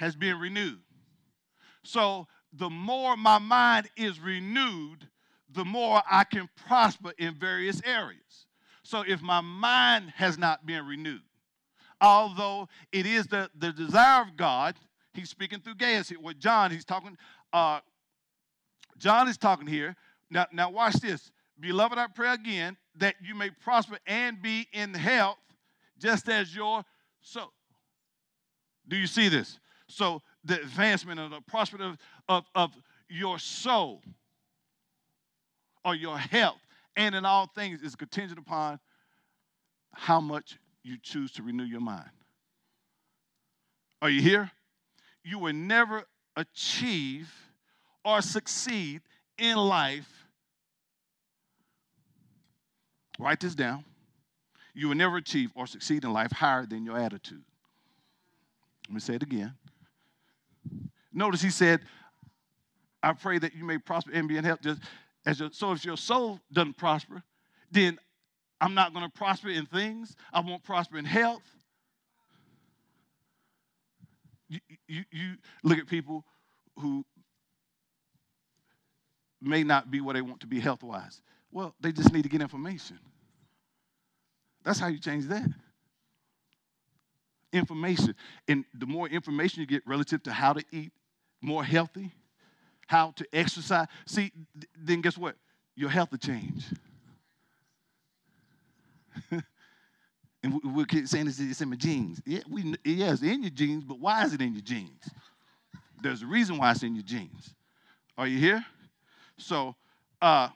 has 0.00 0.16
been 0.16 0.38
renewed. 0.38 0.80
So 1.84 2.26
the 2.54 2.70
more 2.70 3.18
my 3.18 3.38
mind 3.38 3.90
is 3.98 4.18
renewed, 4.18 5.06
the 5.52 5.66
more 5.66 6.00
I 6.10 6.24
can 6.24 6.48
prosper 6.66 7.12
in 7.18 7.34
various 7.34 7.82
areas. 7.84 8.46
So 8.82 9.04
if 9.06 9.20
my 9.20 9.42
mind 9.42 10.14
has 10.16 10.38
not 10.38 10.64
been 10.64 10.86
renewed, 10.86 11.20
although 12.00 12.66
it 12.92 13.04
is 13.04 13.26
the, 13.26 13.50
the 13.58 13.72
desire 13.72 14.22
of 14.22 14.38
God, 14.38 14.76
he's 15.12 15.28
speaking 15.28 15.60
through 15.60 15.74
Gaius 15.74 16.10
with 16.18 16.40
John, 16.40 16.70
he's 16.70 16.86
talking, 16.86 17.18
uh, 17.52 17.80
John 18.96 19.28
is 19.28 19.36
talking 19.36 19.66
here. 19.66 19.94
Now, 20.30 20.46
now 20.50 20.70
watch 20.70 20.94
this. 20.94 21.30
Beloved, 21.60 21.98
I 21.98 22.06
pray 22.06 22.32
again 22.32 22.78
that 22.96 23.16
you 23.22 23.34
may 23.34 23.50
prosper 23.50 23.98
and 24.06 24.40
be 24.40 24.66
in 24.72 24.94
health, 24.94 25.36
just 25.98 26.26
as 26.30 26.56
your 26.56 26.84
soul. 27.20 27.52
Do 28.88 28.96
you 28.96 29.06
see 29.06 29.28
this? 29.28 29.58
So 29.90 30.22
the 30.44 30.60
advancement 30.60 31.20
of 31.20 31.30
the 31.30 31.40
prosperity 31.40 31.90
of, 31.90 31.98
of, 32.28 32.44
of 32.54 32.70
your 33.08 33.38
soul 33.38 34.02
or 35.84 35.94
your 35.94 36.18
health 36.18 36.60
and 36.96 37.14
in 37.14 37.24
all 37.24 37.46
things 37.54 37.82
is 37.82 37.94
contingent 37.96 38.38
upon 38.38 38.78
how 39.92 40.20
much 40.20 40.58
you 40.82 40.96
choose 41.02 41.32
to 41.32 41.42
renew 41.42 41.64
your 41.64 41.80
mind. 41.80 42.10
Are 44.00 44.08
you 44.08 44.22
here? 44.22 44.50
You 45.24 45.38
will 45.38 45.52
never 45.52 46.04
achieve 46.36 47.30
or 48.04 48.22
succeed 48.22 49.02
in 49.36 49.56
life. 49.56 50.08
Write 53.18 53.40
this 53.40 53.54
down. 53.54 53.84
You 54.72 54.88
will 54.88 54.94
never 54.94 55.16
achieve 55.16 55.50
or 55.54 55.66
succeed 55.66 56.04
in 56.04 56.12
life 56.12 56.32
higher 56.32 56.64
than 56.64 56.84
your 56.84 56.98
attitude. 56.98 57.42
Let 58.88 58.94
me 58.94 59.00
say 59.00 59.14
it 59.16 59.22
again. 59.22 59.52
Notice 61.12 61.42
he 61.42 61.50
said, 61.50 61.80
I 63.02 63.12
pray 63.12 63.38
that 63.38 63.54
you 63.54 63.64
may 63.64 63.78
prosper 63.78 64.10
and 64.12 64.28
be 64.28 64.36
in 64.36 64.44
health, 64.44 64.60
just 64.62 64.80
as 65.26 65.40
your, 65.40 65.50
so 65.52 65.72
if 65.72 65.84
your 65.84 65.96
soul 65.96 66.40
doesn't 66.52 66.76
prosper, 66.76 67.22
then 67.70 67.98
I'm 68.60 68.74
not 68.74 68.92
going 68.92 69.04
to 69.04 69.10
prosper 69.10 69.48
in 69.48 69.66
things. 69.66 70.14
I 70.32 70.40
won't 70.40 70.62
prosper 70.62 70.98
in 70.98 71.04
health. 71.04 71.42
You, 74.48 74.60
you, 74.88 75.04
you 75.10 75.34
look 75.62 75.78
at 75.78 75.86
people 75.86 76.24
who 76.78 77.04
may 79.40 79.62
not 79.62 79.90
be 79.90 80.00
where 80.00 80.14
they 80.14 80.20
want 80.20 80.40
to 80.40 80.46
be 80.46 80.60
health 80.60 80.82
wise. 80.82 81.22
Well, 81.50 81.74
they 81.80 81.92
just 81.92 82.12
need 82.12 82.22
to 82.22 82.28
get 82.28 82.42
information. 82.42 82.98
That's 84.64 84.78
how 84.78 84.88
you 84.88 84.98
change 84.98 85.26
that. 85.26 85.48
Information. 87.52 88.14
And 88.46 88.64
the 88.74 88.86
more 88.86 89.08
information 89.08 89.60
you 89.60 89.66
get 89.66 89.82
relative 89.86 90.22
to 90.24 90.32
how 90.32 90.52
to 90.52 90.62
eat 90.70 90.92
more 91.40 91.64
healthy, 91.64 92.12
how 92.86 93.12
to 93.16 93.26
exercise. 93.32 93.86
See, 94.06 94.32
then 94.76 95.00
guess 95.00 95.16
what? 95.16 95.36
Your 95.76 95.90
health 95.90 96.10
will 96.10 96.18
change. 96.18 96.64
and 100.42 100.60
we, 100.74 100.84
keep 100.84 101.06
saying 101.06 101.26
it's, 101.26 101.38
it's 101.40 101.60
in 101.60 101.70
my 101.70 101.76
genes. 101.76 102.20
Yeah, 102.26 102.40
we, 102.48 102.74
yeah, 102.84 103.12
it's 103.12 103.22
in 103.22 103.42
your 103.42 103.50
genes, 103.50 103.84
but 103.84 103.98
why 103.98 104.24
is 104.24 104.34
it 104.34 104.40
in 104.40 104.52
your 104.52 104.62
genes? 104.62 105.08
There's 106.02 106.22
a 106.22 106.26
reason 106.26 106.58
why 106.58 106.70
it's 106.72 106.82
in 106.82 106.94
your 106.94 107.04
genes. 107.04 107.54
Are 108.16 108.26
you 108.26 108.38
here? 108.38 108.64
So, 109.38 109.74
uh, 110.20 110.48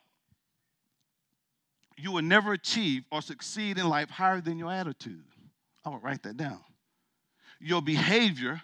you 1.97 2.13
will 2.13 2.23
never 2.23 2.53
achieve 2.53 3.05
or 3.11 3.23
succeed 3.23 3.79
in 3.79 3.89
life 3.89 4.11
higher 4.11 4.41
than 4.41 4.59
your 4.59 4.73
attitude. 4.73 5.25
I 5.85 5.91
will 5.91 5.99
write 5.99 6.23
that 6.25 6.37
down. 6.37 6.61
Your 7.61 7.81
behavior 7.81 8.61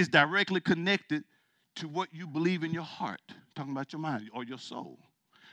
is 0.00 0.08
directly 0.08 0.60
connected 0.60 1.22
to 1.76 1.86
what 1.86 2.08
you 2.10 2.26
believe 2.26 2.64
in 2.64 2.72
your 2.72 2.84
heart, 2.84 3.20
talking 3.54 3.72
about 3.72 3.92
your 3.92 4.00
mind 4.00 4.30
or 4.32 4.42
your 4.42 4.56
soul. 4.56 4.98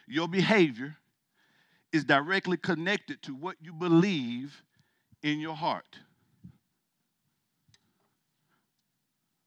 Your 0.08 0.30
behavior 0.30 0.95
is 1.91 2.06
directly 2.06 2.56
connected 2.56 3.22
to 3.24 3.36
what 3.36 3.58
you 3.60 3.74
believe 3.74 4.64
in 5.22 5.41
your 5.41 5.54
heart. 5.54 6.00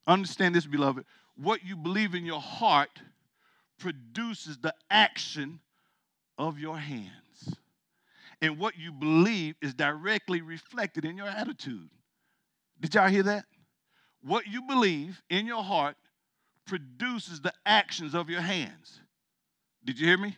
Understand 0.07 0.55
this, 0.55 0.67
beloved. 0.67 1.07
What 1.35 1.65
you 1.65 1.77
believe 1.77 2.15
in 2.15 2.27
your 2.27 2.41
heart 2.41 3.01
produces 3.79 4.59
the 4.59 4.75
action 4.91 5.61
of 6.37 6.59
your 6.59 6.77
hands. 6.77 7.57
And 8.43 8.59
what 8.59 8.77
you 8.77 8.93
believe 8.93 9.55
is 9.63 9.73
directly 9.73 10.43
reflected 10.43 11.07
in 11.07 11.17
your 11.17 11.29
attitude. 11.29 11.89
Did 12.81 12.95
y'all 12.95 13.09
hear 13.09 13.23
that? 13.23 13.47
What 14.23 14.47
you 14.47 14.63
believe 14.63 15.23
in 15.31 15.47
your 15.47 15.63
heart 15.63 15.97
produces 16.67 17.41
the 17.41 17.53
actions 17.65 18.15
of 18.15 18.29
your 18.29 18.43
hands. 18.43 19.01
Did 19.85 19.99
you 19.99 20.07
hear 20.07 20.19
me? 20.19 20.37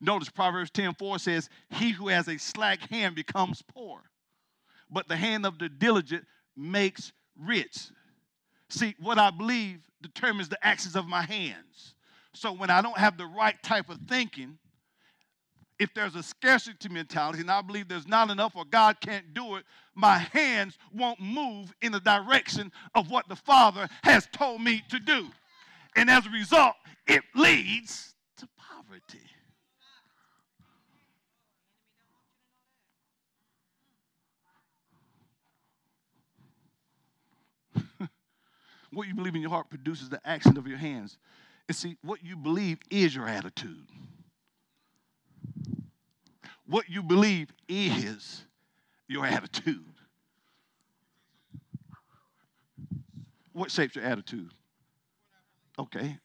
Notice 0.00 0.28
Proverbs 0.28 0.70
10 0.70 0.94
4 0.94 1.18
says, 1.18 1.48
He 1.70 1.90
who 1.90 2.08
has 2.08 2.28
a 2.28 2.38
slack 2.38 2.80
hand 2.90 3.14
becomes 3.14 3.62
poor, 3.62 4.00
but 4.90 5.08
the 5.08 5.16
hand 5.16 5.46
of 5.46 5.58
the 5.58 5.68
diligent 5.68 6.24
makes 6.56 7.12
rich. 7.38 7.90
See, 8.68 8.94
what 8.98 9.18
I 9.18 9.30
believe 9.30 9.80
determines 10.00 10.48
the 10.48 10.64
actions 10.64 10.96
of 10.96 11.06
my 11.06 11.22
hands. 11.22 11.94
So 12.34 12.52
when 12.52 12.70
I 12.70 12.82
don't 12.82 12.98
have 12.98 13.16
the 13.16 13.26
right 13.26 13.60
type 13.62 13.90
of 13.90 13.98
thinking, 14.08 14.58
if 15.82 15.92
there's 15.94 16.14
a 16.14 16.22
scarcity 16.22 16.88
mentality 16.88 17.40
and 17.40 17.50
I 17.50 17.60
believe 17.60 17.88
there's 17.88 18.06
not 18.06 18.30
enough 18.30 18.54
or 18.54 18.64
God 18.64 19.00
can't 19.00 19.34
do 19.34 19.56
it, 19.56 19.64
my 19.96 20.16
hands 20.16 20.78
won't 20.94 21.20
move 21.20 21.74
in 21.82 21.90
the 21.90 21.98
direction 21.98 22.70
of 22.94 23.10
what 23.10 23.28
the 23.28 23.34
Father 23.34 23.88
has 24.04 24.28
told 24.32 24.62
me 24.62 24.84
to 24.90 25.00
do. 25.00 25.26
And 25.96 26.08
as 26.08 26.24
a 26.24 26.30
result, 26.30 26.74
it 27.08 27.24
leads 27.34 28.14
to 28.36 28.48
poverty. 28.56 29.18
what 38.92 39.08
you 39.08 39.14
believe 39.14 39.34
in 39.34 39.40
your 39.40 39.50
heart 39.50 39.68
produces 39.68 40.08
the 40.08 40.20
action 40.24 40.56
of 40.56 40.68
your 40.68 40.78
hands. 40.78 41.18
And 41.66 41.76
see, 41.76 41.96
what 42.02 42.24
you 42.24 42.36
believe 42.36 42.78
is 42.88 43.16
your 43.16 43.26
attitude. 43.26 43.88
What 46.66 46.88
you 46.88 47.02
believe 47.02 47.52
is 47.68 48.44
your 49.08 49.26
attitude. 49.26 49.84
What 53.52 53.70
shapes 53.70 53.94
your 53.96 54.04
attitude? 54.04 54.50
Okay. 55.78 56.18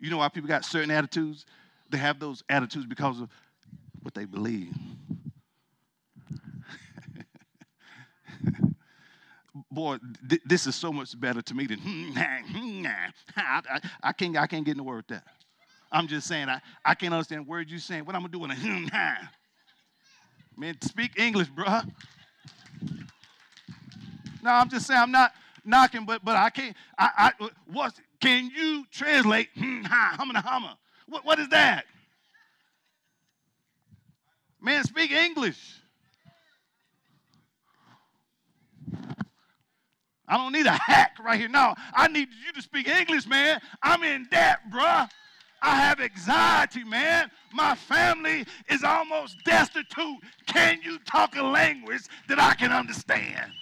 You 0.00 0.10
know 0.10 0.18
why 0.18 0.28
people 0.28 0.48
got 0.48 0.64
certain 0.64 0.90
attitudes? 0.90 1.46
They 1.90 1.98
have 1.98 2.18
those 2.18 2.42
attitudes 2.48 2.86
because 2.86 3.20
of 3.20 3.28
what 4.02 4.14
they 4.14 4.24
believe. 4.24 4.74
boy, 9.70 9.98
th- 10.28 10.42
this 10.44 10.66
is 10.66 10.74
so 10.74 10.92
much 10.92 11.18
better 11.18 11.42
to 11.42 11.54
me 11.54 11.66
than 11.66 11.78
hmm, 11.78 12.10
hmm, 12.12 12.86
I, 13.36 13.60
I, 13.70 13.80
I, 14.02 14.12
can't 14.12 14.36
I 14.36 14.46
can't 14.46 14.64
get 14.64 14.72
in 14.72 14.78
the 14.78 14.82
word 14.82 14.96
with 14.96 15.08
that. 15.08 15.24
I'm 15.92 16.08
just 16.08 16.26
saying 16.26 16.48
I, 16.48 16.60
I 16.84 16.94
can't 16.94 17.12
understand 17.12 17.46
words 17.46 17.70
you're 17.70 17.78
saying. 17.78 18.06
What 18.06 18.16
I'm 18.16 18.22
gonna 18.22 18.32
do 18.32 18.38
when 18.38 18.50
a 18.50 18.56
hmm, 18.56 18.86
man, 20.56 20.80
speak 20.80 21.18
English, 21.18 21.50
bruh. 21.50 21.88
No, 24.42 24.50
I'm 24.50 24.70
just 24.70 24.86
saying 24.86 25.00
I'm 25.00 25.12
not 25.12 25.32
knocking, 25.64 26.06
but 26.06 26.24
but 26.24 26.36
I 26.36 26.48
can't. 26.48 26.74
I, 26.98 27.32
I 27.40 27.48
what 27.70 27.92
can 28.20 28.50
you 28.56 28.86
translate? 28.90 29.48
Hmm, 29.56 29.82
ha, 29.82 30.16
humma 30.18 30.42
humma. 30.42 30.76
What 31.06 31.26
what 31.26 31.38
is 31.38 31.48
that? 31.50 31.84
Man, 34.60 34.82
speak 34.84 35.10
English. 35.10 35.80
I 40.26 40.38
don't 40.38 40.52
need 40.52 40.66
a 40.66 40.70
hack 40.70 41.18
right 41.22 41.38
here. 41.38 41.48
No, 41.48 41.74
I 41.92 42.08
need 42.08 42.28
you 42.46 42.52
to 42.54 42.62
speak 42.62 42.88
English, 42.88 43.26
man. 43.26 43.60
I'm 43.82 44.02
in 44.02 44.26
debt, 44.30 44.60
bruh. 44.72 45.10
I 45.62 45.76
have 45.76 46.00
anxiety, 46.00 46.82
man. 46.82 47.30
My 47.52 47.74
family 47.74 48.44
is 48.68 48.82
almost 48.82 49.36
destitute. 49.44 50.18
Can 50.46 50.80
you 50.82 50.98
talk 51.00 51.36
a 51.36 51.42
language 51.42 52.02
that 52.28 52.40
I 52.40 52.54
can 52.54 52.72
understand? 52.72 53.52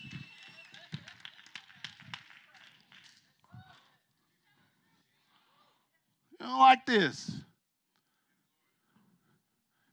You 6.31 6.47
don't 6.47 6.59
like 6.59 6.87
this. 6.87 7.31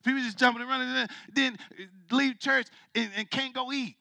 People 0.06 0.22
just 0.22 0.38
jumping 0.38 0.62
and 0.62 0.70
running, 0.70 1.08
then 1.34 1.58
leave 2.10 2.40
church 2.40 2.68
and, 2.96 3.10
and 3.18 3.30
can't 3.30 3.54
go 3.54 3.74
eat 3.74 3.98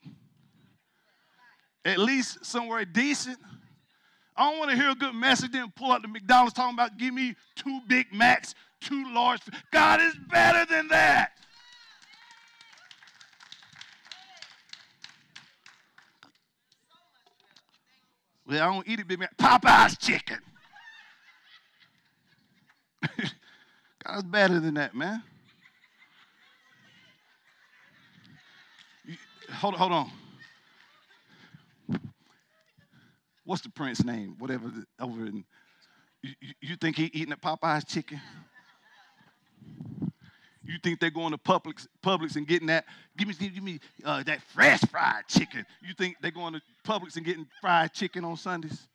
at 1.87 1.97
least 1.97 2.45
somewhere 2.45 2.83
decent. 2.83 3.37
I 4.37 4.49
don't 4.51 4.59
want 4.59 4.69
to 4.69 4.77
hear 4.77 4.91
a 4.91 4.95
good 4.95 5.15
message, 5.15 5.51
then 5.51 5.71
pull 5.75 5.91
out 5.91 6.03
the 6.03 6.07
McDonald's 6.07 6.53
talking 6.53 6.75
about 6.75 6.97
give 6.97 7.11
me 7.13 7.35
two 7.55 7.79
Big 7.87 8.13
Macs, 8.13 8.53
two 8.79 9.11
large. 9.11 9.41
God 9.71 9.99
is 9.99 10.15
better 10.29 10.63
than 10.71 10.87
that. 10.89 11.31
Well, 18.47 18.61
I 18.61 18.73
don't 18.73 18.87
eat 18.87 18.99
it, 18.99 19.07
Big 19.07 19.19
Mac. 19.19 19.35
Popeye's 19.37 19.97
chicken. 19.97 20.37
God's 24.03 24.23
better 24.23 24.59
than 24.59 24.75
that, 24.75 24.93
man. 24.93 25.23
Hold, 29.51 29.75
hold 29.75 29.91
on 29.91 30.11
what's 33.47 33.61
the 33.61 33.69
prince 33.69 34.03
name? 34.03 34.35
Whatever 34.37 34.71
over 34.99 35.25
in. 35.25 35.43
You, 36.21 36.53
you 36.61 36.75
think 36.75 36.97
he 36.97 37.05
eating 37.05 37.31
at 37.31 37.41
Popeye's 37.41 37.85
chicken? 37.85 38.19
You 40.63 40.77
think 40.83 40.99
they're 40.99 41.09
going 41.09 41.31
to 41.31 41.37
Publix, 41.37 41.87
Publix 42.03 42.35
and 42.35 42.45
getting 42.45 42.67
that? 42.67 42.85
Give 43.15 43.27
me, 43.27 43.33
give 43.33 43.63
me 43.63 43.79
uh, 44.03 44.21
that 44.23 44.41
fresh 44.41 44.81
fried 44.81 45.25
chicken. 45.29 45.65
You 45.81 45.93
think 45.93 46.17
they're 46.21 46.29
going 46.29 46.53
to 46.53 46.61
Publix 46.85 47.15
and 47.15 47.25
getting 47.25 47.47
fried 47.61 47.93
chicken 47.93 48.25
on 48.25 48.35
Sundays? 48.35 48.85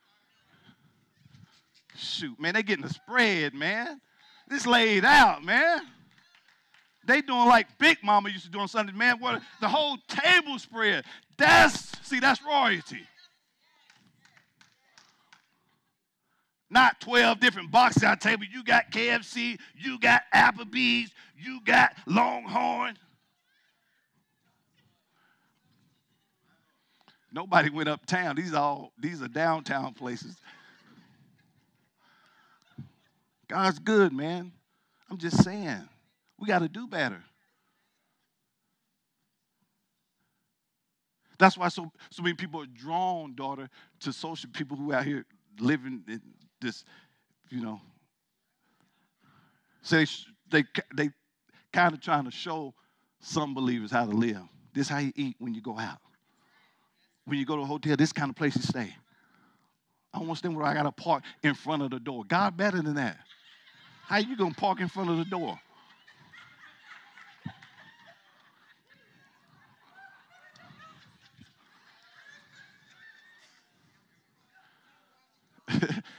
Shoot, 1.96 2.38
man, 2.38 2.54
they 2.54 2.62
getting 2.62 2.84
a 2.84 2.90
spread, 2.90 3.54
man. 3.54 4.00
This 4.48 4.66
laid 4.66 5.04
out, 5.06 5.42
man. 5.42 5.80
They 7.06 7.22
doing 7.22 7.46
like 7.46 7.66
Big 7.78 7.98
Mama 8.02 8.28
used 8.28 8.44
to 8.44 8.50
do 8.50 8.60
on 8.60 8.68
Sunday, 8.68 8.92
man. 8.92 9.18
What 9.18 9.40
the 9.60 9.68
whole 9.68 9.96
table 10.08 10.58
spread. 10.58 11.04
That's 11.38 11.92
see, 12.06 12.20
that's 12.20 12.42
royalty. 12.42 13.00
Not 16.72 17.02
12 17.02 17.38
different 17.38 17.70
boxes 17.70 18.02
on 18.02 18.18
table. 18.18 18.44
You 18.50 18.64
got 18.64 18.90
KFC, 18.90 19.58
you 19.76 19.98
got 19.98 20.22
Applebee's, 20.34 21.10
you 21.36 21.60
got 21.66 21.92
Longhorn. 22.06 22.96
Nobody 27.30 27.68
went 27.68 27.90
uptown. 27.90 28.36
These 28.36 28.54
all 28.54 28.92
these 28.98 29.20
are 29.20 29.28
downtown 29.28 29.92
places. 29.92 30.34
God's 33.48 33.78
good, 33.78 34.14
man. 34.14 34.50
I'm 35.10 35.18
just 35.18 35.44
saying. 35.44 35.86
We 36.38 36.46
got 36.46 36.60
to 36.60 36.68
do 36.68 36.86
better. 36.86 37.22
That's 41.38 41.58
why 41.58 41.68
so, 41.68 41.92
so 42.10 42.22
many 42.22 42.34
people 42.34 42.62
are 42.62 42.66
drawn, 42.66 43.34
daughter, 43.34 43.68
to 44.00 44.12
social 44.12 44.48
people 44.54 44.78
who 44.78 44.94
out 44.94 45.04
here 45.04 45.26
living 45.58 46.02
in 46.08 46.22
this, 46.62 46.84
you 47.50 47.60
know. 47.60 47.80
So 49.82 49.96
they, 49.96 50.06
they, 50.50 50.64
they 50.94 51.10
kind 51.72 51.92
of 51.92 52.00
trying 52.00 52.24
to 52.24 52.30
show 52.30 52.72
some 53.20 53.54
believers 53.54 53.90
how 53.90 54.06
to 54.06 54.12
live. 54.12 54.42
This 54.72 54.88
how 54.88 54.98
you 54.98 55.12
eat 55.16 55.36
when 55.38 55.52
you 55.54 55.60
go 55.60 55.78
out. 55.78 55.98
When 57.24 57.38
you 57.38 57.44
go 57.44 57.56
to 57.56 57.62
a 57.62 57.66
hotel, 57.66 57.96
this 57.96 58.12
kind 58.12 58.30
of 58.30 58.36
place 58.36 58.56
you 58.56 58.62
stay. 58.62 58.94
I 60.14 60.18
want 60.18 60.32
to 60.32 60.36
stay 60.36 60.48
where 60.48 60.64
I 60.66 60.74
got 60.74 60.82
to 60.84 60.92
park 60.92 61.24
in 61.42 61.54
front 61.54 61.82
of 61.82 61.90
the 61.90 62.00
door. 62.00 62.24
God 62.26 62.56
better 62.56 62.82
than 62.82 62.94
that. 62.94 63.18
How 64.06 64.18
you 64.18 64.36
gonna 64.36 64.52
park 64.54 64.80
in 64.80 64.88
front 64.88 65.10
of 65.10 65.16
the 65.16 65.24
door? 65.24 65.58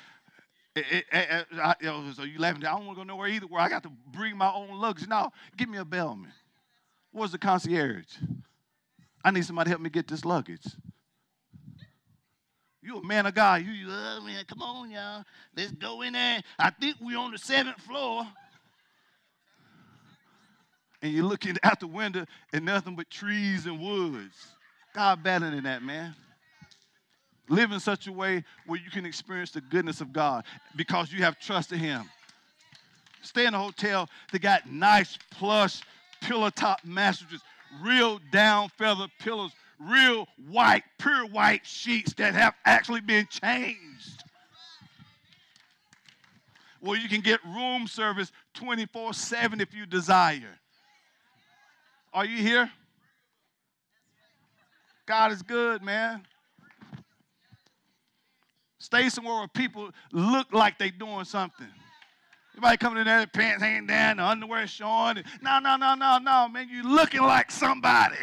It, 0.75 1.05
it, 1.11 1.47
I, 1.61 1.75
so 2.15 2.23
you 2.23 2.39
laughing? 2.39 2.65
I 2.65 2.71
don't 2.71 2.85
want 2.85 2.97
to 2.97 3.01
go 3.01 3.03
nowhere 3.03 3.27
either. 3.27 3.45
Where 3.45 3.61
I 3.61 3.69
got 3.69 3.83
to 3.83 3.91
bring 4.11 4.35
my 4.37 4.51
own 4.51 4.79
luggage. 4.79 5.07
Now, 5.07 5.31
give 5.55 5.69
me 5.69 5.77
a 5.77 5.85
bellman. 5.85 6.31
Where's 7.11 7.31
the 7.31 7.37
concierge? 7.37 8.17
I 9.23 9.31
need 9.31 9.45
somebody 9.45 9.67
to 9.67 9.69
help 9.69 9.81
me 9.81 9.89
get 9.89 10.07
this 10.07 10.25
luggage. 10.25 10.65
You 12.81 12.97
a 12.97 13.03
man 13.03 13.27
of 13.27 13.35
God. 13.35 13.61
You, 13.63 13.71
you 13.71 13.87
oh 13.89 14.21
man, 14.25 14.43
come 14.45 14.61
on, 14.61 14.89
y'all. 14.91 15.23
Let's 15.55 15.71
go 15.71 16.01
in 16.01 16.13
there. 16.13 16.41
I 16.59 16.71
think 16.71 16.97
we're 16.99 17.17
on 17.17 17.31
the 17.31 17.37
seventh 17.37 17.79
floor. 17.81 18.25
And 21.01 21.13
you're 21.13 21.23
looking 21.23 21.55
out 21.63 21.79
the 21.79 21.87
window 21.87 22.25
and 22.51 22.65
nothing 22.65 22.95
but 22.95 23.09
trees 23.09 23.67
and 23.67 23.79
woods. 23.79 24.35
God 24.93 25.23
better 25.23 25.49
than 25.49 25.63
that, 25.63 25.83
man. 25.83 26.15
Live 27.49 27.71
in 27.71 27.79
such 27.79 28.07
a 28.07 28.11
way 28.11 28.43
where 28.65 28.79
you 28.79 28.89
can 28.89 29.05
experience 29.05 29.51
the 29.51 29.61
goodness 29.61 30.01
of 30.01 30.13
God 30.13 30.45
because 30.75 31.11
you 31.11 31.23
have 31.23 31.39
trusted 31.39 31.79
Him. 31.79 32.09
stay 33.21 33.45
in 33.45 33.53
a 33.53 33.59
hotel 33.59 34.09
that 34.31 34.39
got 34.41 34.69
nice 34.69 35.17
plush 35.31 35.81
pillow 36.21 36.49
top 36.49 36.79
mattresses, 36.85 37.41
real 37.81 38.19
down 38.31 38.69
feather 38.69 39.07
pillows, 39.19 39.51
real 39.79 40.27
white, 40.49 40.83
pure 40.97 41.25
white 41.27 41.65
sheets 41.65 42.13
that 42.13 42.33
have 42.33 42.53
actually 42.65 43.01
been 43.01 43.27
changed. 43.27 44.23
Well, 46.81 46.97
you 46.97 47.07
can 47.07 47.21
get 47.21 47.39
room 47.45 47.87
service 47.87 48.31
24 48.55 49.13
7 49.13 49.61
if 49.61 49.73
you 49.73 49.85
desire. 49.85 50.59
Are 52.13 52.25
you 52.25 52.37
here? 52.37 52.69
God 55.05 55.31
is 55.31 55.41
good, 55.41 55.81
man. 55.81 56.25
Stay 58.83 59.07
somewhere 59.07 59.35
where 59.35 59.47
people 59.47 59.91
look 60.11 60.51
like 60.51 60.77
they're 60.77 60.91
doing 60.91 61.23
something. 61.23 61.69
Everybody 62.51 62.75
coming 62.75 62.99
in 62.99 63.05
there, 63.05 63.25
pants 63.25 63.63
hanging 63.63 63.87
down, 63.87 64.17
the 64.17 64.25
underwear 64.25 64.67
showing. 64.67 65.23
No, 65.41 65.59
no, 65.59 65.77
no, 65.77 65.95
no, 65.95 66.17
no, 66.17 66.49
man. 66.49 66.67
You 66.67 66.83
looking 66.83 67.21
like 67.21 67.49
somebody. 67.49 68.17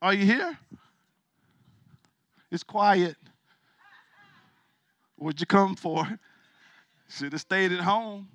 Are 0.00 0.14
you 0.14 0.24
here? 0.24 0.58
It's 2.50 2.62
quiet. 2.62 3.16
What'd 5.16 5.38
you 5.38 5.46
come 5.46 5.76
for? 5.76 6.08
Should 7.10 7.32
have 7.32 7.42
stayed 7.42 7.72
at 7.72 7.80
home. 7.80 8.26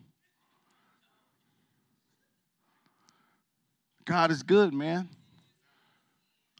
God 4.05 4.29
is 4.29 4.43
good, 4.43 4.71
man. 4.71 5.09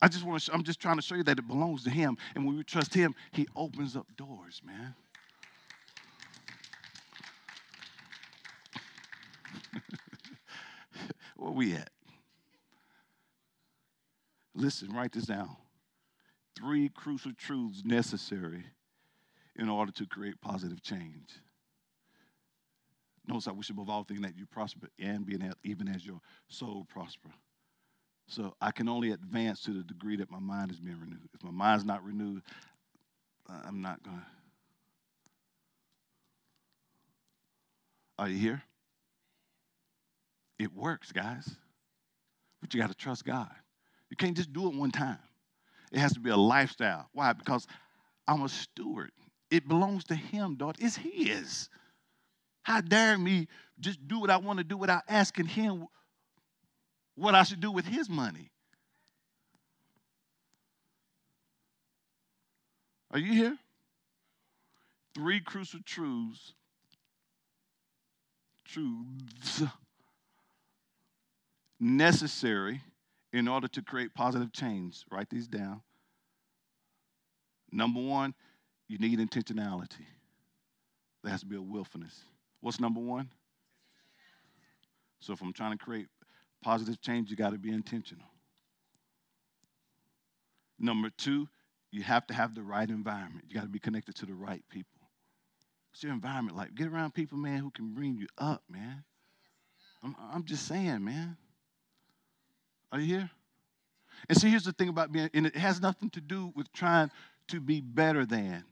I 0.02 0.08
just 0.08 0.24
want 0.26 0.42
to, 0.42 0.54
I'm 0.54 0.64
just 0.64 0.80
trying 0.80 0.96
to 0.96 1.02
show 1.02 1.16
you 1.16 1.24
that 1.24 1.38
it 1.38 1.48
belongs 1.48 1.84
to 1.84 1.90
Him. 1.90 2.18
And 2.36 2.46
when 2.46 2.58
we 2.58 2.64
trust 2.64 2.94
Him, 2.94 3.14
He 3.32 3.48
opens 3.56 3.96
up 3.96 4.08
doors, 4.18 4.62
man. 4.66 4.96
Where 11.38 11.52
we 11.52 11.74
at? 11.74 11.92
Listen, 14.56 14.92
write 14.92 15.12
this 15.12 15.26
down. 15.26 15.56
Three 16.58 16.90
crucial 16.90 17.34
truths 17.34 17.84
necessary 17.86 18.66
in 19.56 19.70
order 19.70 19.92
to 19.94 20.06
create 20.06 20.42
positive 20.42 20.82
change. 20.82 21.36
Notice 23.28 23.48
I 23.48 23.52
wish 23.52 23.70
above 23.70 23.90
all 23.90 24.04
things 24.04 24.22
that 24.22 24.36
you 24.36 24.46
prosper 24.48 24.90
and 25.00 25.26
be 25.26 25.36
an, 25.36 25.54
even 25.64 25.88
as 25.88 26.06
your 26.06 26.20
soul 26.48 26.86
prosper. 26.90 27.30
So 28.32 28.56
I 28.62 28.72
can 28.72 28.88
only 28.88 29.12
advance 29.12 29.62
to 29.64 29.74
the 29.74 29.84
degree 29.84 30.16
that 30.16 30.32
my 30.32 30.40
mind 30.40 30.72
is 30.72 30.80
being 30.80 30.98
renewed. 30.98 31.28
If 31.34 31.44
my 31.44 31.52
mind's 31.52 31.84
not 31.84 32.02
renewed, 32.02 32.42
I'm 33.50 33.82
not 33.82 34.02
going 34.04 34.16
to. 34.16 34.24
Are 38.18 38.30
you 38.30 38.38
here? 38.38 38.64
It 40.60 40.74
works, 40.74 41.12
guys. 41.12 41.58
But 42.62 42.74
you 42.74 42.80
got 42.80 42.88
to 42.88 42.96
trust 42.96 43.26
God. 43.26 43.52
You 44.10 44.16
can't 44.16 44.38
just 44.38 44.54
do 44.54 44.66
it 44.68 44.76
one 44.76 44.92
time. 44.92 45.20
It 45.92 46.00
has 46.00 46.14
to 46.14 46.22
be 46.22 46.30
a 46.30 46.38
lifestyle. 46.38 47.10
Why? 47.12 47.34
Because 47.34 47.68
I'm 48.30 48.44
a 48.44 48.50
steward. 48.50 49.12
It 49.50 49.68
belongs 49.68 50.06
to 50.06 50.16
Him, 50.16 50.56
daughter. 50.56 50.80
It's 50.82 50.96
His. 50.96 51.68
How 52.64 52.80
dare 52.80 53.18
me 53.18 53.50
just 53.82 54.08
do 54.08 54.20
what 54.20 54.30
I 54.30 54.38
want 54.38 54.60
to 54.60 54.64
do 54.64 54.78
without 54.78 55.04
asking 55.10 55.48
Him 55.48 55.88
what 57.22 57.36
I 57.36 57.44
should 57.44 57.62
do 57.62 57.72
with 57.72 57.86
His 57.86 58.10
money? 58.10 58.50
Are 63.12 63.20
you 63.20 63.34
here? 63.34 63.58
Three 65.14 65.40
crucial 65.42 65.82
truths. 65.86 66.54
Truths 68.66 69.64
necessary 71.82 72.82
in 73.34 73.48
order 73.48 73.68
to 73.68 73.82
create 73.82 74.14
positive 74.14 74.54
change. 74.54 75.04
Write 75.12 75.30
these 75.30 75.48
down. 75.48 75.82
Number 77.72 78.00
one, 78.00 78.34
you 78.88 78.98
need 78.98 79.20
intentionality. 79.20 80.06
There 81.24 81.32
has 81.32 81.42
to 81.42 81.46
be 81.46 81.56
a 81.56 81.62
willfulness. 81.62 82.24
What's 82.62 82.80
number 82.80 83.00
one? 83.00 83.30
So 85.20 85.34
if 85.34 85.42
I'm 85.42 85.54
trying 85.54 85.78
to 85.78 85.84
create 85.84 86.08
positive 86.62 87.02
change, 87.02 87.30
you 87.30 87.36
got 87.36 87.52
to 87.52 87.58
be 87.58 87.72
intentional. 87.72 88.26
Number 90.80 91.10
two, 91.10 91.48
you 91.92 92.04
have 92.04 92.26
to 92.28 92.34
have 92.34 92.56
the 92.56 92.64
right 92.64 92.90
environment. 92.90 93.46
You 93.50 93.56
got 93.56 93.64
to 93.64 93.70
be 93.70 93.80
connected 93.80 94.16
to 94.18 94.26
the 94.26 94.34
right 94.34 94.64
people. 94.70 94.90
What's 95.92 96.04
your 96.04 96.14
environment 96.14 96.58
like? 96.58 96.74
Get 96.74 96.88
around 96.88 97.14
people, 97.14 97.38
man, 97.38 97.60
who 97.60 97.70
can 97.70 97.94
bring 97.94 98.16
you 98.16 98.28
up, 98.38 98.64
man. 98.70 99.04
I'm, 100.04 100.16
I'm 100.32 100.46
just 100.46 100.68
saying, 100.68 101.04
man. 101.04 101.38
Are 102.92 103.00
you 103.00 103.06
here? 103.06 103.30
And 104.30 104.38
see, 104.38 104.50
here's 104.50 104.64
the 104.64 104.74
thing 104.74 104.90
about 104.90 105.12
being, 105.12 105.30
and 105.34 105.46
it 105.46 105.56
has 105.56 105.82
nothing 105.82 106.10
to 106.12 106.22
do 106.22 106.52
with 106.56 106.72
trying 106.74 107.12
to 107.50 107.60
be 107.60 107.82
better 107.82 108.26
than. 108.26 108.64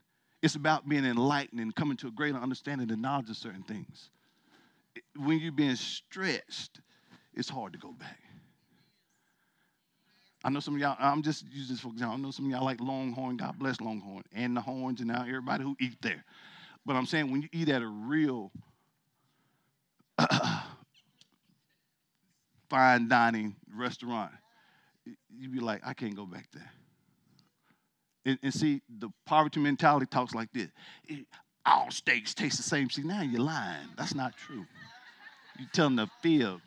It's 0.42 0.54
about 0.54 0.88
being 0.88 1.04
enlightened 1.04 1.60
and 1.60 1.74
coming 1.74 1.96
to 1.98 2.08
a 2.08 2.10
greater 2.10 2.38
understanding 2.38 2.90
and 2.90 3.02
knowledge 3.02 3.28
of 3.28 3.36
certain 3.36 3.62
things. 3.62 4.10
When 5.16 5.38
you're 5.38 5.52
being 5.52 5.76
stretched, 5.76 6.80
it's 7.34 7.48
hard 7.48 7.72
to 7.72 7.78
go 7.78 7.92
back. 7.92 8.18
I 10.42 10.48
know 10.48 10.60
some 10.60 10.74
of 10.74 10.80
y'all, 10.80 10.96
I'm 10.98 11.22
just 11.22 11.44
using 11.50 11.74
this 11.74 11.80
for 11.80 11.88
example. 11.88 12.16
I 12.16 12.20
know 12.20 12.30
some 12.30 12.46
of 12.46 12.50
y'all 12.50 12.64
like 12.64 12.80
Longhorn. 12.80 13.36
God 13.36 13.58
bless 13.58 13.80
Longhorn 13.80 14.22
and 14.34 14.56
the 14.56 14.60
horns 14.60 15.00
and 15.00 15.08
now 15.08 15.22
everybody 15.22 15.62
who 15.62 15.76
eat 15.80 16.00
there. 16.00 16.24
But 16.86 16.96
I'm 16.96 17.06
saying 17.06 17.30
when 17.30 17.42
you 17.42 17.48
eat 17.52 17.68
at 17.68 17.82
a 17.82 17.86
real 17.86 18.50
fine 22.70 23.08
dining 23.08 23.56
restaurant, 23.76 24.32
you'd 25.28 25.52
be 25.52 25.60
like, 25.60 25.82
I 25.84 25.92
can't 25.92 26.16
go 26.16 26.24
back 26.24 26.46
there. 26.54 26.70
And, 28.24 28.38
and 28.42 28.54
see, 28.54 28.80
the 28.98 29.10
poverty 29.26 29.60
mentality 29.60 30.06
talks 30.06 30.34
like 30.34 30.48
this 30.52 30.68
all 31.66 31.90
steaks 31.90 32.34
taste 32.34 32.56
the 32.56 32.62
same. 32.62 32.90
See, 32.90 33.02
now 33.02 33.22
you're 33.22 33.40
lying. 33.40 33.88
That's 33.96 34.14
not 34.14 34.36
true. 34.36 34.66
You're 35.58 35.68
telling 35.72 35.96
the 35.96 36.08
fib. 36.22 36.60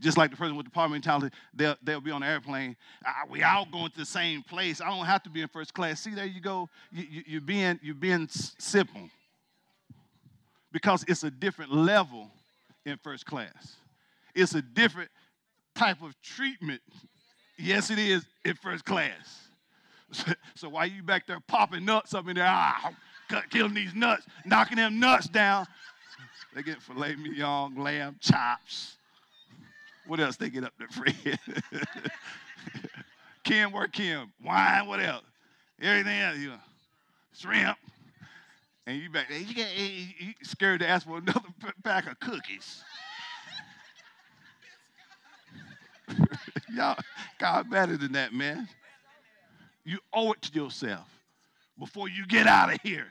Just 0.00 0.16
like 0.16 0.30
the 0.30 0.36
person 0.36 0.56
with 0.56 0.64
the 0.64 0.70
poverty 0.70 0.92
mentality, 0.92 1.34
they'll, 1.52 1.76
they'll 1.82 2.00
be 2.00 2.10
on 2.10 2.22
the 2.22 2.26
airplane. 2.26 2.74
We 3.28 3.42
all 3.42 3.66
going 3.70 3.90
to 3.90 3.98
the 3.98 4.06
same 4.06 4.42
place. 4.42 4.80
I 4.80 4.88
don't 4.88 5.04
have 5.04 5.22
to 5.24 5.30
be 5.30 5.42
in 5.42 5.48
first 5.48 5.74
class. 5.74 6.00
See, 6.00 6.14
there 6.14 6.26
you 6.26 6.40
go. 6.40 6.68
You, 6.90 7.04
you, 7.10 7.22
you're 7.26 7.40
being, 7.40 7.78
you're 7.82 7.94
being 7.94 8.26
simple 8.30 9.10
because 10.72 11.04
it's 11.06 11.22
a 11.22 11.30
different 11.30 11.72
level 11.72 12.30
in 12.86 12.96
first 12.96 13.26
class. 13.26 13.76
It's 14.34 14.54
a 14.54 14.62
different 14.62 15.10
type 15.74 16.02
of 16.02 16.14
treatment. 16.22 16.80
Yes, 17.58 17.90
it 17.90 17.98
is 17.98 18.24
in 18.44 18.54
first 18.54 18.84
class. 18.84 19.48
So, 20.56 20.68
while 20.68 20.86
you 20.86 21.02
back 21.02 21.26
there 21.26 21.38
popping 21.40 21.84
nuts 21.84 22.14
up 22.14 22.26
in 22.28 22.34
there, 22.34 22.46
ah, 22.46 22.92
killing 23.50 23.74
these 23.74 23.94
nuts, 23.94 24.26
knocking 24.44 24.76
them 24.76 24.98
nuts 24.98 25.28
down, 25.28 25.66
they 26.54 26.62
get 26.62 26.82
filet 26.82 27.14
mignon, 27.14 27.76
lamb 27.76 28.16
chops. 28.20 28.96
What 30.06 30.20
else 30.20 30.36
they 30.36 30.50
get 30.50 30.64
up 30.64 30.72
there 30.78 30.88
for? 30.88 31.04
Kim, 33.44 33.72
where 33.72 33.88
Kim? 33.88 34.32
Wine, 34.44 34.86
what 34.86 35.00
else? 35.00 35.24
Everything 35.80 36.20
else, 36.20 36.38
you 36.38 36.48
know, 36.48 36.58
shrimp. 37.34 37.78
And 38.86 39.00
you 39.00 39.10
back 39.10 39.28
there, 39.28 39.38
you, 39.38 39.54
get, 39.54 39.68
you 39.76 40.32
scared 40.42 40.80
to 40.80 40.88
ask 40.88 41.06
for 41.06 41.18
another 41.18 41.40
pack 41.84 42.10
of 42.10 42.18
cookies. 42.20 42.82
Y'all, 46.74 46.98
God 47.38 47.70
better 47.70 47.96
than 47.96 48.12
that, 48.12 48.32
man. 48.32 48.68
You 49.84 49.98
owe 50.12 50.32
it 50.32 50.42
to 50.42 50.52
yourself 50.52 51.08
before 51.78 52.08
you 52.08 52.26
get 52.26 52.46
out 52.46 52.72
of 52.72 52.80
here. 52.82 53.06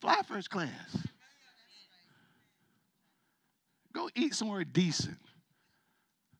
Fly 0.00 0.20
first 0.26 0.50
class. 0.50 0.96
Go 3.96 4.10
eat 4.14 4.34
somewhere 4.34 4.62
decent. 4.62 5.16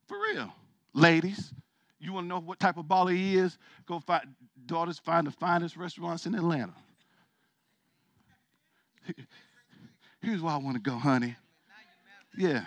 For 0.07 0.19
real. 0.19 0.53
Ladies, 0.93 1.55
you 1.99 2.13
want 2.13 2.25
to 2.25 2.29
know 2.29 2.39
what 2.39 2.61
type 2.61 2.77
of 2.77 2.85
baller 2.85 3.17
he 3.17 3.39
is? 3.39 3.57
Go 3.87 3.99
find, 3.99 4.35
daughters, 4.67 4.99
find 4.99 5.27
the 5.27 5.31
finest 5.31 5.75
restaurants 5.75 6.27
in 6.27 6.35
Atlanta. 6.35 6.75
Here's 10.21 10.43
where 10.43 10.53
I 10.53 10.59
want 10.59 10.77
to 10.77 10.83
go, 10.83 10.99
honey. 10.99 11.35
Yeah. 12.37 12.67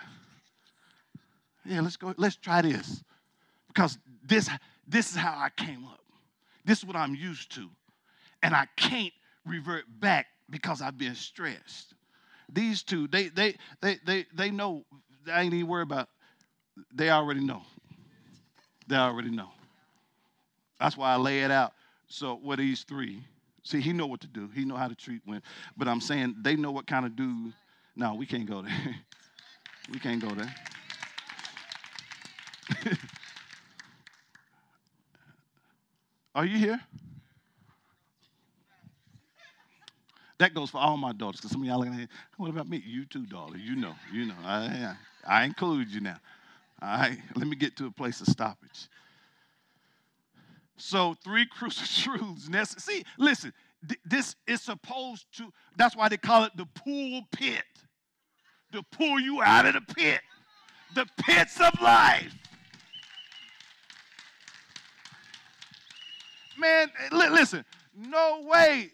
Yeah, 1.64 1.82
let's 1.82 1.96
go. 1.96 2.12
Let's 2.16 2.34
try 2.34 2.60
this. 2.60 3.04
Because 3.68 3.96
this, 4.26 4.50
this 4.88 5.10
is 5.10 5.16
how 5.16 5.38
I 5.38 5.50
came 5.56 5.84
up. 5.84 6.00
This 6.64 6.78
is 6.78 6.84
what 6.84 6.96
I'm 6.96 7.14
used 7.14 7.54
to. 7.54 7.68
And 8.42 8.56
I 8.56 8.66
can't 8.76 9.12
revert 9.46 9.84
back 10.00 10.26
because 10.50 10.82
I've 10.82 10.98
been 10.98 11.14
stressed. 11.14 11.94
These 12.52 12.82
two, 12.82 13.06
they 13.08 13.28
they 13.28 13.56
they 13.80 13.98
they 14.04 14.26
they 14.34 14.50
know 14.50 14.84
I 15.30 15.42
ain't 15.42 15.54
even 15.54 15.68
worried 15.68 15.84
about 15.84 16.08
they 16.94 17.10
already 17.10 17.40
know. 17.40 17.62
They 18.88 18.96
already 18.96 19.30
know. 19.30 19.48
That's 20.78 20.96
why 20.96 21.12
I 21.12 21.16
lay 21.16 21.42
it 21.42 21.50
out. 21.50 21.72
So 22.08 22.34
what 22.42 22.58
these 22.58 22.82
three, 22.82 23.22
See, 23.62 23.80
he 23.80 23.92
know 23.92 24.06
what 24.06 24.20
to 24.22 24.26
do. 24.26 24.48
He 24.54 24.64
know 24.64 24.76
how 24.76 24.88
to 24.88 24.94
treat 24.94 25.20
women. 25.26 25.42
But 25.76 25.86
I'm 25.88 26.00
saying 26.00 26.36
they 26.40 26.56
know 26.56 26.70
what 26.70 26.86
kind 26.86 27.04
of 27.04 27.14
dude. 27.14 27.52
No, 27.94 28.14
we 28.14 28.24
can't 28.26 28.46
go 28.46 28.62
there. 28.62 28.72
we 29.92 29.98
can't 29.98 30.20
go 30.20 30.30
there. 30.30 30.54
Are 36.34 36.46
you 36.46 36.58
here? 36.58 36.80
That 40.40 40.54
goes 40.54 40.70
for 40.70 40.78
all 40.78 40.96
my 40.96 41.12
daughters. 41.12 41.38
Because 41.38 41.50
some 41.50 41.60
of 41.60 41.68
y'all 41.68 41.80
looking 41.80 42.00
at 42.00 42.08
what 42.38 42.48
about 42.48 42.66
me? 42.66 42.82
You 42.86 43.04
too, 43.04 43.26
daughter. 43.26 43.58
You 43.58 43.76
know, 43.76 43.94
you 44.10 44.24
know. 44.24 44.34
I, 44.42 44.94
I, 45.26 45.44
include 45.44 45.90
you 45.90 46.00
now. 46.00 46.16
All 46.80 46.88
right, 46.88 47.18
let 47.36 47.46
me 47.46 47.56
get 47.56 47.76
to 47.76 47.86
a 47.86 47.90
place 47.90 48.22
of 48.22 48.26
stoppage. 48.26 48.88
So, 50.78 51.14
three 51.22 51.44
crucial 51.50 51.86
truths. 51.86 52.48
See, 52.82 53.04
listen, 53.18 53.52
this 54.06 54.34
is 54.46 54.62
supposed 54.62 55.26
to, 55.36 55.52
that's 55.76 55.94
why 55.94 56.08
they 56.08 56.16
call 56.16 56.44
it 56.44 56.52
the 56.56 56.66
pool 56.74 57.20
pit. 57.32 57.62
To 58.72 58.82
pull 58.82 59.20
you 59.20 59.42
out 59.42 59.66
of 59.66 59.74
the 59.74 59.94
pit, 59.94 60.20
the 60.94 61.04
pits 61.18 61.60
of 61.60 61.78
life. 61.82 62.32
Man, 66.56 66.88
listen, 67.12 67.64
no 67.94 68.46
way 68.48 68.92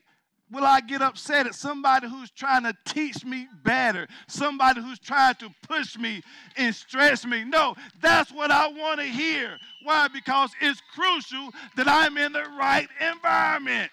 will 0.51 0.65
I 0.65 0.81
get 0.81 1.03
upset 1.03 1.47
at 1.47 1.55
somebody 1.55 2.09
who's 2.09 2.31
trying 2.31 2.63
to 2.65 2.75
teach 2.87 3.25
me 3.25 3.49
better, 3.65 4.07
somebody 4.29 4.81
who's 4.81 4.99
trying 4.99 5.35
to 5.37 5.53
push 5.67 5.99
me 5.99 6.23
and 6.57 6.75
stress 6.75 7.25
me? 7.27 7.45
No, 7.45 7.75
that's 8.01 8.31
what 8.31 8.51
I 8.51 8.69
want 8.69 9.01
to 9.01 9.07
hear. 9.07 9.59
Why? 9.83 10.09
Because 10.09 10.51
it's 10.61 10.81
crucial 10.95 11.51
that 11.77 11.89
I'm 11.89 12.17
in 12.17 12.33
the 12.33 12.45
right 12.59 12.89
environment. 13.01 13.91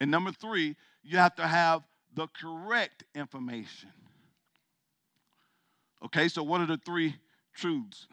And 0.00 0.10
number 0.10 0.32
three, 0.32 0.76
you 1.02 1.16
have 1.18 1.34
to 1.36 1.46
have 1.46 1.82
the 2.14 2.26
correct 2.40 3.04
information. 3.14 3.90
Okay, 6.04 6.28
so 6.28 6.42
what 6.42 6.60
are 6.60 6.66
the 6.66 6.80
three 6.84 7.16
truths? 7.54 8.06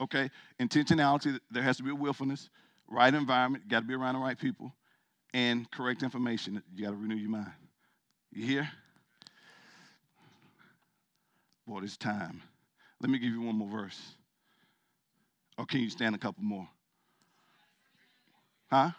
Okay, 0.00 0.30
intentionality, 0.60 1.38
there 1.50 1.62
has 1.62 1.76
to 1.76 1.82
be 1.82 1.90
a 1.90 1.94
willfulness, 1.94 2.50
right 2.88 3.14
environment, 3.14 3.68
got 3.68 3.80
to 3.80 3.86
be 3.86 3.94
around 3.94 4.14
the 4.14 4.20
right 4.20 4.38
people, 4.38 4.72
and 5.32 5.70
correct 5.70 6.02
information. 6.02 6.62
You 6.74 6.84
got 6.84 6.90
to 6.90 6.96
renew 6.96 7.14
your 7.14 7.30
mind. 7.30 7.52
You 8.32 8.44
hear? 8.44 8.68
Boy, 11.66 11.80
it's 11.82 11.96
time. 11.96 12.42
Let 13.00 13.10
me 13.10 13.18
give 13.18 13.30
you 13.30 13.40
one 13.40 13.56
more 13.56 13.70
verse. 13.70 14.00
Or 15.56 15.64
can 15.64 15.80
you 15.80 15.90
stand 15.90 16.14
a 16.14 16.18
couple 16.18 16.42
more? 16.42 16.68
Huh? 18.70 18.90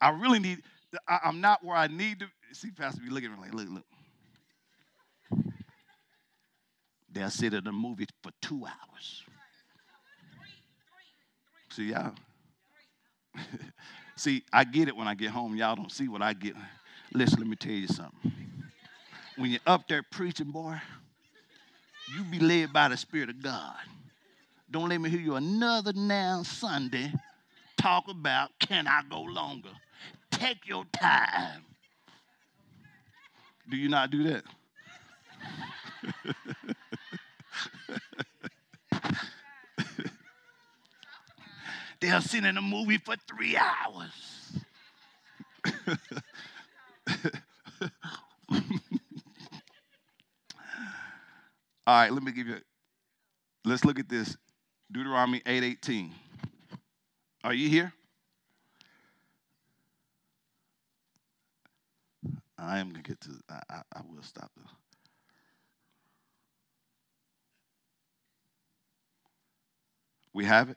I 0.00 0.10
really 0.10 0.38
need, 0.38 0.62
I, 1.06 1.20
am 1.24 1.40
not 1.40 1.64
where 1.64 1.76
I 1.76 1.88
need 1.88 2.20
to. 2.20 2.26
See, 2.52 2.70
Pastor 2.70 3.00
be 3.02 3.10
looking 3.10 3.30
at 3.30 3.38
me 3.38 3.44
like, 3.44 3.54
look, 3.54 3.68
look. 3.68 3.84
They'll 7.18 7.30
sit 7.30 7.52
in 7.52 7.66
a 7.66 7.72
movie 7.72 8.06
for 8.22 8.30
two 8.40 8.64
hours. 8.64 9.24
See, 11.70 11.90
y'all. 11.90 12.12
see, 14.16 14.44
I 14.52 14.62
get 14.62 14.86
it 14.86 14.94
when 14.94 15.08
I 15.08 15.16
get 15.16 15.30
home. 15.30 15.56
Y'all 15.56 15.74
don't 15.74 15.90
see 15.90 16.06
what 16.06 16.22
I 16.22 16.32
get. 16.32 16.54
Listen, 17.12 17.40
let 17.40 17.48
me 17.48 17.56
tell 17.56 17.72
you 17.72 17.88
something. 17.88 18.32
When 19.36 19.50
you're 19.50 19.58
up 19.66 19.88
there 19.88 20.04
preaching, 20.12 20.52
boy, 20.52 20.80
you 22.16 22.22
be 22.22 22.38
led 22.38 22.72
by 22.72 22.86
the 22.86 22.96
Spirit 22.96 23.30
of 23.30 23.42
God. 23.42 23.74
Don't 24.70 24.88
let 24.88 25.00
me 25.00 25.10
hear 25.10 25.18
you 25.18 25.34
another 25.34 25.92
now 25.92 26.44
Sunday 26.44 27.12
talk 27.76 28.08
about 28.08 28.50
can 28.60 28.86
I 28.86 29.00
go 29.10 29.22
longer? 29.22 29.70
Take 30.30 30.68
your 30.68 30.84
time. 30.92 31.64
Do 33.68 33.76
you 33.76 33.88
not 33.88 34.12
do 34.12 34.22
that? 34.22 34.44
They'll 42.00 42.20
sit 42.20 42.44
in 42.44 42.56
a 42.56 42.62
movie 42.62 42.98
for 42.98 43.16
three 43.28 43.56
hours. 43.56 44.12
All 51.86 51.94
right, 51.94 52.12
let 52.12 52.22
me 52.22 52.32
give 52.32 52.46
you. 52.46 52.58
Let's 53.64 53.84
look 53.84 53.98
at 53.98 54.08
this. 54.08 54.36
Deuteronomy 54.92 55.40
8:18. 55.40 56.10
Are 57.44 57.54
you 57.54 57.68
here? 57.68 57.92
I 62.58 62.78
am 62.78 62.90
gonna 62.90 63.02
get 63.02 63.20
to. 63.22 63.30
I, 63.48 63.62
I, 63.70 63.82
I 63.96 64.00
will 64.08 64.22
stop 64.22 64.50
though. 64.56 64.87
We 70.32 70.44
have 70.44 70.70
it. 70.70 70.76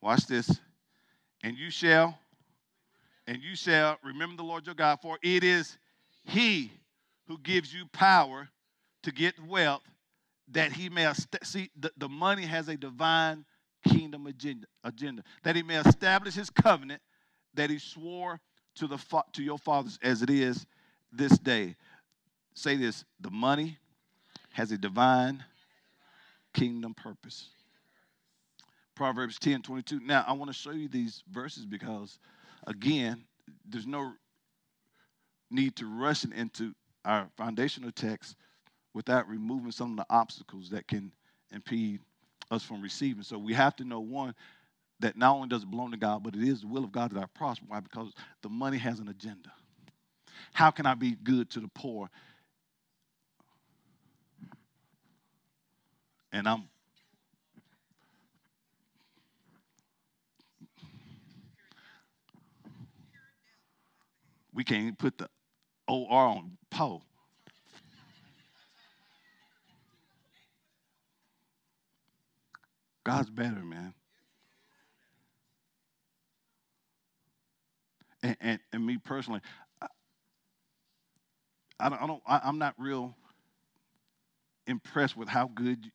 Watch 0.00 0.26
this. 0.26 0.60
And 1.42 1.56
you 1.56 1.70
shall, 1.70 2.18
and 3.26 3.42
you 3.42 3.56
shall 3.56 3.98
remember 4.02 4.36
the 4.36 4.42
Lord 4.44 4.66
your 4.66 4.74
God, 4.74 4.98
for 5.00 5.18
it 5.22 5.44
is 5.44 5.78
He 6.24 6.72
who 7.28 7.38
gives 7.38 7.72
you 7.72 7.86
power 7.92 8.48
to 9.02 9.12
get 9.12 9.34
wealth, 9.46 9.82
that 10.48 10.72
He 10.72 10.88
may 10.88 11.10
see 11.42 11.70
the, 11.78 11.90
the 11.96 12.08
money 12.08 12.42
has 12.42 12.68
a 12.68 12.76
divine 12.76 13.44
kingdom 13.86 14.26
agenda, 14.26 14.66
agenda, 14.84 15.22
that 15.42 15.56
He 15.56 15.62
may 15.62 15.76
establish 15.78 16.34
His 16.34 16.50
covenant 16.50 17.00
that 17.54 17.70
He 17.70 17.78
swore 17.78 18.40
to 18.76 18.86
the 18.86 18.98
to 19.32 19.42
your 19.42 19.58
fathers 19.58 19.98
as 20.02 20.22
it 20.22 20.30
is 20.30 20.66
this 21.12 21.38
day. 21.38 21.76
Say 22.54 22.76
this: 22.76 23.04
the 23.20 23.30
money 23.30 23.78
has 24.52 24.72
a 24.72 24.78
divine 24.78 25.44
kingdom 26.52 26.94
purpose. 26.94 27.48
Proverbs 28.94 29.38
10 29.38 29.62
22. 29.62 30.00
Now, 30.00 30.24
I 30.26 30.32
want 30.32 30.50
to 30.50 30.56
show 30.56 30.72
you 30.72 30.88
these 30.88 31.22
verses 31.30 31.66
because, 31.66 32.18
again, 32.66 33.24
there's 33.68 33.86
no 33.86 34.12
need 35.50 35.76
to 35.76 35.86
rush 35.86 36.24
into 36.24 36.72
our 37.04 37.28
foundational 37.36 37.90
text 37.90 38.36
without 38.94 39.28
removing 39.28 39.72
some 39.72 39.92
of 39.92 39.96
the 39.96 40.06
obstacles 40.10 40.70
that 40.70 40.86
can 40.86 41.12
impede 41.50 42.00
us 42.50 42.62
from 42.62 42.82
receiving. 42.82 43.22
So 43.22 43.38
we 43.38 43.54
have 43.54 43.76
to 43.76 43.84
know 43.84 44.00
one, 44.00 44.34
that 45.00 45.16
not 45.16 45.34
only 45.34 45.48
does 45.48 45.64
it 45.64 45.70
belong 45.70 45.90
to 45.90 45.96
God, 45.96 46.22
but 46.22 46.34
it 46.34 46.42
is 46.42 46.60
the 46.60 46.68
will 46.68 46.84
of 46.84 46.92
God 46.92 47.10
that 47.10 47.22
I 47.22 47.26
prosper. 47.34 47.66
Why? 47.68 47.80
Because 47.80 48.12
the 48.42 48.48
money 48.48 48.78
has 48.78 49.00
an 49.00 49.08
agenda. 49.08 49.50
How 50.52 50.70
can 50.70 50.86
I 50.86 50.94
be 50.94 51.16
good 51.22 51.50
to 51.50 51.60
the 51.60 51.70
poor? 51.74 52.08
And 56.32 56.48
I'm 56.48 56.64
We 64.54 64.64
can't 64.64 64.98
put 64.98 65.18
the 65.18 65.28
OR 65.88 66.26
on 66.26 66.58
Poe. 66.70 67.02
God's 73.04 73.30
better, 73.30 73.62
man. 73.64 73.94
And, 78.22 78.36
and, 78.40 78.60
and 78.72 78.86
me 78.86 78.98
personally, 78.98 79.40
I, 79.80 79.86
I 81.80 81.88
don't, 81.88 82.02
I 82.02 82.06
don't 82.06 82.22
I, 82.26 82.48
am 82.48 82.58
not 82.58 82.74
real 82.78 83.16
impressed 84.68 85.16
with 85.16 85.28
how 85.28 85.50
good 85.52 85.90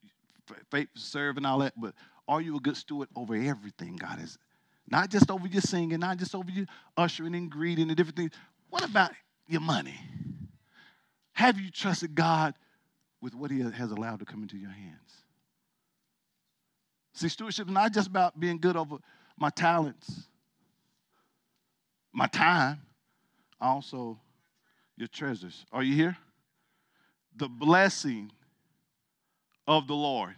faith 0.70 0.90
serve 0.96 1.38
and 1.38 1.46
all 1.46 1.60
that, 1.60 1.74
but 1.80 1.94
are 2.28 2.42
you 2.42 2.58
a 2.58 2.60
good 2.60 2.76
steward 2.76 3.08
over 3.16 3.36
everything 3.36 3.96
God 3.96 4.20
has 4.20 4.38
not 4.90 5.10
just 5.10 5.30
over 5.30 5.48
your 5.48 5.62
singing, 5.62 6.00
not 6.00 6.18
just 6.18 6.34
over 6.34 6.50
your 6.50 6.66
ushering 6.96 7.36
and 7.36 7.50
greeting 7.50 7.88
and 7.90 7.98
different 7.98 8.18
things. 8.18 8.32
What 8.70 8.84
about 8.84 9.12
your 9.48 9.62
money? 9.62 10.00
Have 11.34 11.60
you 11.60 11.70
trusted 11.70 12.16
God 12.16 12.56
with 13.22 13.36
what 13.36 13.52
He 13.52 13.60
has 13.60 13.92
allowed 13.92 14.20
to 14.20 14.26
come 14.26 14.42
into 14.42 14.58
your 14.58 14.72
hands? 14.72 15.24
See, 17.14 17.30
stewardship 17.30 17.68
is 17.68 17.74
not 17.74 17.94
just 17.94 18.08
about 18.08 18.40
being 18.40 18.60
good 18.60 18.78
over 18.78 18.98
my 19.38 19.50
talents, 19.50 20.28
my 22.14 22.28
time, 22.28 22.82
also 23.60 24.20
your 24.96 25.08
treasures. 25.08 25.66
Are 25.72 25.84
you 25.84 25.96
here? 25.96 26.18
The 27.36 27.48
blessing 27.48 28.32
of 29.68 29.88
the 29.88 29.94
Lord 29.94 30.36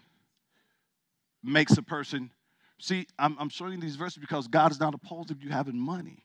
makes 1.43 1.77
a 1.77 1.81
person 1.81 2.31
See, 2.79 3.05
I'm, 3.19 3.35
I'm 3.37 3.49
showing 3.49 3.73
you 3.73 3.79
these 3.79 3.97
verses 3.97 4.17
because 4.17 4.47
God 4.47 4.71
is 4.71 4.79
not 4.79 4.93
opposed 4.93 5.31
of 5.31 5.43
you 5.43 5.49
having 5.49 5.77
money. 5.77 6.23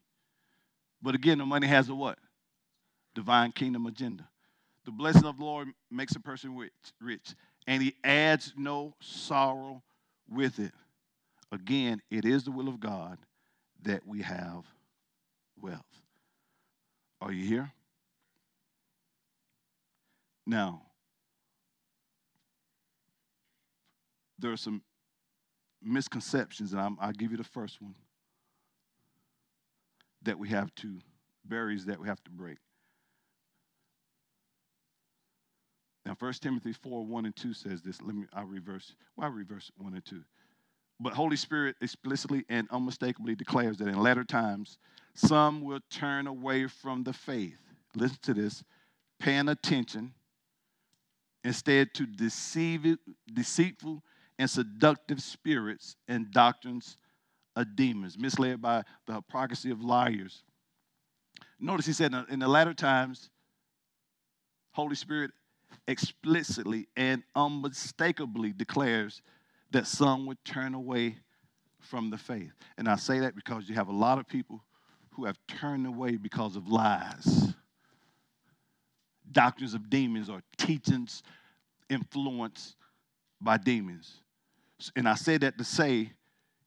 But 1.03 1.15
again, 1.15 1.39
the 1.39 1.47
money 1.47 1.67
has 1.67 1.89
a 1.89 1.95
what? 1.95 2.19
Divine 3.15 3.53
kingdom 3.53 3.87
agenda. 3.87 4.29
The 4.85 4.93
blessing 4.93 5.25
of 5.25 5.39
the 5.39 5.45
Lord 5.45 5.69
makes 5.91 6.15
a 6.15 6.21
person 6.21 6.57
rich, 6.57 6.73
rich, 7.01 7.35
and 7.67 7.83
he 7.83 7.95
adds 8.05 8.53
no 8.57 8.95
sorrow 9.01 9.83
with 10.29 10.59
it. 10.59 10.73
Again, 11.51 12.01
it 12.11 12.25
is 12.25 12.45
the 12.45 12.51
will 12.51 12.69
of 12.69 12.81
God 12.81 13.19
that 13.83 14.07
we 14.07 14.23
have 14.23 14.65
wealth. 15.61 15.81
Are 17.21 17.33
you 17.33 17.47
here? 17.47 17.73
Now, 20.47 20.83
there 24.39 24.53
are 24.53 24.57
some 24.57 24.83
misconceptions, 25.85 26.73
and 26.73 26.81
i 27.01 27.07
will 27.07 27.13
give 27.13 27.31
you 27.31 27.37
the 27.37 27.45
first 27.45 27.81
one 27.81 27.95
that 30.23 30.39
we 30.39 30.49
have 30.49 30.75
to, 30.77 30.99
barriers 31.45 31.85
that 31.87 32.01
we 32.01 32.09
have 32.09 32.23
to 32.25 32.31
break. 32.31 32.59
Now, 36.07 36.17
1 36.19 36.33
Timothy 36.35 36.73
4 36.73 37.05
1 37.05 37.25
and 37.27 37.37
2 37.37 37.55
says 37.55 37.83
this. 37.83 38.01
Let 38.03 38.15
me, 38.15 38.25
I'll 38.33 38.45
reverse. 38.45 38.95
Why 39.15 39.27
well, 39.27 39.37
reverse 39.37 39.71
1 39.79 39.95
and 39.95 40.05
2? 40.05 40.23
But 41.01 41.15
Holy 41.15 41.37
Spirit 41.37 41.77
explicitly 41.81 42.45
and 42.49 42.69
unmistakably 42.71 43.35
declares 43.35 43.79
that 43.79 43.89
in 43.89 43.99
latter 43.99 44.25
times, 44.25 44.79
some 45.15 45.63
will 45.63 45.81
turn 45.91 46.27
away 46.27 46.67
from 46.67 47.03
the 47.03 47.13
faith. 47.13 47.59
Listen 47.97 48.19
to 48.23 48.35
this 48.35 48.63
paying 49.19 49.49
attention 49.49 50.13
instead 51.43 51.95
to 51.95 52.07
deceive, 52.07 52.97
deceitful 53.33 54.03
and 54.39 54.51
seductive 54.51 55.23
spirits 55.23 55.97
and 56.09 56.31
doctrines 56.31 56.97
of 57.57 57.77
demons, 57.77 58.19
misled 58.19 58.61
by 58.61 58.83
the 59.07 59.15
hypocrisy 59.15 59.71
of 59.71 59.83
liars. 59.83 60.43
Notice 61.61 61.87
he 61.87 61.93
said 61.93 62.13
in 62.29 62.41
the 62.41 62.49
latter 62.49 62.75
times, 62.75 63.31
Holy 64.73 64.97
Spirit 64.97 65.31
explicitly 65.87 66.89
and 66.97 67.23
unmistakably 67.35 68.53
declares 68.53 69.23
that 69.71 69.87
some 69.87 70.27
would 70.27 70.43
turn 70.45 70.75
away 70.75 71.17
from 71.81 72.11
the 72.11 72.19
faith. 72.19 72.53
And 72.77 72.89
I 72.89 72.97
say 72.97 73.21
that 73.21 73.37
because 73.37 73.69
you 73.69 73.75
have 73.75 73.89
a 73.89 73.93
lot 73.93 74.19
of 74.19 74.27
people 74.27 74.65
who 75.11 75.27
have 75.27 75.39
turned 75.47 75.87
away 75.87 76.17
because 76.17 76.57
of 76.57 76.69
lies, 76.69 77.55
doctrines 79.31 79.75
of 79.75 79.89
demons, 79.89 80.29
or 80.29 80.43
teachings 80.57 81.23
influenced 81.89 82.75
by 83.41 83.59
demons. 83.59 84.23
And 84.97 85.09
I 85.09 85.15
say 85.15 85.37
that 85.39 85.59
to 85.59 85.65
say 85.65 86.13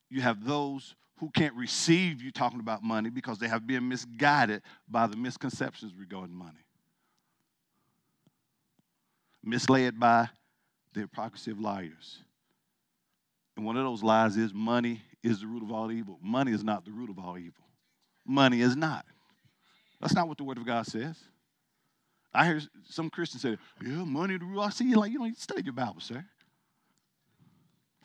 you 0.10 0.22
have 0.22 0.46
those 0.46 0.96
who 1.20 1.30
can't 1.30 1.56
receive 1.56 2.22
you 2.22 2.32
talking 2.32 2.60
about 2.60 2.84
money 2.84 3.10
because 3.10 3.40
they 3.40 3.48
have 3.48 3.66
been 3.66 3.88
misguided 3.88 4.62
by 4.88 5.08
the 5.08 5.18
misconceptions 5.18 5.94
regarding 5.98 6.36
money 6.36 6.68
misled 9.48 10.00
by 10.00 10.30
the 10.94 11.02
hypocrisy 11.02 11.52
of 11.52 11.60
liars. 11.60 12.20
And 13.56 13.66
one 13.66 13.78
of 13.78 13.84
those 13.84 14.04
lies 14.04 14.38
is 14.38 14.54
money 14.54 15.02
is 15.24 15.40
the 15.40 15.48
root 15.48 15.64
of 15.64 15.72
all 15.72 15.92
evil. 15.92 16.20
Money 16.22 16.52
is 16.52 16.64
not 16.64 16.86
the 16.86 16.92
root 16.92 17.10
of 17.10 17.18
all 17.18 17.38
evil. 17.38 17.66
Money 18.26 18.62
is 18.62 18.76
not. 18.76 19.06
That's 20.02 20.14
not 20.14 20.28
what 20.28 20.38
the 20.38 20.44
Word 20.44 20.58
of 20.58 20.66
God 20.66 20.86
says. 20.86 21.18
I 22.34 22.46
hear 22.46 22.62
some 22.84 23.10
Christians 23.10 23.42
say, 23.42 23.58
yeah, 23.82 24.04
money 24.04 24.38
the 24.38 24.46
root. 24.46 24.60
I 24.60 24.70
see 24.70 24.86
you 24.86 24.98
like, 24.98 25.12
you 25.12 25.18
don't 25.18 25.38
study 25.38 25.64
your 25.64 25.74
Bible, 25.74 26.02
sir. 26.02 26.24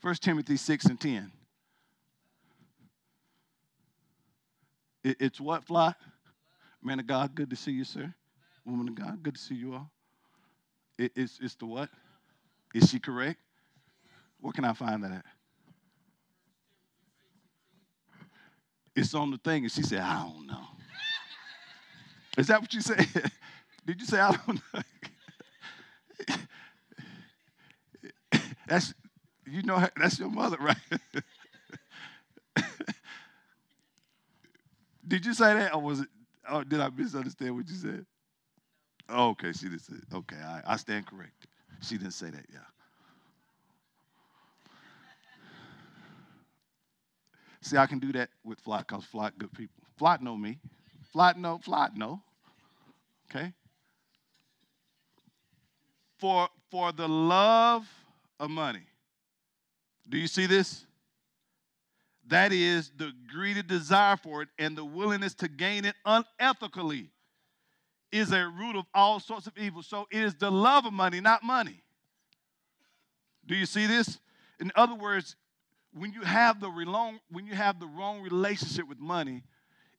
1 0.03 0.15
Timothy 0.17 0.57
6 0.57 0.85
and 0.87 1.01
10. 1.01 1.33
it's 5.05 5.41
what, 5.41 5.65
Fly? 5.65 5.95
Man 6.83 7.01
of 7.01 7.07
God, 7.07 7.35
good 7.35 7.51
to 7.51 7.57
see 7.57 7.73
you, 7.73 7.85
sir. 7.85 8.13
Woman 8.65 8.89
of 8.89 8.95
God, 8.95 9.23
good 9.23 9.35
to 9.35 9.41
see 9.41 9.55
you 9.55 9.75
all. 9.75 9.91
It, 10.99 11.13
it's, 11.17 11.39
it's 11.41 11.55
the 11.55 11.67
what? 11.67 11.89
Is 12.75 12.91
she 12.91 12.99
correct? 12.99 13.39
Where 14.41 14.53
can 14.53 14.65
I 14.65 14.73
find 14.73 15.03
that 15.05 15.13
at? 15.13 15.25
It's 18.95 19.15
on 19.15 19.31
the 19.31 19.39
thing. 19.39 19.63
And 19.65 19.73
she 19.73 19.83
said, 19.83 20.01
I 20.01 20.23
don't 20.23 20.47
know. 20.47 20.67
Is 22.37 22.49
that 22.49 22.61
what 22.61 22.75
you 22.75 22.81
said? 22.81 23.07
Did 23.87 24.01
you 24.01 24.07
say, 24.07 24.19
I 24.19 24.33
don't 24.33 24.61
know? 24.73 24.83
that's, 28.67 28.95
you 29.53 29.63
know, 29.63 29.87
that's 29.97 30.19
your 30.19 30.31
mother, 30.31 30.57
right? 30.59 30.77
did 35.09 35.27
you 35.27 35.35
say 35.35 35.55
that, 35.55 35.75
or 35.75 35.83
was 35.83 36.01
it, 36.01 36.09
or 36.51 36.65
did 36.65 36.81
I 36.81 36.89
misunderstand 36.89 37.55
what 37.55 37.69
you 37.69 37.75
said? 37.75 38.07
Oh, 39.09 39.31
okay, 39.31 39.53
she 39.53 39.67
didn't 39.67 39.81
say. 39.81 39.95
Okay, 40.15 40.37
I, 40.37 40.63
I 40.67 40.77
stand 40.77 41.07
corrected. 41.07 41.51
She 41.83 41.99
didn't 41.99 42.15
say 42.15 42.31
that. 42.31 42.47
Yeah. 42.53 42.61
See, 47.61 47.77
I 47.77 47.87
can 47.87 47.99
do 47.99 48.13
that 48.13 48.31
with 48.45 48.59
Flock 48.61 48.89
because 48.89 49.05
Flock 49.05 49.35
good 49.39 49.53
people. 49.53 49.83
Flock 49.97 50.23
know 50.23 50.37
me. 50.37 50.59
Flock 51.13 51.37
know. 51.37 51.59
Flock 51.59 51.97
know. 51.97 52.23
Okay. 53.31 53.53
For 56.19 56.49
for 56.71 56.93
the 56.93 57.09
love 57.09 57.87
of 58.41 58.51
money. 58.51 58.83
Do 60.09 60.19
you 60.19 60.27
see 60.27 60.47
this? 60.47 60.85
That 62.29 62.53
is 62.53 62.91
the 62.97 63.13
greedy 63.33 63.63
desire 63.63 64.17
for 64.17 64.43
it 64.43 64.49
and 64.59 64.77
the 64.77 64.85
willingness 64.85 65.35
to 65.37 65.49
gain 65.49 65.85
it 65.85 65.95
unethically 66.07 67.09
is 68.13 68.31
a 68.31 68.47
root 68.47 68.77
of 68.77 68.85
all 68.95 69.19
sorts 69.21 69.47
of 69.47 69.57
evil. 69.57 69.83
So 69.83 70.07
it 70.11 70.23
is 70.23 70.35
the 70.35 70.51
love 70.51 70.87
of 70.87 70.93
money, 70.93 71.21
not 71.21 71.43
money. 71.43 71.83
Do 73.47 73.57
you 73.57 73.67
see 73.67 73.87
this? 73.87 74.19
In 74.61 74.71
other 74.77 74.95
words, 74.95 75.35
when 75.93 76.13
you 76.13 76.23
have 76.23 76.61
the 76.61 76.71
wrong, 76.71 77.19
when 77.31 77.47
you 77.47 77.55
have 77.55 77.81
the 77.81 77.87
wrong 77.87 78.23
relationship 78.23 78.89
with 78.89 79.01
money, 79.01 79.43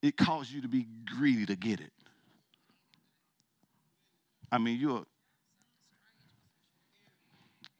it 0.02 0.16
causes 0.16 0.54
you 0.54 0.62
to 0.62 0.68
be 0.68 0.88
greedy 1.06 1.46
to 1.46 1.56
get 1.56 1.80
it. 1.80 1.92
I 4.52 4.60
mean, 4.60 4.80
you're 4.80 5.06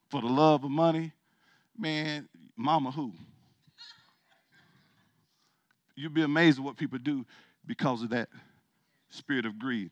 for 0.10 0.22
the 0.22 0.28
love 0.28 0.64
of 0.64 0.72
money, 0.72 1.12
man, 1.84 2.30
mama 2.56 2.92
who? 2.92 3.12
You'd 5.96 6.14
be 6.14 6.24
amazed 6.24 6.58
at 6.58 6.64
what 6.64 6.78
people 6.78 6.98
do 6.98 7.26
because 7.66 8.02
of 8.02 8.10
that 8.12 8.30
spirit 9.10 9.46
of 9.46 9.60
greed. 9.60 9.92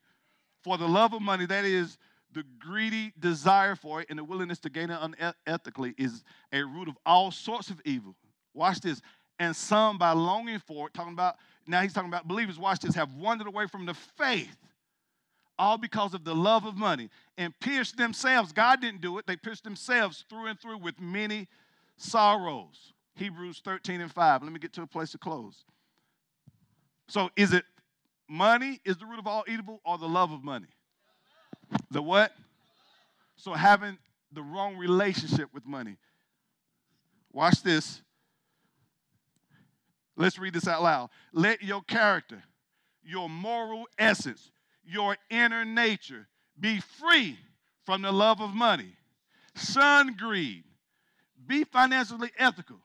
For 0.63 0.77
the 0.77 0.87
love 0.87 1.13
of 1.13 1.21
money, 1.21 1.45
that 1.45 1.65
is 1.65 1.97
the 2.31 2.43
greedy 2.59 3.11
desire 3.19 3.75
for 3.75 3.99
it 3.99 4.07
and 4.09 4.17
the 4.17 4.23
willingness 4.23 4.59
to 4.59 4.69
gain 4.69 4.89
it 4.89 4.99
unethically, 5.45 5.93
is 5.97 6.23
a 6.53 6.63
root 6.63 6.87
of 6.87 6.97
all 7.05 7.29
sorts 7.29 7.69
of 7.69 7.81
evil. 7.83 8.15
Watch 8.53 8.79
this. 8.79 9.01
And 9.37 9.53
some, 9.53 9.97
by 9.97 10.11
longing 10.11 10.59
for 10.59 10.87
it, 10.87 10.93
talking 10.93 11.13
about, 11.13 11.35
now 11.67 11.81
he's 11.81 11.91
talking 11.91 12.09
about 12.09 12.25
believers, 12.25 12.57
watch 12.57 12.79
this, 12.79 12.95
have 12.95 13.13
wandered 13.15 13.47
away 13.47 13.67
from 13.67 13.85
the 13.85 13.95
faith, 14.17 14.55
all 15.59 15.77
because 15.77 16.13
of 16.13 16.23
the 16.23 16.33
love 16.33 16.65
of 16.65 16.77
money, 16.77 17.09
and 17.37 17.53
pierced 17.59 17.97
themselves. 17.97 18.53
God 18.53 18.79
didn't 18.79 19.01
do 19.01 19.17
it, 19.17 19.27
they 19.27 19.35
pierced 19.35 19.65
themselves 19.65 20.23
through 20.29 20.45
and 20.45 20.59
through 20.59 20.77
with 20.77 20.99
many 21.01 21.49
sorrows. 22.01 22.93
Hebrews 23.15 23.61
13 23.63 24.01
and 24.01 24.11
5. 24.11 24.43
Let 24.43 24.51
me 24.51 24.59
get 24.59 24.73
to 24.73 24.81
a 24.81 24.87
place 24.87 25.11
to 25.11 25.17
close. 25.17 25.63
So, 27.07 27.29
is 27.35 27.53
it 27.53 27.65
Money 28.31 28.79
is 28.85 28.95
the 28.95 29.05
root 29.05 29.19
of 29.19 29.27
all 29.27 29.43
evil 29.45 29.81
or 29.83 29.97
the 29.97 30.07
love 30.07 30.31
of 30.31 30.41
money? 30.41 30.69
The 31.91 32.01
what? 32.01 32.31
So 33.35 33.51
having 33.51 33.97
the 34.31 34.41
wrong 34.41 34.77
relationship 34.77 35.49
with 35.53 35.65
money. 35.65 35.97
Watch 37.33 37.61
this. 37.61 38.01
Let's 40.15 40.39
read 40.39 40.53
this 40.53 40.65
out 40.65 40.81
loud. 40.81 41.09
Let 41.33 41.61
your 41.61 41.81
character, 41.81 42.41
your 43.03 43.27
moral 43.27 43.85
essence, 43.97 44.49
your 44.85 45.17
inner 45.29 45.65
nature 45.65 46.29
be 46.57 46.79
free 46.79 47.37
from 47.85 48.01
the 48.01 48.13
love 48.13 48.39
of 48.39 48.53
money. 48.53 48.95
Shun 49.57 50.15
greed. 50.17 50.63
Be 51.51 51.65
financially 51.65 52.31
ethical. 52.37 52.77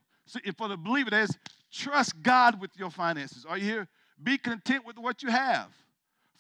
For 0.59 0.67
the 0.67 0.77
believer, 0.77 1.11
there's 1.11 1.31
trust 1.73 2.21
God 2.21 2.61
with 2.61 2.73
your 2.77 2.91
finances. 2.91 3.47
Are 3.49 3.57
you 3.57 3.65
here? 3.65 3.89
Be 4.21 4.39
content 4.39 4.85
with 4.85 4.99
what 4.99 5.23
you 5.23 5.31
have. 5.31 5.69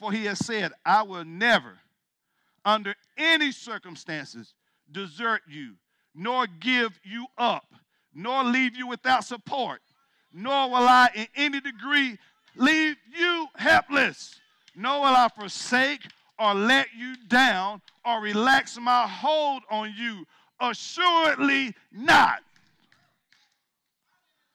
For 0.00 0.10
he 0.10 0.24
has 0.24 0.44
said, 0.44 0.72
I 0.84 1.02
will 1.02 1.24
never, 1.24 1.78
under 2.64 2.96
any 3.16 3.52
circumstances, 3.52 4.54
desert 4.90 5.42
you, 5.48 5.74
nor 6.16 6.48
give 6.48 6.98
you 7.04 7.28
up, 7.38 7.72
nor 8.12 8.42
leave 8.42 8.74
you 8.74 8.88
without 8.88 9.24
support, 9.24 9.80
nor 10.32 10.68
will 10.68 10.88
I 10.88 11.10
in 11.14 11.28
any 11.36 11.60
degree 11.60 12.18
leave 12.56 12.96
you 13.16 13.46
helpless, 13.54 14.34
nor 14.74 14.98
will 14.98 15.14
I 15.14 15.28
forsake 15.28 16.02
or 16.40 16.54
let 16.54 16.88
you 16.92 17.14
down 17.28 17.82
or 18.04 18.20
relax 18.20 18.76
my 18.80 19.06
hold 19.06 19.62
on 19.70 19.94
you. 19.96 20.26
Assuredly 20.61 21.74
not. 21.92 22.40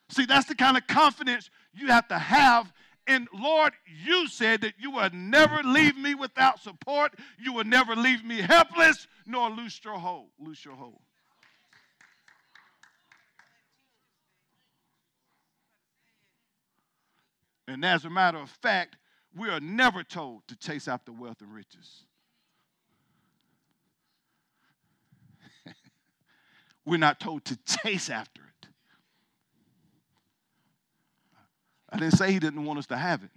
See, 0.09 0.25
that's 0.25 0.47
the 0.47 0.55
kind 0.55 0.75
of 0.77 0.87
confidence 0.87 1.49
you 1.73 1.87
have 1.87 2.07
to 2.09 2.17
have 2.17 2.71
And 3.07 3.27
Lord, 3.33 3.73
you 4.05 4.27
said 4.27 4.61
that 4.61 4.73
you 4.79 4.91
would 4.91 5.13
never 5.13 5.63
leave 5.63 5.97
me 5.97 6.15
without 6.15 6.61
support. 6.61 7.13
You 7.39 7.53
would 7.53 7.67
never 7.67 7.95
leave 7.95 8.23
me 8.23 8.41
helpless, 8.41 9.07
nor 9.25 9.49
lose 9.49 9.79
your 9.83 9.97
hold. 9.97 10.27
Lose 10.39 10.63
your 10.63 10.75
hold. 10.75 11.01
And 17.67 17.83
as 17.85 18.05
a 18.05 18.09
matter 18.09 18.37
of 18.37 18.49
fact, 18.49 18.97
we 19.35 19.49
are 19.49 19.59
never 19.59 20.03
told 20.03 20.47
to 20.47 20.55
chase 20.57 20.87
after 20.87 21.11
wealth 21.11 21.41
and 21.41 21.53
riches. 21.53 22.03
We're 26.85 26.97
not 26.97 27.19
told 27.19 27.45
to 27.45 27.57
chase 27.83 28.09
after 28.09 28.41
it. 28.41 28.67
I 31.89 31.97
didn't 31.97 32.13
say 32.13 32.31
he 32.31 32.39
didn't 32.39 32.63
want 32.63 32.79
us 32.79 32.87
to 32.87 32.97
have 32.97 33.23
it. 33.23 33.29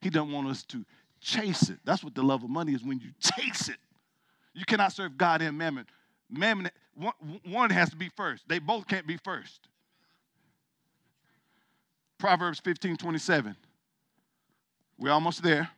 He 0.00 0.10
doesn't 0.10 0.32
want 0.32 0.48
us 0.48 0.64
to 0.66 0.84
chase 1.20 1.68
it. 1.68 1.78
That's 1.84 2.02
what 2.02 2.14
the 2.14 2.22
love 2.22 2.42
of 2.42 2.50
money 2.50 2.72
is 2.72 2.82
when 2.82 3.00
you 3.00 3.10
chase 3.20 3.68
it. 3.68 3.78
You 4.54 4.64
cannot 4.64 4.92
serve 4.92 5.16
God 5.16 5.42
and 5.42 5.58
mammon. 5.58 5.86
Mammon, 6.30 6.70
one, 6.94 7.40
one 7.44 7.70
has 7.70 7.90
to 7.90 7.96
be 7.96 8.10
first. 8.16 8.44
They 8.48 8.58
both 8.58 8.86
can't 8.86 9.06
be 9.06 9.16
first. 9.16 9.68
Proverbs 12.18 12.60
15 12.60 12.96
27. 12.96 13.56
We're 14.98 15.12
almost 15.12 15.42
there. 15.42 15.70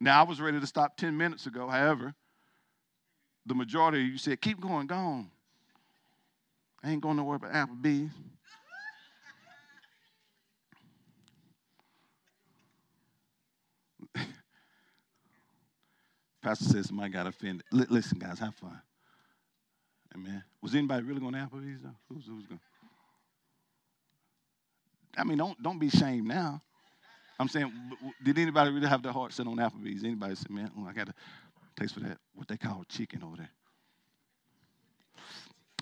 Now, 0.00 0.20
I 0.20 0.22
was 0.24 0.40
ready 0.40 0.58
to 0.58 0.66
stop 0.66 0.96
10 0.96 1.16
minutes 1.16 1.46
ago. 1.46 1.68
However, 1.68 2.14
the 3.46 3.54
majority 3.54 4.02
of 4.02 4.08
you 4.08 4.18
said, 4.18 4.40
keep 4.40 4.60
going, 4.60 4.86
go 4.86 4.94
on. 4.94 5.30
I 6.82 6.90
ain't 6.90 7.02
going 7.02 7.16
nowhere 7.16 7.38
but 7.38 7.52
Applebee's. 7.52 8.10
Pastor 16.42 16.64
says 16.64 16.86
somebody 16.86 17.10
got 17.10 17.26
offended. 17.26 17.64
L- 17.72 17.86
listen, 17.90 18.18
guys, 18.18 18.38
have 18.38 18.54
fun. 18.54 18.80
Amen. 20.14 20.42
Was 20.62 20.74
anybody 20.74 21.04
really 21.04 21.20
going 21.20 21.34
to 21.34 21.38
Applebee's 21.38 21.82
though? 21.82 21.94
Who's, 22.08 22.26
who's 22.26 22.46
going? 22.46 22.60
I 25.16 25.24
mean, 25.24 25.38
don't 25.38 25.60
don't 25.62 25.78
be 25.78 25.88
ashamed 25.88 26.26
now. 26.26 26.62
I'm 27.38 27.48
saying, 27.48 27.72
did 28.22 28.38
anybody 28.38 28.70
really 28.70 28.86
have 28.86 29.02
their 29.02 29.12
heart 29.12 29.32
set 29.32 29.46
on 29.46 29.56
Applebee's? 29.56 30.04
Anybody 30.04 30.34
say, 30.34 30.46
man, 30.50 30.70
oh, 30.78 30.86
I 30.86 30.92
got 30.92 31.08
a 31.08 31.14
taste 31.80 31.94
for 31.94 32.00
that, 32.00 32.18
what 32.34 32.46
they 32.48 32.56
call 32.56 32.84
chicken 32.88 33.22
over 33.24 33.36
there? 33.36 33.50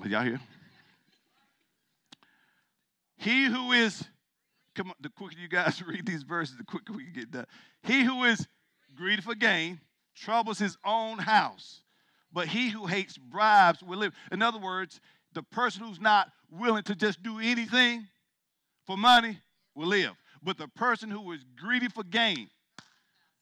Are 0.03 0.09
y'all 0.09 0.22
here? 0.22 0.40
He 3.16 3.46
who 3.46 3.72
is, 3.72 4.05
come 4.76 4.88
on, 4.88 4.94
the 5.01 5.09
quicker 5.09 5.34
you 5.40 5.49
guys 5.49 5.82
read 5.86 6.07
these 6.07 6.22
verses, 6.22 6.57
the 6.57 6.64
quicker 6.64 6.92
we 6.92 7.05
get 7.07 7.30
done. 7.30 7.46
He 7.82 8.05
who 8.05 8.24
is 8.24 8.46
greedy 8.94 9.22
for 9.22 9.34
gain 9.34 9.80
troubles 10.14 10.59
his 10.59 10.76
own 10.84 11.18
house, 11.18 11.82
but 12.32 12.46
he 12.46 12.68
who 12.68 12.86
hates 12.86 13.18
bribes 13.18 13.82
will 13.82 13.99
live. 13.99 14.12
In 14.30 14.40
other 14.40 14.59
words, 14.59 15.01
the 15.34 15.42
person 15.42 15.82
who's 15.82 16.01
not 16.01 16.30
willing 16.51 16.84
to 16.84 16.94
just 16.94 17.22
do 17.22 17.40
anything 17.40 18.07
for 18.86 18.96
money 18.96 19.40
will 19.74 19.88
live. 19.88 20.12
But 20.42 20.59
the 20.59 20.68
person 20.68 21.11
who 21.11 21.32
is 21.32 21.44
greedy 21.57 21.88
for 21.88 22.05
gain 22.05 22.49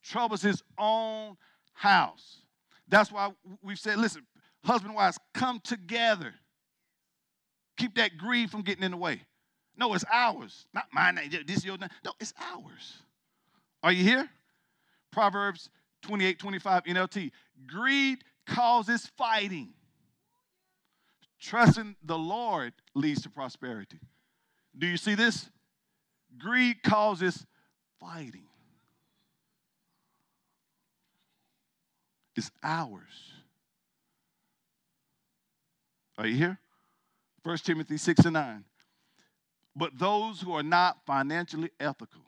troubles 0.03 0.41
his 0.41 0.63
own 0.79 1.37
house. 1.73 2.41
That's 2.87 3.11
why 3.11 3.31
we've 3.61 3.79
said, 3.79 3.97
listen, 3.97 4.25
husband 4.63 4.89
and 4.89 4.95
wives, 4.95 5.17
come 5.33 5.59
together. 5.59 6.33
Keep 7.77 7.95
that 7.95 8.17
greed 8.17 8.49
from 8.49 8.61
getting 8.61 8.83
in 8.83 8.91
the 8.91 8.97
way. 8.97 9.21
No, 9.75 9.93
it's 9.93 10.05
ours. 10.11 10.65
Not 10.73 10.85
mine. 10.91 11.19
This 11.45 11.57
is 11.57 11.65
your 11.65 11.77
name. 11.77 11.89
No, 12.03 12.13
it's 12.19 12.33
ours. 12.39 13.03
Are 13.83 13.91
you 13.91 14.03
here? 14.03 14.27
Proverbs 15.11 15.69
28, 16.01 16.39
25 16.39 16.83
NLT. 16.85 17.31
Greed 17.67 18.23
causes 18.47 19.05
fighting. 19.17 19.69
Trusting 21.39 21.95
the 22.03 22.17
Lord 22.17 22.73
leads 22.95 23.21
to 23.21 23.29
prosperity. 23.29 23.99
Do 24.75 24.87
you 24.87 24.97
see 24.97 25.13
this? 25.13 25.49
Greed 26.39 26.81
causes 26.83 27.45
fighting. 27.99 28.46
It's 32.37 32.51
ours. 32.61 33.33
Are 36.19 36.27
you 36.27 36.35
here? 36.35 36.59
1 37.41 37.57
Timothy 37.57 37.97
6 37.97 38.25
and 38.25 38.33
9. 38.33 38.63
But 39.75 39.97
those 39.97 40.41
who 40.41 40.53
are 40.53 40.63
not 40.63 40.99
financially 41.07 41.71
ethical 41.79 42.21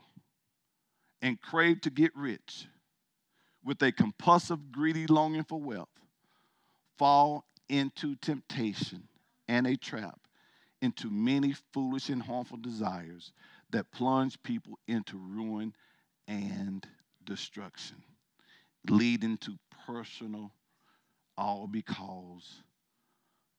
and 1.22 1.39
crave 1.39 1.82
to 1.82 1.91
get 1.91 2.16
rich 2.16 2.66
with 3.64 3.82
a 3.84 3.91
compulsive, 3.91 4.72
greedy 4.72 5.05
longing 5.05 5.43
for 5.43 5.60
wealth 5.60 5.89
fall 6.97 7.45
into 7.68 8.16
temptation 8.16 9.07
and 9.47 9.68
a 9.68 9.78
trap, 9.78 10.20
into 10.82 11.12
many 11.12 11.53
foolish 11.72 12.10
and 12.10 12.24
harmful 12.24 12.57
desires 12.57 13.32
that 13.70 13.91
plunge 13.91 14.41
people 14.41 14.80
into 14.88 15.18
ruin 15.18 15.74
and 16.28 16.88
destruction, 17.26 17.97
leading 18.88 19.38
to 19.38 19.51
personal, 19.94 20.52
all 21.38 21.68
because 21.68 22.62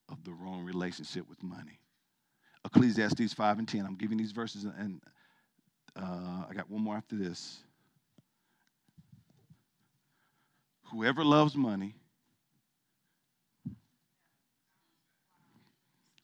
of 0.08 0.22
the 0.24 0.32
wrong 0.32 0.64
relationship 0.64 1.28
with 1.28 1.42
money. 1.42 1.80
Ecclesiastes 2.64 3.32
5 3.32 3.58
and 3.58 3.68
10. 3.68 3.84
I'm 3.86 3.96
giving 3.96 4.18
these 4.18 4.32
verses, 4.32 4.64
and 4.64 5.00
uh, 5.96 6.44
I 6.48 6.54
got 6.54 6.70
one 6.70 6.82
more 6.82 6.96
after 6.96 7.16
this. 7.16 7.58
Whoever 10.92 11.24
loves 11.24 11.56
money 11.56 11.94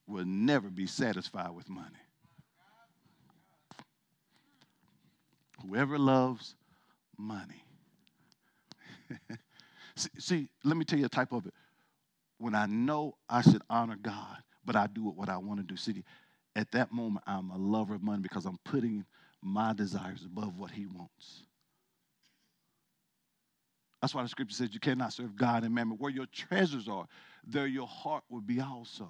will 0.06 0.24
never 0.24 0.68
be 0.68 0.86
satisfied 0.86 1.50
with 1.50 1.68
money. 1.68 1.88
Whoever 5.66 5.98
loves 5.98 6.54
money. 7.18 7.64
see, 9.96 10.10
see, 10.18 10.48
let 10.64 10.76
me 10.76 10.84
tell 10.84 10.98
you 10.98 11.06
a 11.06 11.10
type 11.10 11.32
of 11.32 11.46
it. 11.46 11.54
When 12.38 12.54
I 12.54 12.66
know 12.66 13.16
I 13.28 13.40
should 13.40 13.62
honor 13.70 13.96
God, 14.00 14.38
but 14.64 14.76
I 14.76 14.86
do 14.88 15.02
what 15.04 15.28
I 15.28 15.38
want 15.38 15.60
to 15.60 15.64
do. 15.64 15.76
See, 15.76 16.04
at 16.54 16.70
that 16.72 16.92
moment, 16.92 17.24
I'm 17.26 17.50
a 17.50 17.56
lover 17.56 17.94
of 17.94 18.02
money 18.02 18.22
because 18.22 18.46
I'm 18.46 18.58
putting 18.64 19.04
my 19.42 19.72
desires 19.72 20.24
above 20.24 20.58
what 20.58 20.70
He 20.70 20.86
wants. 20.86 21.44
That's 24.00 24.14
why 24.14 24.22
the 24.22 24.28
scripture 24.28 24.54
says 24.54 24.68
you 24.72 24.80
cannot 24.80 25.12
serve 25.12 25.36
God 25.36 25.64
and 25.64 25.74
mammon. 25.74 25.98
Where 25.98 26.10
your 26.10 26.26
treasures 26.26 26.88
are, 26.88 27.06
there 27.46 27.66
your 27.66 27.86
heart 27.86 28.24
will 28.28 28.40
be 28.40 28.60
also. 28.60 29.08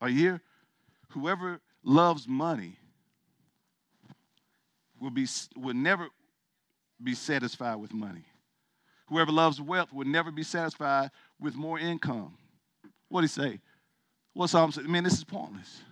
Are 0.00 0.08
you 0.08 0.18
here? 0.18 0.40
Whoever 1.10 1.60
loves 1.82 2.28
money 2.28 2.78
will, 5.00 5.10
be, 5.10 5.26
will 5.56 5.74
never 5.74 6.08
be 7.02 7.14
satisfied 7.14 7.76
with 7.76 7.92
money. 7.92 8.24
Whoever 9.08 9.30
loves 9.30 9.60
wealth 9.60 9.92
will 9.92 10.06
never 10.06 10.30
be 10.30 10.42
satisfied 10.42 11.10
with 11.38 11.54
more 11.54 11.78
income. 11.78 12.36
What 13.08 13.20
did 13.20 13.30
he 13.30 13.40
say? 13.40 13.60
What 14.32 14.50
Psalm 14.50 14.72
said? 14.72 14.88
Man, 14.88 15.04
this 15.04 15.14
is 15.14 15.24
pointless. 15.24 15.82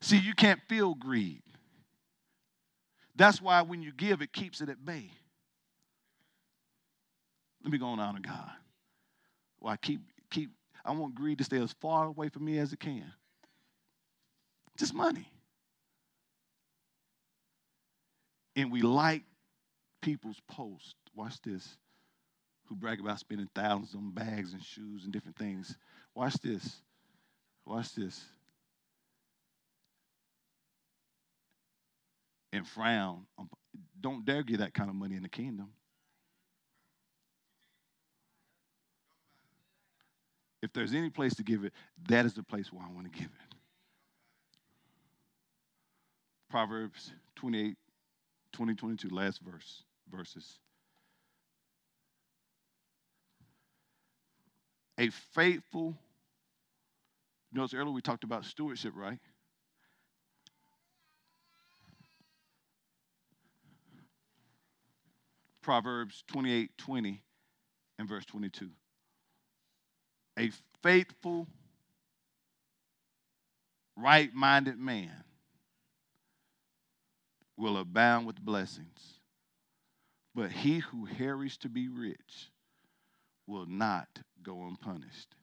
See, 0.00 0.16
you 0.18 0.34
can't 0.34 0.60
feel 0.68 0.94
greed. 0.94 1.42
That's 3.16 3.42
why 3.42 3.62
when 3.62 3.82
you 3.82 3.92
give, 3.92 4.22
it 4.22 4.32
keeps 4.32 4.60
it 4.60 4.68
at 4.68 4.84
bay. 4.84 5.10
Let 7.62 7.72
me 7.72 7.78
go 7.78 7.86
on 7.86 7.98
honor 7.98 8.20
God. 8.20 8.52
Well, 9.60 9.72
I 9.72 9.76
keep 9.76 10.00
keep 10.30 10.50
I 10.84 10.92
want 10.92 11.14
greed 11.14 11.38
to 11.38 11.44
stay 11.44 11.58
as 11.58 11.74
far 11.80 12.06
away 12.06 12.28
from 12.28 12.44
me 12.44 12.58
as 12.58 12.72
it 12.72 12.78
can. 12.78 13.12
Just 14.78 14.94
money. 14.94 15.28
and 18.56 18.72
we 18.72 18.80
like 18.80 19.22
people's 20.02 20.40
posts. 20.48 20.94
Watch 21.14 21.40
this. 21.42 21.76
Who 22.68 22.74
brag 22.74 23.00
about 23.00 23.20
spending 23.20 23.48
thousands 23.54 23.94
on 23.94 24.10
bags 24.10 24.52
and 24.52 24.62
shoes 24.62 25.04
and 25.04 25.12
different 25.12 25.36
things. 25.36 25.76
Watch 26.14 26.34
this. 26.34 26.76
Watch 27.64 27.94
this. 27.94 28.24
And 32.52 32.66
frown. 32.66 33.26
Um, 33.38 33.48
don't 34.00 34.24
dare 34.24 34.42
give 34.42 34.58
that 34.58 34.74
kind 34.74 34.88
of 34.88 34.96
money 34.96 35.14
in 35.14 35.22
the 35.22 35.28
kingdom. 35.28 35.68
If 40.62 40.72
there's 40.72 40.94
any 40.94 41.10
place 41.10 41.34
to 41.36 41.44
give 41.44 41.64
it, 41.64 41.72
that 42.08 42.26
is 42.26 42.34
the 42.34 42.42
place 42.42 42.72
where 42.72 42.82
I 42.82 42.92
want 42.92 43.12
to 43.12 43.18
give 43.18 43.28
it. 43.28 43.56
Proverbs 46.50 47.12
28 47.36 47.76
2022, 48.52 49.14
last 49.14 49.42
verse, 49.42 49.82
verses. 50.10 50.58
a 54.98 55.10
faithful, 55.34 55.94
you 57.52 57.58
notice 57.58 57.74
earlier 57.74 57.92
we 57.92 58.00
talked 58.00 58.24
about 58.24 58.44
stewardship, 58.44 58.92
right? 58.96 59.18
Proverbs 65.62 66.22
28 66.28 66.70
20 66.78 67.22
and 67.98 68.08
verse 68.08 68.24
22. 68.26 68.70
A 70.38 70.50
faithful, 70.82 71.48
right 73.96 74.32
minded 74.32 74.78
man 74.78 75.24
will 77.56 77.78
abound 77.78 78.26
with 78.26 78.40
blessings, 78.40 79.20
but 80.34 80.52
he 80.52 80.78
who 80.78 81.06
harries 81.06 81.56
to 81.56 81.68
be 81.68 81.88
rich 81.88 82.50
will 83.46 83.66
not 83.66 84.08
go 84.42 84.66
unpunished. 84.66 85.34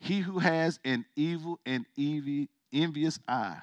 He 0.00 0.20
who 0.20 0.38
has 0.38 0.78
an 0.84 1.04
evil 1.16 1.58
and 1.66 1.84
envious 2.72 3.18
eye 3.26 3.58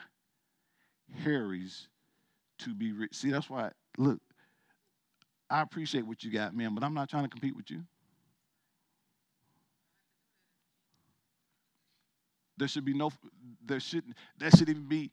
hurries 1.23 1.87
to 2.59 2.73
be 2.73 2.91
rich. 2.91 3.15
See, 3.15 3.31
that's 3.31 3.49
why, 3.49 3.71
look, 3.97 4.19
I 5.49 5.61
appreciate 5.61 6.05
what 6.05 6.23
you 6.23 6.31
got, 6.31 6.55
man, 6.55 6.75
but 6.75 6.83
I'm 6.83 6.93
not 6.93 7.09
trying 7.09 7.23
to 7.23 7.29
compete 7.29 7.55
with 7.55 7.69
you. 7.69 7.83
There 12.57 12.67
should 12.67 12.85
be 12.85 12.93
no, 12.93 13.11
there 13.65 13.79
shouldn't, 13.79 14.15
there 14.37 14.49
should 14.49 14.69
even 14.69 14.87
be 14.87 15.11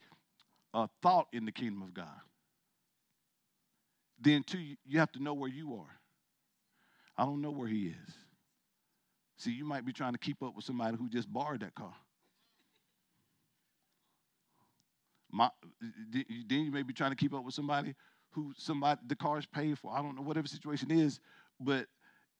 a 0.74 0.88
thought 1.02 1.26
in 1.32 1.44
the 1.44 1.52
kingdom 1.52 1.82
of 1.82 1.92
God. 1.92 2.20
Then, 4.20 4.44
too, 4.44 4.58
you 4.86 5.00
have 5.00 5.10
to 5.12 5.22
know 5.22 5.34
where 5.34 5.50
you 5.50 5.74
are. 5.74 6.01
I 7.22 7.24
don't 7.24 7.40
know 7.40 7.52
where 7.52 7.68
he 7.68 7.86
is. 7.86 8.14
See, 9.36 9.52
you 9.52 9.64
might 9.64 9.86
be 9.86 9.92
trying 9.92 10.10
to 10.12 10.18
keep 10.18 10.42
up 10.42 10.56
with 10.56 10.64
somebody 10.64 10.96
who 10.96 11.08
just 11.08 11.32
borrowed 11.32 11.60
that 11.60 11.72
car. 11.72 11.94
My, 15.30 15.48
then 16.10 16.64
you 16.64 16.72
may 16.72 16.82
be 16.82 16.92
trying 16.92 17.12
to 17.12 17.16
keep 17.16 17.32
up 17.32 17.44
with 17.44 17.54
somebody 17.54 17.94
who 18.32 18.52
somebody 18.58 19.02
the 19.06 19.14
car 19.14 19.38
is 19.38 19.46
paid 19.46 19.78
for. 19.78 19.92
I 19.94 20.02
don't 20.02 20.16
know 20.16 20.22
whatever 20.22 20.48
situation 20.48 20.90
is, 20.90 21.20
but 21.60 21.86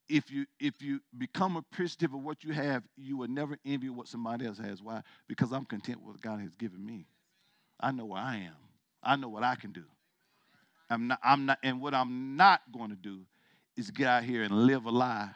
if 0.09 0.32
you 0.32 0.46
if 0.59 0.82
you 0.82 0.98
become 1.16 1.56
appreciative 1.56 2.12
of 2.12 2.24
what 2.24 2.42
you 2.42 2.52
have, 2.52 2.82
you 2.96 3.16
will 3.16 3.28
never 3.28 3.56
envy 3.64 3.88
what 3.88 4.09
somebody 4.09 4.46
else 4.46 4.59
has. 4.59 4.82
Why? 4.82 5.02
Because 5.28 5.52
I'm 5.52 5.64
content 5.64 5.98
with 6.02 6.16
what 6.16 6.20
God 6.22 6.40
has 6.40 6.56
given 6.56 6.84
me. 6.84 7.06
I 7.78 7.92
know 7.92 8.06
where 8.06 8.20
I 8.20 8.38
am. 8.38 8.56
I 9.00 9.14
know 9.14 9.28
what 9.28 9.44
I 9.44 9.54
can 9.54 9.70
do. 9.70 9.84
I'm 10.90 11.06
not, 11.06 11.20
I'm 11.22 11.46
not, 11.46 11.59
and 11.62 11.80
what 11.80 11.94
I'm 11.94 12.36
not 12.36 12.62
going 12.72 12.90
to 12.90 12.96
do 12.96 13.20
is 13.77 13.90
get 13.90 14.07
out 14.07 14.24
here 14.24 14.43
and 14.43 14.53
live 14.53 14.86
a 14.86 14.90
lie, 14.90 15.31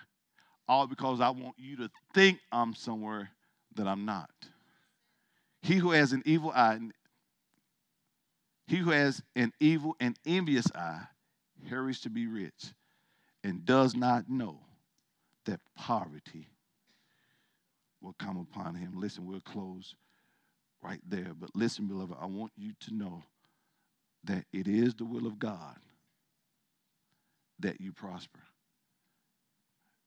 all 0.69 0.87
because 0.87 1.21
I 1.21 1.31
want 1.31 1.55
you 1.59 1.77
to 1.79 1.91
think 2.15 2.39
I'm 2.53 2.75
somewhere 2.75 3.31
that 3.75 3.87
I'm 3.87 4.05
not. 4.05 4.31
He 5.63 5.75
who 5.75 5.91
has 5.91 6.13
an 6.13 6.23
evil 6.25 6.51
eye, 6.51 6.79
he 8.67 8.77
who 8.77 8.91
has 8.91 9.23
an 9.35 9.53
evil 9.61 9.97
and 10.01 10.17
envious 10.27 10.67
eye 10.75 11.03
hurries 11.69 12.01
to 12.01 12.11
be 12.11 12.27
rich 12.27 12.73
and 13.43 13.65
does 13.65 13.95
not 13.95 14.29
know 14.29 14.61
that 15.47 15.61
poverty 15.77 16.49
will 18.01 18.15
come 18.19 18.37
upon 18.37 18.75
him. 18.75 18.93
Listen, 18.97 19.27
we'll 19.27 19.41
close 19.41 19.95
right 20.83 21.01
there. 21.09 21.33
But 21.39 21.51
listen, 21.55 21.87
beloved, 21.87 22.15
I 22.21 22.27
want 22.27 22.53
you 22.57 22.73
to 22.81 22.95
know 22.95 23.23
that 24.25 24.45
it 24.53 24.69
is 24.69 24.95
the 24.95 25.05
will 25.05 25.27
of 25.27 25.39
God 25.39 25.77
that 27.61 27.81
you 27.81 27.93
prosper. 27.93 28.41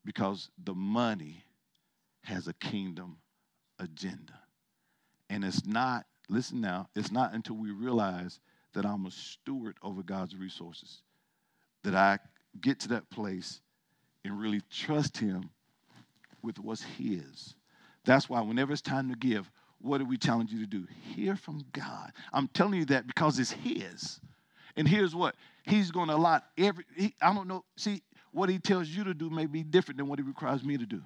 Because 0.04 0.50
the 0.62 0.74
money 0.74 1.44
has 2.22 2.48
a 2.48 2.54
kingdom 2.54 3.18
agenda. 3.78 4.38
And 5.28 5.44
it's 5.44 5.66
not, 5.66 6.06
listen 6.28 6.60
now, 6.60 6.88
it's 6.94 7.12
not 7.12 7.34
until 7.34 7.56
we 7.56 7.70
realize 7.70 8.40
that 8.74 8.84
I'm 8.84 9.06
a 9.06 9.10
steward 9.10 9.76
over 9.82 10.02
God's 10.02 10.36
resources, 10.36 11.02
that 11.84 11.94
I 11.94 12.18
get 12.60 12.80
to 12.80 12.88
that 12.88 13.10
place 13.10 13.60
and 14.24 14.38
really 14.38 14.62
trust 14.70 15.18
Him 15.18 15.50
with 16.42 16.58
what's 16.58 16.82
His. 16.82 17.54
That's 18.04 18.28
why 18.28 18.40
whenever 18.40 18.72
it's 18.72 18.82
time 18.82 19.10
to 19.10 19.16
give, 19.16 19.50
what 19.80 19.98
do 19.98 20.04
we 20.04 20.18
challenge 20.18 20.52
you 20.52 20.60
to 20.60 20.66
do? 20.66 20.86
Hear 21.14 21.36
from 21.36 21.64
God. 21.72 22.12
I'm 22.32 22.48
telling 22.48 22.78
you 22.78 22.84
that 22.86 23.06
because 23.06 23.38
it's 23.38 23.50
His. 23.50 24.20
And 24.76 24.88
here's 24.88 25.14
what 25.14 25.34
He's 25.64 25.90
going 25.90 26.08
to 26.08 26.16
allot 26.16 26.44
every, 26.58 26.84
he, 26.96 27.14
I 27.20 27.34
don't 27.34 27.48
know, 27.48 27.64
see, 27.76 28.02
what 28.32 28.48
He 28.48 28.58
tells 28.58 28.88
you 28.88 29.04
to 29.04 29.14
do 29.14 29.30
may 29.30 29.46
be 29.46 29.62
different 29.62 29.98
than 29.98 30.08
what 30.08 30.18
He 30.18 30.24
requires 30.24 30.64
me 30.64 30.76
to 30.78 30.86
do. 30.86 31.02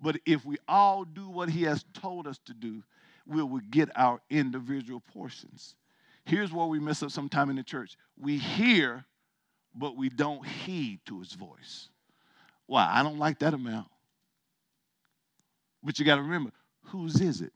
But 0.00 0.16
if 0.26 0.44
we 0.44 0.56
all 0.68 1.04
do 1.04 1.28
what 1.28 1.48
He 1.48 1.62
has 1.64 1.84
told 1.94 2.26
us 2.26 2.38
to 2.46 2.54
do, 2.54 2.82
we 3.26 3.42
will 3.42 3.60
get 3.70 3.88
our 3.96 4.20
individual 4.30 5.00
portions. 5.12 5.74
Here's 6.24 6.52
where 6.52 6.66
we 6.66 6.78
mess 6.78 7.02
up 7.02 7.10
sometime 7.10 7.50
in 7.50 7.56
the 7.56 7.62
church 7.62 7.96
we 8.18 8.38
hear, 8.38 9.04
but 9.74 9.96
we 9.96 10.08
don't 10.08 10.46
heed 10.46 11.00
to 11.06 11.18
his 11.18 11.32
voice. 11.32 11.88
Why? 12.66 12.88
I 12.90 13.02
don't 13.02 13.18
like 13.18 13.40
that 13.40 13.54
amount. 13.54 13.88
But 15.82 15.98
you 15.98 16.04
got 16.04 16.16
to 16.16 16.22
remember, 16.22 16.52
whose 16.84 17.20
is 17.20 17.40
it? 17.40 17.52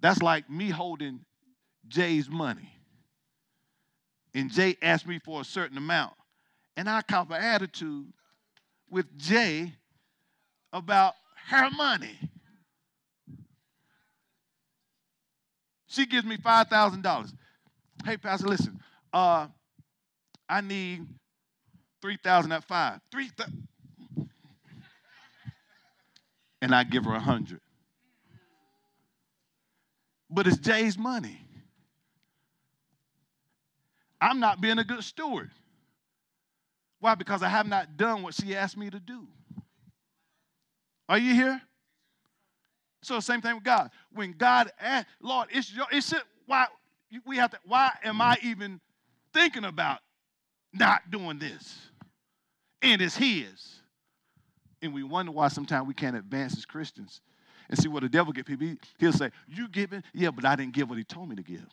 That's 0.00 0.22
like 0.22 0.48
me 0.48 0.70
holding 0.70 1.20
Jay's 1.88 2.28
money. 2.28 2.72
And 4.36 4.52
Jay 4.52 4.76
asked 4.82 5.06
me 5.06 5.18
for 5.18 5.40
a 5.40 5.44
certain 5.44 5.78
amount. 5.78 6.12
And 6.76 6.90
I 6.90 7.00
cop 7.00 7.30
an 7.30 7.42
attitude 7.42 8.12
with 8.90 9.06
Jay 9.16 9.72
about 10.74 11.14
her 11.48 11.70
money. 11.70 12.18
She 15.86 16.04
gives 16.04 16.26
me 16.26 16.36
$5,000. 16.36 17.32
Hey, 18.04 18.18
Pastor, 18.18 18.46
listen, 18.46 18.78
uh, 19.10 19.46
I 20.46 20.60
need 20.60 21.06
3000 22.02 22.52
at 22.52 22.62
five. 22.64 23.00
3000 23.10 23.66
And 26.60 26.74
I 26.74 26.84
give 26.84 27.04
her 27.04 27.12
a 27.12 27.14
100 27.14 27.58
But 30.28 30.46
it's 30.46 30.58
Jay's 30.58 30.98
money. 30.98 31.45
I'm 34.20 34.40
not 34.40 34.60
being 34.60 34.78
a 34.78 34.84
good 34.84 35.04
steward. 35.04 35.50
Why? 37.00 37.14
Because 37.14 37.42
I 37.42 37.48
have 37.48 37.66
not 37.66 37.96
done 37.96 38.22
what 38.22 38.34
she 38.34 38.56
asked 38.56 38.76
me 38.76 38.90
to 38.90 38.98
do. 38.98 39.26
Are 41.08 41.18
you 41.18 41.34
here? 41.34 41.60
So 43.02 43.20
same 43.20 43.40
thing 43.40 43.54
with 43.54 43.64
God. 43.64 43.90
When 44.12 44.32
God 44.32 44.72
asked, 44.80 45.06
Lord, 45.20 45.48
it's 45.52 45.72
your, 45.72 45.86
it's 45.92 46.12
it, 46.12 46.22
why 46.46 46.66
we 47.24 47.36
have 47.36 47.50
to, 47.52 47.58
why 47.64 47.92
am 48.02 48.20
I 48.20 48.38
even 48.42 48.80
thinking 49.32 49.64
about 49.64 50.00
not 50.72 51.10
doing 51.10 51.38
this? 51.38 51.78
And 52.82 53.00
it's 53.00 53.16
his. 53.16 53.80
And 54.82 54.92
we 54.92 55.02
wonder 55.02 55.32
why 55.32 55.48
sometimes 55.48 55.86
we 55.86 55.94
can't 55.94 56.16
advance 56.16 56.56
as 56.56 56.64
Christians. 56.64 57.20
And 57.68 57.78
see 57.78 57.88
what 57.88 58.02
the 58.02 58.08
devil 58.08 58.32
get 58.32 58.46
people, 58.46 58.68
he'll 58.98 59.12
say, 59.12 59.30
You 59.48 59.68
giving? 59.68 60.02
Yeah, 60.14 60.30
but 60.30 60.44
I 60.44 60.54
didn't 60.56 60.72
give 60.72 60.88
what 60.88 60.98
he 60.98 61.04
told 61.04 61.28
me 61.28 61.36
to 61.36 61.42
give. 61.42 61.66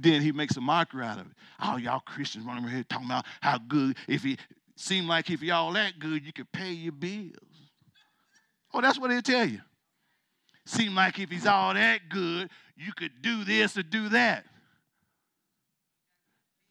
Then 0.00 0.22
he 0.22 0.32
makes 0.32 0.56
a 0.56 0.60
mockery 0.60 1.04
out 1.04 1.20
of 1.20 1.26
it. 1.26 1.32
Oh, 1.60 1.76
y'all 1.76 2.00
Christians 2.00 2.46
running 2.46 2.64
around 2.64 2.74
here 2.74 2.84
talking 2.84 3.06
about 3.06 3.26
how 3.40 3.58
good, 3.58 3.96
if 4.08 4.24
it 4.24 4.40
seemed 4.76 5.08
like 5.08 5.28
if 5.30 5.42
y'all 5.42 5.72
that 5.74 5.98
good, 5.98 6.24
you 6.24 6.32
could 6.32 6.50
pay 6.52 6.72
your 6.72 6.92
bills. 6.92 7.34
Oh, 8.72 8.80
that's 8.80 8.98
what 8.98 9.10
he'll 9.10 9.20
tell 9.20 9.46
you. 9.46 9.60
Seem 10.64 10.94
like 10.94 11.18
if 11.18 11.30
he's 11.30 11.46
all 11.46 11.74
that 11.74 12.08
good, 12.08 12.48
you 12.76 12.92
could 12.92 13.20
do 13.20 13.44
this 13.44 13.76
or 13.76 13.82
do 13.82 14.08
that. 14.10 14.46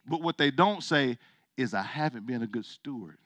But 0.08 0.24
what 0.24 0.38
they 0.40 0.50
don't 0.50 0.82
say 0.82 1.20
is, 1.56 1.74
I 1.76 1.84
haven't 1.84 2.26
been 2.26 2.42
a 2.42 2.48
good 2.48 2.66
steward. 2.66 3.18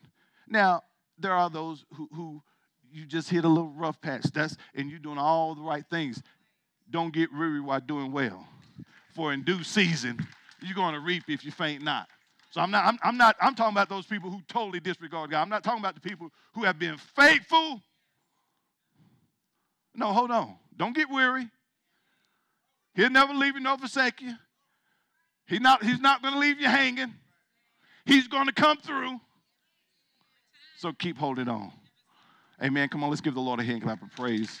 Now, 0.46 0.82
there 1.18 1.32
are 1.32 1.48
those 1.48 1.84
who, 1.94 2.08
who 2.12 2.42
you 2.90 3.06
just 3.06 3.30
hit 3.30 3.44
a 3.44 3.48
little 3.48 3.70
rough 3.70 4.00
patch. 4.02 4.24
That's 4.34 4.56
and 4.74 4.90
you're 4.90 4.98
doing 4.98 5.16
all 5.16 5.54
the 5.54 5.62
right 5.62 5.84
things. 5.88 6.22
Don't 6.90 7.14
get 7.14 7.32
weary 7.32 7.60
while 7.60 7.80
doing 7.80 8.12
well. 8.12 8.46
For 9.14 9.32
in 9.32 9.42
due 9.42 9.62
season, 9.62 10.18
you're 10.60 10.74
going 10.74 10.94
to 10.94 11.00
reap 11.00 11.24
if 11.28 11.44
you 11.44 11.52
faint 11.52 11.82
not. 11.82 12.08
So 12.50 12.60
I'm 12.60 12.70
not, 12.70 12.84
I'm, 12.84 12.98
I'm 13.02 13.16
not, 13.16 13.36
I'm 13.40 13.54
talking 13.54 13.74
about 13.74 13.88
those 13.88 14.06
people 14.06 14.30
who 14.30 14.40
totally 14.48 14.80
disregard 14.80 15.30
God. 15.30 15.42
I'm 15.42 15.48
not 15.48 15.64
talking 15.64 15.80
about 15.80 15.94
the 15.94 16.00
people 16.00 16.30
who 16.54 16.64
have 16.64 16.78
been 16.78 16.96
faithful 17.16 17.80
no, 19.94 20.12
hold 20.12 20.30
on. 20.30 20.56
Don't 20.76 20.94
get 20.94 21.08
weary. 21.08 21.48
He'll 22.94 23.10
never 23.10 23.32
leave 23.32 23.54
you 23.54 23.60
nor 23.60 23.78
forsake 23.78 24.20
you. 24.20 24.34
He's 25.46 25.60
not, 25.60 25.84
he's 25.84 26.00
not 26.00 26.22
going 26.22 26.34
to 26.34 26.40
leave 26.40 26.60
you 26.60 26.66
hanging. 26.66 27.14
He's 28.04 28.28
going 28.28 28.46
to 28.46 28.52
come 28.52 28.78
through. 28.78 29.20
So 30.78 30.92
keep 30.92 31.16
holding 31.16 31.48
on. 31.48 31.72
Amen. 32.62 32.88
Come 32.88 33.04
on, 33.04 33.10
let's 33.10 33.20
give 33.20 33.34
the 33.34 33.40
Lord 33.40 33.60
a 33.60 33.62
hand 33.62 33.82
clap 33.82 34.02
of 34.02 34.10
praise. 34.12 34.60